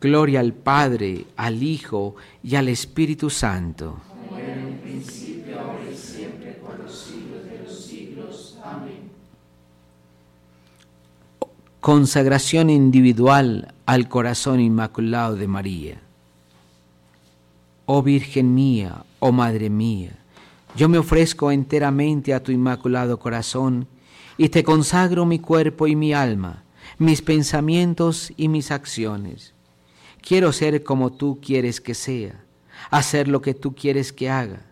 Gloria 0.00 0.40
al 0.40 0.52
Padre, 0.52 1.26
al 1.36 1.62
Hijo 1.62 2.16
y 2.42 2.54
al 2.54 2.68
Espíritu 2.68 3.30
Santo. 3.30 3.98
Como 4.28 4.38
en 4.38 4.64
un 4.64 4.78
principio, 4.78 5.58
ahora 5.58 5.90
y 5.90 5.96
siempre, 5.96 6.52
por 6.52 6.78
los 6.78 6.92
siglos 6.92 7.44
de 7.44 7.62
los 7.64 7.80
siglos. 7.80 8.58
Amén. 8.62 9.10
consagración 11.80 12.68
individual 12.68 13.74
al 13.86 14.08
corazón 14.08 14.60
inmaculado 14.60 15.36
de 15.36 15.48
María. 15.48 16.00
Oh 17.86 18.02
Virgen 18.02 18.54
mía, 18.54 19.04
oh 19.20 19.32
Madre 19.32 19.70
mía, 19.70 20.18
yo 20.76 20.88
me 20.88 20.98
ofrezco 20.98 21.50
enteramente 21.50 22.34
a 22.34 22.42
tu 22.42 22.52
inmaculado 22.52 23.18
corazón 23.18 23.88
y 24.36 24.50
te 24.50 24.62
consagro 24.62 25.24
mi 25.24 25.38
cuerpo 25.38 25.86
y 25.86 25.96
mi 25.96 26.12
alma, 26.12 26.64
mis 26.98 27.22
pensamientos 27.22 28.32
y 28.36 28.48
mis 28.48 28.70
acciones. 28.70 29.54
Quiero 30.20 30.52
ser 30.52 30.82
como 30.84 31.12
tú 31.12 31.40
quieres 31.40 31.80
que 31.80 31.94
sea, 31.94 32.44
hacer 32.90 33.26
lo 33.26 33.40
que 33.40 33.54
tú 33.54 33.74
quieres 33.74 34.12
que 34.12 34.28
haga. 34.28 34.66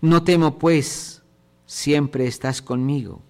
No 0.00 0.22
temo, 0.22 0.58
pues, 0.58 1.22
siempre 1.66 2.26
estás 2.26 2.62
conmigo. 2.62 3.20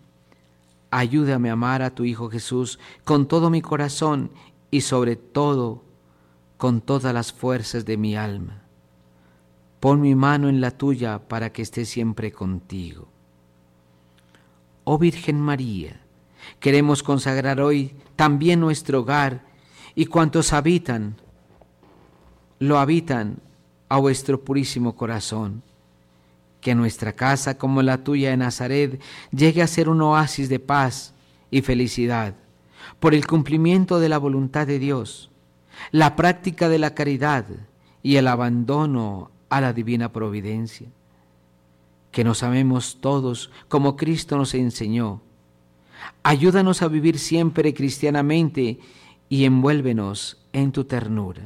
Ayúdame 0.91 1.51
a 1.51 1.55
amar 1.55 1.83
a 1.83 1.95
tu 1.95 2.05
Hijo 2.05 2.31
Jesús 2.31 2.79
con 3.05 3.27
todo 3.27 3.51
mi 3.51 3.61
corazón 3.61 4.31
y 4.71 4.83
sobre 4.83 5.17
todo 5.17 5.83
con 6.57 6.81
todas 6.81 7.13
las 7.13 7.33
fuerzas 7.33 7.85
de 7.85 7.97
mi 7.97 8.17
alma. 8.17 8.68
Pon 9.81 10.01
mi 10.01 10.15
mano 10.15 10.49
en 10.49 10.61
la 10.61 10.73
tuya 10.73 11.21
para 11.29 11.53
que 11.53 11.63
esté 11.63 11.85
siempre 11.85 12.33
contigo. 12.33 13.09
Oh 14.85 14.99
Virgen 14.99 15.41
María, 15.41 16.01
queremos 16.59 17.03
consagrar 17.03 17.61
hoy 17.61 17.95
también 18.17 18.61
nuestro 18.61 19.01
hogar 19.01 19.45
y 19.95 20.07
cuantos 20.07 20.53
habitan, 20.53 21.17
lo 22.59 22.79
habitan 22.79 23.39
a 23.89 23.99
vuestro 23.99 24.43
purísimo 24.45 24.97
corazón. 24.97 25.63
Que 26.61 26.75
nuestra 26.75 27.13
casa, 27.13 27.57
como 27.57 27.83
la 27.83 27.99
tuya 27.99 28.31
de 28.31 28.37
Nazaret, 28.37 29.01
llegue 29.31 29.63
a 29.63 29.69
ser 29.69 29.89
un 29.89 30.03
oasis 30.03 30.49
de 30.49 30.59
paz 30.59 31.15
y 31.51 31.63
felicidad 31.63 32.35
por 32.99 33.15
el 33.15 33.27
cumplimiento 33.27 34.01
de 34.01 34.09
la 34.09 34.19
voluntad 34.19 34.67
de 34.67 34.79
Dios, 34.79 35.31
la 35.93 36.17
práctica 36.17 36.69
de 36.69 36.79
la 36.79 36.95
caridad 36.95 37.45
y 38.03 38.17
el 38.17 38.27
abandono 38.27 39.31
a 39.49 39.61
la 39.61 39.73
divina 39.73 40.13
providencia. 40.13 40.89
Que 42.13 42.25
nos 42.25 42.43
amemos 42.43 42.99
todos 43.01 43.51
como 43.69 43.97
Cristo 43.97 44.37
nos 44.37 44.55
enseñó. 44.55 45.21
Ayúdanos 46.23 46.83
a 46.83 46.89
vivir 46.89 47.19
siempre 47.19 47.75
cristianamente 47.75 48.79
y 49.29 49.45
envuélvenos 49.45 50.39
en 50.53 50.73
tu 50.73 50.85
ternura. 50.85 51.43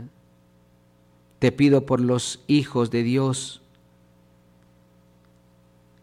Te 1.38 1.50
pido 1.50 1.86
por 1.86 2.00
los 2.00 2.40
hijos 2.46 2.90
de 2.90 3.02
Dios. 3.02 3.62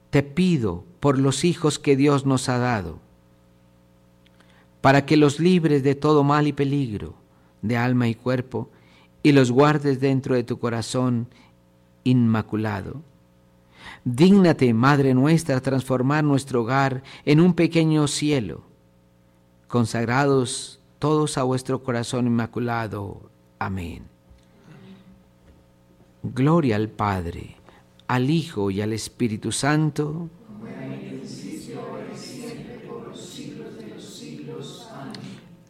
Te 0.09 0.23
pido 0.23 0.83
por 0.99 1.17
los 1.17 1.45
hijos 1.45 1.79
que 1.79 1.95
Dios 1.95 2.25
nos 2.25 2.49
ha 2.49 2.57
dado, 2.57 2.99
para 4.81 5.05
que 5.05 5.17
los 5.17 5.39
libres 5.39 5.83
de 5.83 5.95
todo 5.95 6.23
mal 6.23 6.47
y 6.47 6.53
peligro, 6.53 7.13
de 7.61 7.77
alma 7.77 8.07
y 8.07 8.15
cuerpo, 8.15 8.69
y 9.23 9.31
los 9.31 9.51
guardes 9.51 9.99
dentro 9.99 10.35
de 10.35 10.43
tu 10.43 10.59
corazón 10.59 11.27
inmaculado. 12.03 13.01
Dígnate, 14.05 14.73
Madre 14.73 15.13
nuestra, 15.13 15.59
transformar 15.61 16.23
nuestro 16.23 16.61
hogar 16.61 17.03
en 17.25 17.39
un 17.39 17.53
pequeño 17.53 18.07
cielo, 18.07 18.63
consagrados 19.67 20.79
todos 20.99 21.37
a 21.37 21.43
vuestro 21.43 21.83
corazón 21.83 22.27
inmaculado. 22.27 23.29
Amén. 23.57 24.03
Gloria 26.23 26.75
al 26.75 26.89
Padre, 26.89 27.55
al 28.07 28.29
Hijo 28.29 28.71
y 28.71 28.81
al 28.81 28.93
Espíritu 28.93 29.51
Santo. 29.51 30.29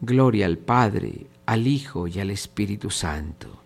Gloria 0.01 0.45
al 0.45 0.57
Padre, 0.57 1.27
al 1.45 1.67
Hijo 1.67 2.07
y 2.07 2.19
al 2.19 2.31
Espíritu 2.31 2.89
Santo. 2.89 3.59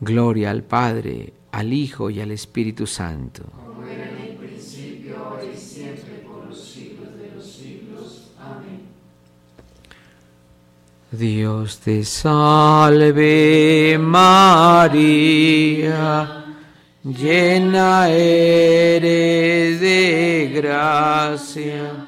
Gloria 0.00 0.50
al 0.50 0.62
Padre, 0.62 1.32
al 1.52 1.72
Hijo 1.72 2.10
y 2.10 2.20
al 2.20 2.30
Espíritu 2.30 2.86
Santo. 2.86 3.42
Como 3.44 3.84
era 3.84 4.08
en 4.08 4.18
el 4.18 4.36
principio, 4.36 5.18
ahora 5.18 5.44
y 5.44 5.56
siempre, 5.56 6.24
por 6.26 6.46
los 6.46 6.60
siglos 6.60 7.16
de 7.18 7.32
los 7.34 7.44
siglos. 7.44 8.30
Amén. 8.38 8.82
Dios 11.10 11.78
te 11.78 12.04
salve 12.04 13.98
María, 13.98 15.64
llena 17.02 18.08
eres 18.08 19.80
de 19.80 20.52
gracia. 20.54 22.07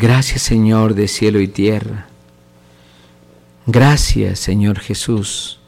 Gracias 0.00 0.40
Señor 0.40 0.94
de 0.94 1.08
cielo 1.08 1.40
y 1.40 1.46
tierra. 1.46 2.06
Gracias 3.66 4.38
Señor 4.38 4.78
Jesús, 4.78 5.60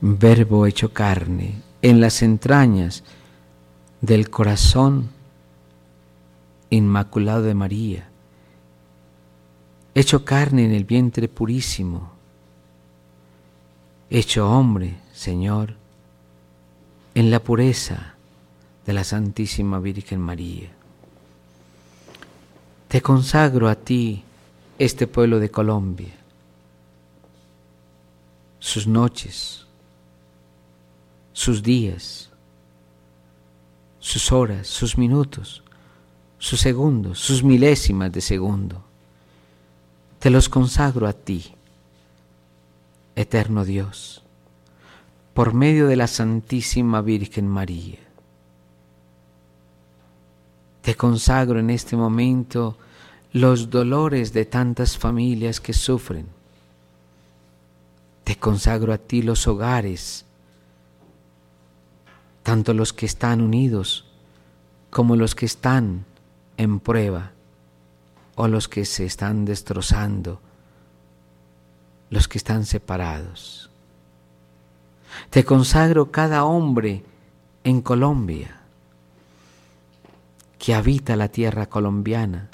verbo 0.00 0.64
hecho 0.64 0.94
carne 0.94 1.60
en 1.82 2.00
las 2.00 2.22
entrañas 2.22 3.04
del 4.00 4.30
corazón 4.30 5.10
inmaculado 6.70 7.42
de 7.42 7.52
María, 7.52 8.08
hecho 9.94 10.24
carne 10.24 10.64
en 10.64 10.72
el 10.72 10.86
vientre 10.86 11.28
purísimo, 11.28 12.12
hecho 14.08 14.50
hombre, 14.50 14.96
Señor, 15.12 15.74
en 17.14 17.30
la 17.30 17.40
pureza 17.40 18.14
de 18.86 18.94
la 18.94 19.04
Santísima 19.04 19.80
Virgen 19.80 20.20
María. 20.20 20.70
Te 22.94 23.02
consagro 23.02 23.68
a 23.68 23.74
ti 23.74 24.22
este 24.78 25.08
pueblo 25.08 25.40
de 25.40 25.50
Colombia, 25.50 26.14
sus 28.60 28.86
noches, 28.86 29.66
sus 31.32 31.60
días, 31.60 32.30
sus 33.98 34.30
horas, 34.30 34.68
sus 34.68 34.96
minutos, 34.96 35.64
sus 36.38 36.60
segundos, 36.60 37.18
sus 37.18 37.42
milésimas 37.42 38.12
de 38.12 38.20
segundo. 38.20 38.84
Te 40.20 40.30
los 40.30 40.48
consagro 40.48 41.08
a 41.08 41.14
ti, 41.14 41.52
eterno 43.16 43.64
Dios, 43.64 44.22
por 45.32 45.52
medio 45.52 45.88
de 45.88 45.96
la 45.96 46.06
Santísima 46.06 47.00
Virgen 47.00 47.48
María. 47.48 47.98
Te 50.84 50.96
consagro 50.96 51.58
en 51.58 51.70
este 51.70 51.96
momento 51.96 52.76
los 53.32 53.70
dolores 53.70 54.34
de 54.34 54.44
tantas 54.44 54.98
familias 54.98 55.58
que 55.58 55.72
sufren. 55.72 56.26
Te 58.22 58.36
consagro 58.36 58.92
a 58.92 58.98
ti 58.98 59.22
los 59.22 59.48
hogares, 59.48 60.26
tanto 62.42 62.74
los 62.74 62.92
que 62.92 63.06
están 63.06 63.40
unidos 63.40 64.04
como 64.90 65.16
los 65.16 65.34
que 65.34 65.46
están 65.46 66.04
en 66.58 66.80
prueba 66.80 67.32
o 68.34 68.46
los 68.46 68.68
que 68.68 68.84
se 68.84 69.06
están 69.06 69.46
destrozando, 69.46 70.38
los 72.10 72.28
que 72.28 72.36
están 72.36 72.66
separados. 72.66 73.70
Te 75.30 75.46
consagro 75.46 76.10
cada 76.10 76.44
hombre 76.44 77.02
en 77.64 77.80
Colombia 77.80 78.60
que 80.64 80.74
habita 80.74 81.14
la 81.14 81.28
tierra 81.28 81.66
colombiana, 81.66 82.48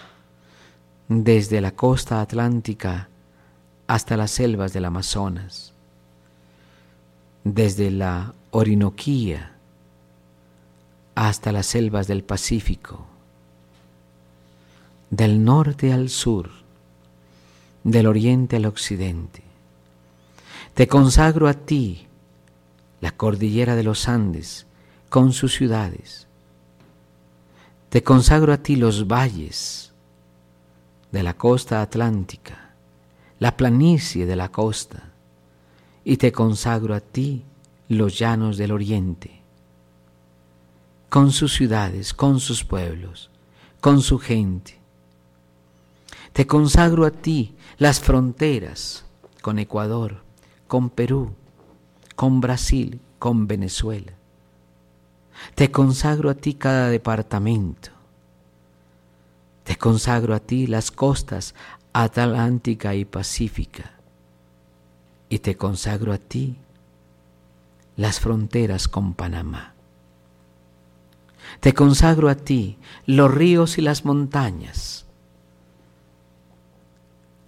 desde 1.06 1.60
la 1.60 1.76
costa 1.76 2.20
atlántica 2.20 3.08
hasta 3.86 4.16
las 4.16 4.32
selvas 4.32 4.72
del 4.72 4.86
Amazonas, 4.86 5.74
desde 7.44 7.92
la 7.92 8.34
Orinoquía 8.50 9.52
hasta 11.14 11.52
las 11.52 11.66
selvas 11.66 12.08
del 12.08 12.24
Pacífico, 12.24 13.06
del 15.10 15.44
norte 15.44 15.92
al 15.92 16.08
sur, 16.08 16.50
del 17.84 18.08
oriente 18.08 18.56
al 18.56 18.66
occidente. 18.66 19.44
Te 20.74 20.88
consagro 20.88 21.46
a 21.46 21.54
ti 21.54 22.08
la 23.00 23.12
cordillera 23.12 23.76
de 23.76 23.84
los 23.84 24.08
Andes 24.08 24.66
con 25.08 25.32
sus 25.32 25.54
ciudades. 25.54 26.26
Te 27.90 28.04
consagro 28.04 28.52
a 28.52 28.58
ti 28.58 28.76
los 28.76 29.08
valles 29.08 29.92
de 31.10 31.24
la 31.24 31.34
costa 31.34 31.82
atlántica, 31.82 32.70
la 33.40 33.56
planicie 33.56 34.26
de 34.26 34.36
la 34.36 34.48
costa, 34.52 35.10
y 36.04 36.16
te 36.16 36.30
consagro 36.30 36.94
a 36.94 37.00
ti 37.00 37.42
los 37.88 38.16
llanos 38.16 38.58
del 38.58 38.70
oriente, 38.70 39.40
con 41.08 41.32
sus 41.32 41.52
ciudades, 41.52 42.14
con 42.14 42.38
sus 42.38 42.62
pueblos, 42.62 43.28
con 43.80 44.02
su 44.02 44.20
gente. 44.20 44.78
Te 46.32 46.46
consagro 46.46 47.04
a 47.04 47.10
ti 47.10 47.56
las 47.76 47.98
fronteras 47.98 49.04
con 49.42 49.58
Ecuador, 49.58 50.22
con 50.68 50.90
Perú, 50.90 51.34
con 52.14 52.40
Brasil, 52.40 53.00
con 53.18 53.48
Venezuela. 53.48 54.19
Te 55.54 55.70
consagro 55.70 56.30
a 56.30 56.34
ti 56.34 56.54
cada 56.54 56.88
departamento. 56.88 57.90
Te 59.64 59.76
consagro 59.76 60.34
a 60.34 60.40
ti 60.40 60.66
las 60.66 60.90
costas 60.90 61.54
atlántica 61.92 62.94
y 62.94 63.04
pacífica. 63.04 63.92
Y 65.28 65.38
te 65.38 65.56
consagro 65.56 66.12
a 66.12 66.18
ti 66.18 66.56
las 67.96 68.18
fronteras 68.20 68.88
con 68.88 69.14
Panamá. 69.14 69.74
Te 71.60 71.74
consagro 71.74 72.28
a 72.28 72.34
ti 72.34 72.78
los 73.06 73.32
ríos 73.32 73.76
y 73.76 73.82
las 73.82 74.04
montañas, 74.04 75.04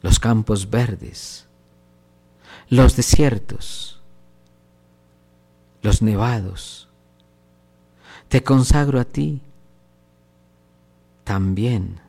los 0.03 0.19
campos 0.19 0.69
verdes, 0.69 1.47
los 2.69 2.97
desiertos, 2.97 4.01
los 5.83 6.03
nevados. 6.03 6.89
Te 8.33 8.43
consagro 8.43 8.99
a 8.99 9.05
ti 9.05 9.43
también 11.23 12.01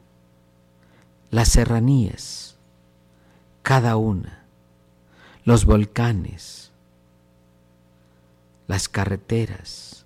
las 1.31 1.49
serranías, 1.49 2.55
cada 3.61 3.97
una, 3.97 4.45
los 5.43 5.65
volcanes, 5.65 6.71
las 8.69 8.87
carreteras, 8.87 10.05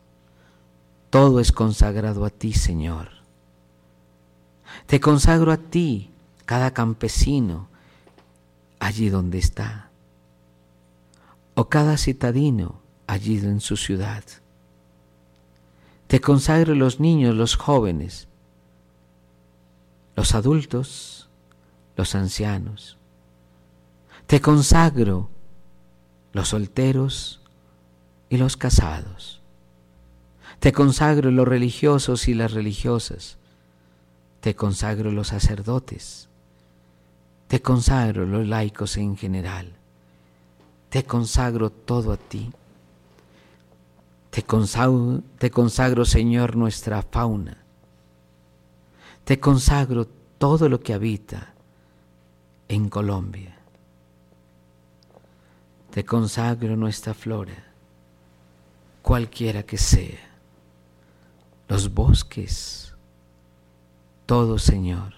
todo 1.11 1.39
es 1.39 1.51
consagrado 1.51 2.25
a 2.25 2.31
ti, 2.31 2.53
Señor. 2.53 3.09
Te 4.87 4.99
consagro 4.99 5.51
a 5.51 5.57
ti, 5.57 6.09
cada 6.45 6.73
campesino, 6.73 7.67
allí 8.79 9.09
donde 9.09 9.37
está, 9.37 9.91
o 11.53 11.69
cada 11.69 11.95
citadino 11.95 12.81
allí 13.05 13.37
en 13.37 13.61
su 13.61 13.77
ciudad. 13.77 14.23
Te 16.07 16.21
consagro 16.21 16.73
los 16.73 16.99
niños, 16.99 17.35
los 17.35 17.55
jóvenes, 17.55 18.27
los 20.15 20.33
adultos, 20.33 21.29
los 21.97 22.15
ancianos. 22.15 22.97
Te 24.25 24.41
consagro 24.41 25.29
los 26.31 26.49
solteros 26.49 27.41
y 28.29 28.37
los 28.37 28.57
casados. 28.57 29.41
Te 30.59 30.71
consagro 30.71 31.29
los 31.29 31.47
religiosos 31.47 32.27
y 32.27 32.33
las 32.33 32.53
religiosas. 32.53 33.37
Te 34.39 34.55
consagro 34.55 35.11
los 35.11 35.27
sacerdotes. 35.27 36.29
Te 37.47 37.61
consagro 37.61 38.25
los 38.25 38.47
laicos 38.47 38.97
en 38.97 39.17
general. 39.17 39.73
Te 40.89 41.03
consagro 41.03 41.69
todo 41.69 42.11
a 42.11 42.17
ti. 42.17 42.51
Te 44.37 45.49
consagro, 45.49 46.05
Señor, 46.05 46.55
nuestra 46.55 47.01
fauna. 47.01 47.57
Te 49.23 49.39
consagro 49.39 50.07
todo 50.37 50.69
lo 50.69 50.79
que 50.79 50.93
habita 50.93 51.55
en 52.67 52.87
Colombia. 52.87 53.57
Te 55.89 56.05
consagro 56.05 56.75
nuestra 56.75 57.15
flora, 57.15 57.73
cualquiera 59.01 59.63
que 59.63 59.79
sea, 59.79 60.29
los 61.67 61.91
bosques, 61.91 62.93
todo, 64.27 64.59
Señor. 64.59 65.15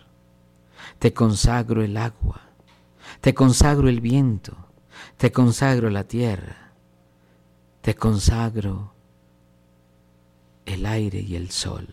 Te 0.98 1.14
consagro 1.14 1.84
el 1.84 1.98
agua, 1.98 2.40
te 3.20 3.34
consagro 3.34 3.90
el 3.90 4.00
viento, 4.00 4.56
te 5.18 5.34
consagro 5.34 5.90
la 5.90 6.06
tierra, 6.06 6.72
te 7.82 7.96
consagro 7.96 8.94
el 10.74 10.86
aire 10.86 11.20
y 11.20 11.36
el 11.36 11.52
sol. 11.52 11.88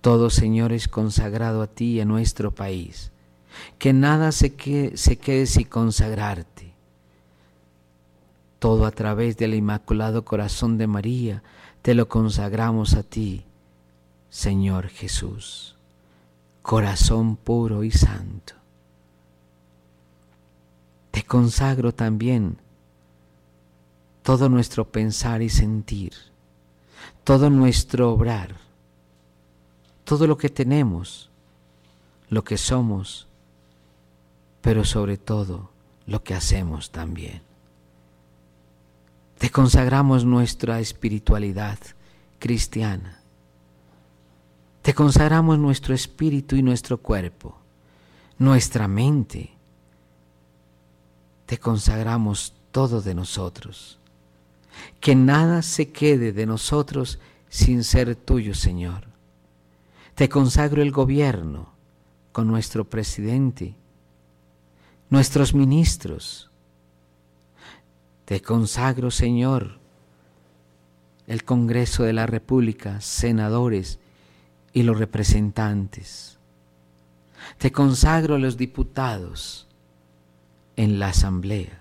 Todo, 0.00 0.30
Señor, 0.30 0.72
es 0.72 0.88
consagrado 0.88 1.62
a 1.62 1.66
ti 1.66 1.94
y 1.94 2.00
a 2.00 2.04
nuestro 2.04 2.54
país. 2.54 3.10
Que 3.78 3.92
nada 3.92 4.32
se 4.32 4.54
quede, 4.54 4.96
se 4.96 5.16
quede 5.16 5.46
sin 5.46 5.64
consagrarte. 5.64 6.72
Todo 8.58 8.86
a 8.86 8.90
través 8.90 9.36
del 9.36 9.54
Inmaculado 9.54 10.24
Corazón 10.24 10.78
de 10.78 10.86
María 10.86 11.42
te 11.82 11.94
lo 11.94 12.08
consagramos 12.08 12.94
a 12.94 13.02
ti, 13.02 13.44
Señor 14.30 14.88
Jesús, 14.88 15.76
corazón 16.62 17.36
puro 17.36 17.84
y 17.84 17.90
santo. 17.90 18.54
Te 21.10 21.22
consagro 21.22 21.94
también 21.94 22.58
todo 24.22 24.48
nuestro 24.48 24.84
pensar 24.88 25.42
y 25.42 25.48
sentir 25.48 26.12
todo 27.26 27.50
nuestro 27.50 28.12
obrar, 28.12 28.54
todo 30.04 30.28
lo 30.28 30.38
que 30.38 30.48
tenemos, 30.48 31.28
lo 32.28 32.44
que 32.44 32.56
somos, 32.56 33.26
pero 34.60 34.84
sobre 34.84 35.16
todo 35.16 35.68
lo 36.06 36.22
que 36.22 36.34
hacemos 36.34 36.92
también. 36.92 37.42
Te 39.38 39.50
consagramos 39.50 40.24
nuestra 40.24 40.78
espiritualidad 40.78 41.80
cristiana. 42.38 43.18
Te 44.82 44.94
consagramos 44.94 45.58
nuestro 45.58 45.96
espíritu 45.96 46.54
y 46.54 46.62
nuestro 46.62 46.98
cuerpo, 46.98 47.58
nuestra 48.38 48.86
mente. 48.86 49.50
Te 51.44 51.58
consagramos 51.58 52.54
todo 52.70 53.02
de 53.02 53.16
nosotros 53.16 53.98
que 55.00 55.14
nada 55.14 55.62
se 55.62 55.90
quede 55.90 56.32
de 56.32 56.46
nosotros 56.46 57.18
sin 57.48 57.84
ser 57.84 58.16
tuyo, 58.16 58.54
Señor. 58.54 59.04
Te 60.14 60.28
consagro 60.28 60.82
el 60.82 60.92
gobierno 60.92 61.72
con 62.32 62.46
nuestro 62.46 62.84
presidente, 62.84 63.74
nuestros 65.10 65.54
ministros. 65.54 66.50
Te 68.24 68.42
consagro, 68.42 69.10
Señor, 69.10 69.78
el 71.26 71.44
Congreso 71.44 72.02
de 72.02 72.12
la 72.12 72.26
República, 72.26 73.00
senadores 73.00 73.98
y 74.72 74.82
los 74.82 74.98
representantes. 74.98 76.38
Te 77.58 77.70
consagro 77.72 78.38
los 78.38 78.56
diputados 78.56 79.66
en 80.76 80.98
la 80.98 81.08
Asamblea. 81.08 81.80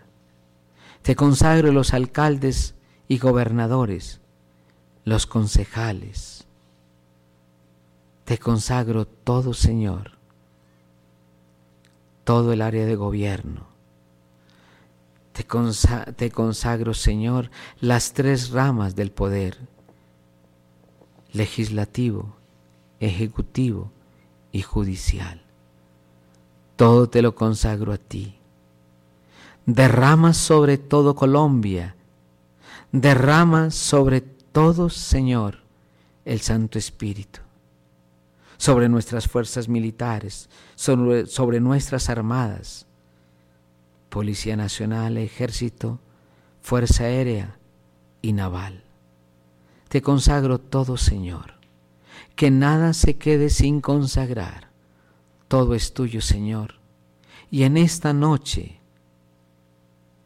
Te 1.02 1.16
consagro 1.16 1.72
los 1.72 1.94
alcaldes 1.94 2.75
y 3.08 3.18
gobernadores, 3.18 4.20
los 5.04 5.26
concejales. 5.26 6.46
Te 8.26 8.38
consagro 8.40 9.06
todo, 9.06 9.54
Señor, 9.54 10.12
todo 12.24 12.54
el 12.54 12.62
área 12.62 12.86
de 12.86 12.96
gobierno. 12.96 13.68
Te, 15.34 15.46
te, 16.14 16.32
consagro, 16.32 16.94
Señor, 16.94 17.52
las 17.80 18.14
tres 18.14 18.50
ramas 18.50 18.96
del 18.96 19.12
poder, 19.12 19.58
legislativo, 21.34 22.36
ejecutivo 23.00 23.92
y 24.52 24.62
judicial. 24.62 25.42
Todo 26.78 27.10
te 27.10 27.22
lo 27.22 27.36
consagro 27.36 27.94
a 27.94 27.98
ti. 27.98 28.40
Derrama 29.66 30.34
sobre 30.34 30.78
todo 30.78 31.16
Colombia 31.16 31.95
Derrama 32.98 33.72
sobre 33.72 34.22
todos, 34.22 34.94
Señor, 34.94 35.58
el 36.24 36.40
Santo 36.40 36.80
Espíritu, 36.80 37.42
sobre 38.56 38.88
nuestras 38.88 39.28
fuerzas 39.28 39.68
militares, 39.68 40.48
sobre, 40.76 41.60
nuestras 41.60 42.10
armadas, 42.10 42.88
Policía 44.08 44.56
Nacional, 44.56 45.18
Ejército, 45.18 46.00
Fuerza 46.62 47.04
Aérea 47.04 47.58
y 48.22 48.32
Naval. 48.32 48.86
Te 49.90 50.02
consagro 50.02 50.58
todo, 50.58 50.96
Señor, 50.96 51.56
que 52.38 52.50
nada 52.50 52.94
se 52.94 53.18
quede 53.18 53.50
sin 53.50 53.82
consagrar. 53.82 54.70
Todo 55.50 55.76
es 55.76 55.94
tuyo, 55.94 56.22
Señor. 56.22 56.76
Y 57.52 57.64
en 57.64 57.76
esta 57.76 58.14
noche 58.14 58.80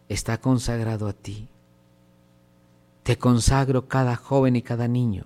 está 0.08 0.40
consagrado 0.40 1.08
a 1.08 1.14
ti. 1.14 1.50
Te 3.04 3.18
consagro 3.18 3.88
cada 3.88 4.16
joven 4.16 4.56
y 4.56 4.62
cada 4.62 4.88
niño. 4.88 5.26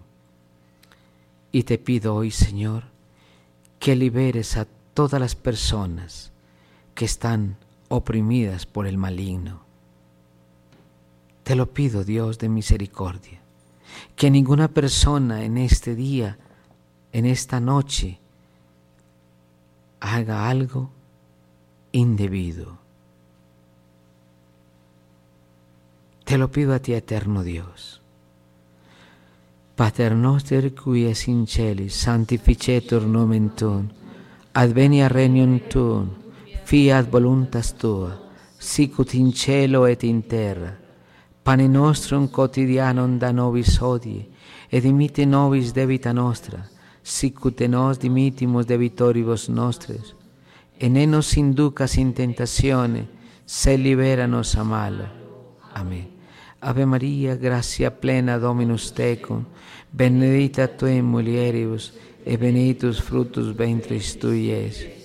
Y 1.52 1.64
te 1.64 1.78
pido 1.78 2.16
hoy, 2.16 2.32
Señor, 2.32 2.86
que 3.80 3.96
liberes 3.96 4.58
a 4.58 4.68
todas 4.94 5.20
las 5.20 5.36
personas 5.36 6.32
que 6.96 7.06
están 7.06 7.58
oprimidas 7.90 8.66
por 8.66 8.88
el 8.88 8.98
maligno. 8.98 9.64
Te 11.44 11.56
lo 11.56 11.74
pido, 11.74 12.04
Dios 12.04 12.40
de 12.40 12.50
misericordia, 12.50 13.42
que 14.16 14.32
ninguna 14.32 14.70
persona 14.70 15.44
en 15.44 15.58
este 15.58 15.96
día, 15.96 16.38
en 17.12 17.26
esta 17.26 17.60
noche, 17.60 18.20
haga 20.00 20.50
algo 20.50 20.90
indebido. 21.92 22.83
Te 26.24 26.38
lo 26.38 26.50
pido 26.50 26.74
a 26.74 26.80
ti, 26.80 26.94
eterno 26.94 27.44
Dios. 27.44 28.02
Pater 29.76 30.16
noster 30.16 30.74
qui 30.74 31.06
es 31.06 31.28
in 31.28 31.48
celis, 31.48 31.96
sanctificetur 31.96 33.08
nomen 33.08 33.50
tuum, 33.56 33.90
advenia 34.54 35.10
regnum 35.10 35.60
tuum, 35.68 36.12
fiat 36.64 37.10
voluntas 37.10 37.74
tua, 37.74 38.14
sicut 38.60 39.16
in 39.16 39.34
cielo 39.34 39.88
et 39.88 40.04
in 40.04 40.22
terra. 40.24 40.72
Pane 41.44 41.68
nostrum 41.68 42.30
quotidianum 42.30 43.18
da 43.20 43.32
nobis 43.34 43.82
hodie, 43.82 44.30
et 44.70 44.84
dimite 44.84 45.26
nobis 45.26 45.74
debita 45.74 46.14
nostra, 46.14 46.62
sicut 47.02 47.62
et 47.62 47.70
nos 47.70 48.00
dimitimus 48.00 48.66
debitoribus 48.66 49.50
nostres, 49.50 50.16
et 50.80 50.90
ne 50.90 51.06
nos 51.06 51.36
inducas 51.36 51.98
in 51.98 52.14
tentatione, 52.14 53.08
se 53.46 53.78
libera 53.78 54.28
nos 54.28 54.56
a 54.56 54.64
malo. 54.64 55.10
Amén. 55.74 56.13
Ave 56.64 56.86
María, 56.86 57.36
gracia 57.36 57.92
plena 58.00 58.40
Dominus 58.40 58.94
tecum, 58.94 59.46
benedicta 59.92 60.68
tu 60.68 60.88
in 60.88 61.04
mulieribus, 61.04 61.94
et 62.26 62.40
benedictus 62.40 63.02
fructus 63.02 63.54
ventris 63.56 64.18
tui, 64.18 64.48
Iesus. 64.48 65.04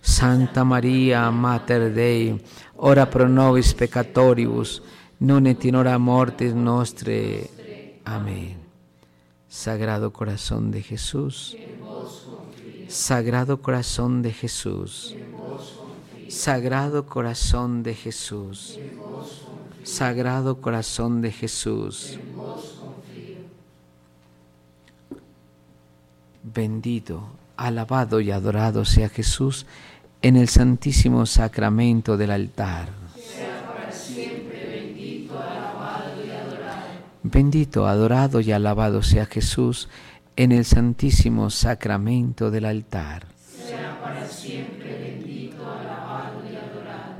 Santa 0.00 0.64
María, 0.64 1.30
Mater 1.30 1.92
Dei, 1.92 2.40
ora 2.76 3.06
pro 3.06 3.28
nobis 3.28 3.74
peccatoribus, 3.74 4.82
nun 5.20 5.46
et 5.46 5.64
in 5.64 5.76
hora 5.76 5.98
mortis 5.98 6.54
nostre. 6.54 7.48
Amén. 8.04 8.56
Sagrado 9.48 10.12
Corazón 10.12 10.70
de 10.70 10.82
Jesús, 10.82 11.56
Sagrado 12.88 13.62
Corazón 13.62 14.22
de 14.22 14.32
Jesús, 14.32 15.14
Sagrado 15.14 15.22
Corazón 15.22 15.82
de 16.24 16.24
Jesús, 16.24 16.24
Sagrado 16.28 17.06
Corazón 17.06 17.82
de 17.82 17.94
Jesús. 17.94 18.78
Bendito, 26.42 27.28
alabado 27.56 28.20
y 28.20 28.30
adorado 28.30 28.84
sea 28.84 29.08
Jesús 29.08 29.66
en 30.22 30.36
el 30.36 30.48
santísimo 30.48 31.26
sacramento 31.26 32.16
del 32.16 32.30
altar. 32.30 32.88
Bendito, 37.22 37.86
adorado 37.86 38.40
y 38.40 38.52
alabado 38.52 39.02
sea 39.02 39.26
Jesús 39.26 39.88
en 40.36 40.52
el 40.52 40.64
santísimo 40.64 41.50
sacramento 41.50 42.50
del 42.50 42.66
altar. 42.66 43.26
Sea 43.38 43.98
para 44.02 44.26
siempre 44.26 44.73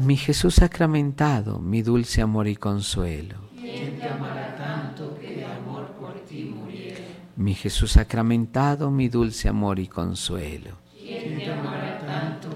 mi 0.00 0.16
Jesús 0.16 0.56
sacramentado, 0.56 1.60
mi 1.60 1.82
dulce 1.82 2.20
amor 2.20 2.48
y 2.48 2.56
consuelo. 2.56 3.36
¿Quién 3.60 3.98
te 4.00 4.08
amará 4.08 4.56
tanto 4.56 5.16
que 5.20 5.36
de 5.36 5.44
amor 5.44 5.86
por 6.00 6.14
ti 6.20 6.52
muriera? 6.54 7.00
Mi 7.36 7.54
Jesús 7.54 7.92
sacramentado, 7.92 8.90
mi 8.90 9.08
dulce 9.08 9.48
amor 9.48 9.78
y 9.78 9.86
consuelo. 9.86 10.72
¿Quién 10.98 11.38
te 11.38 11.52
amará 11.52 11.98
tanto 12.00 12.53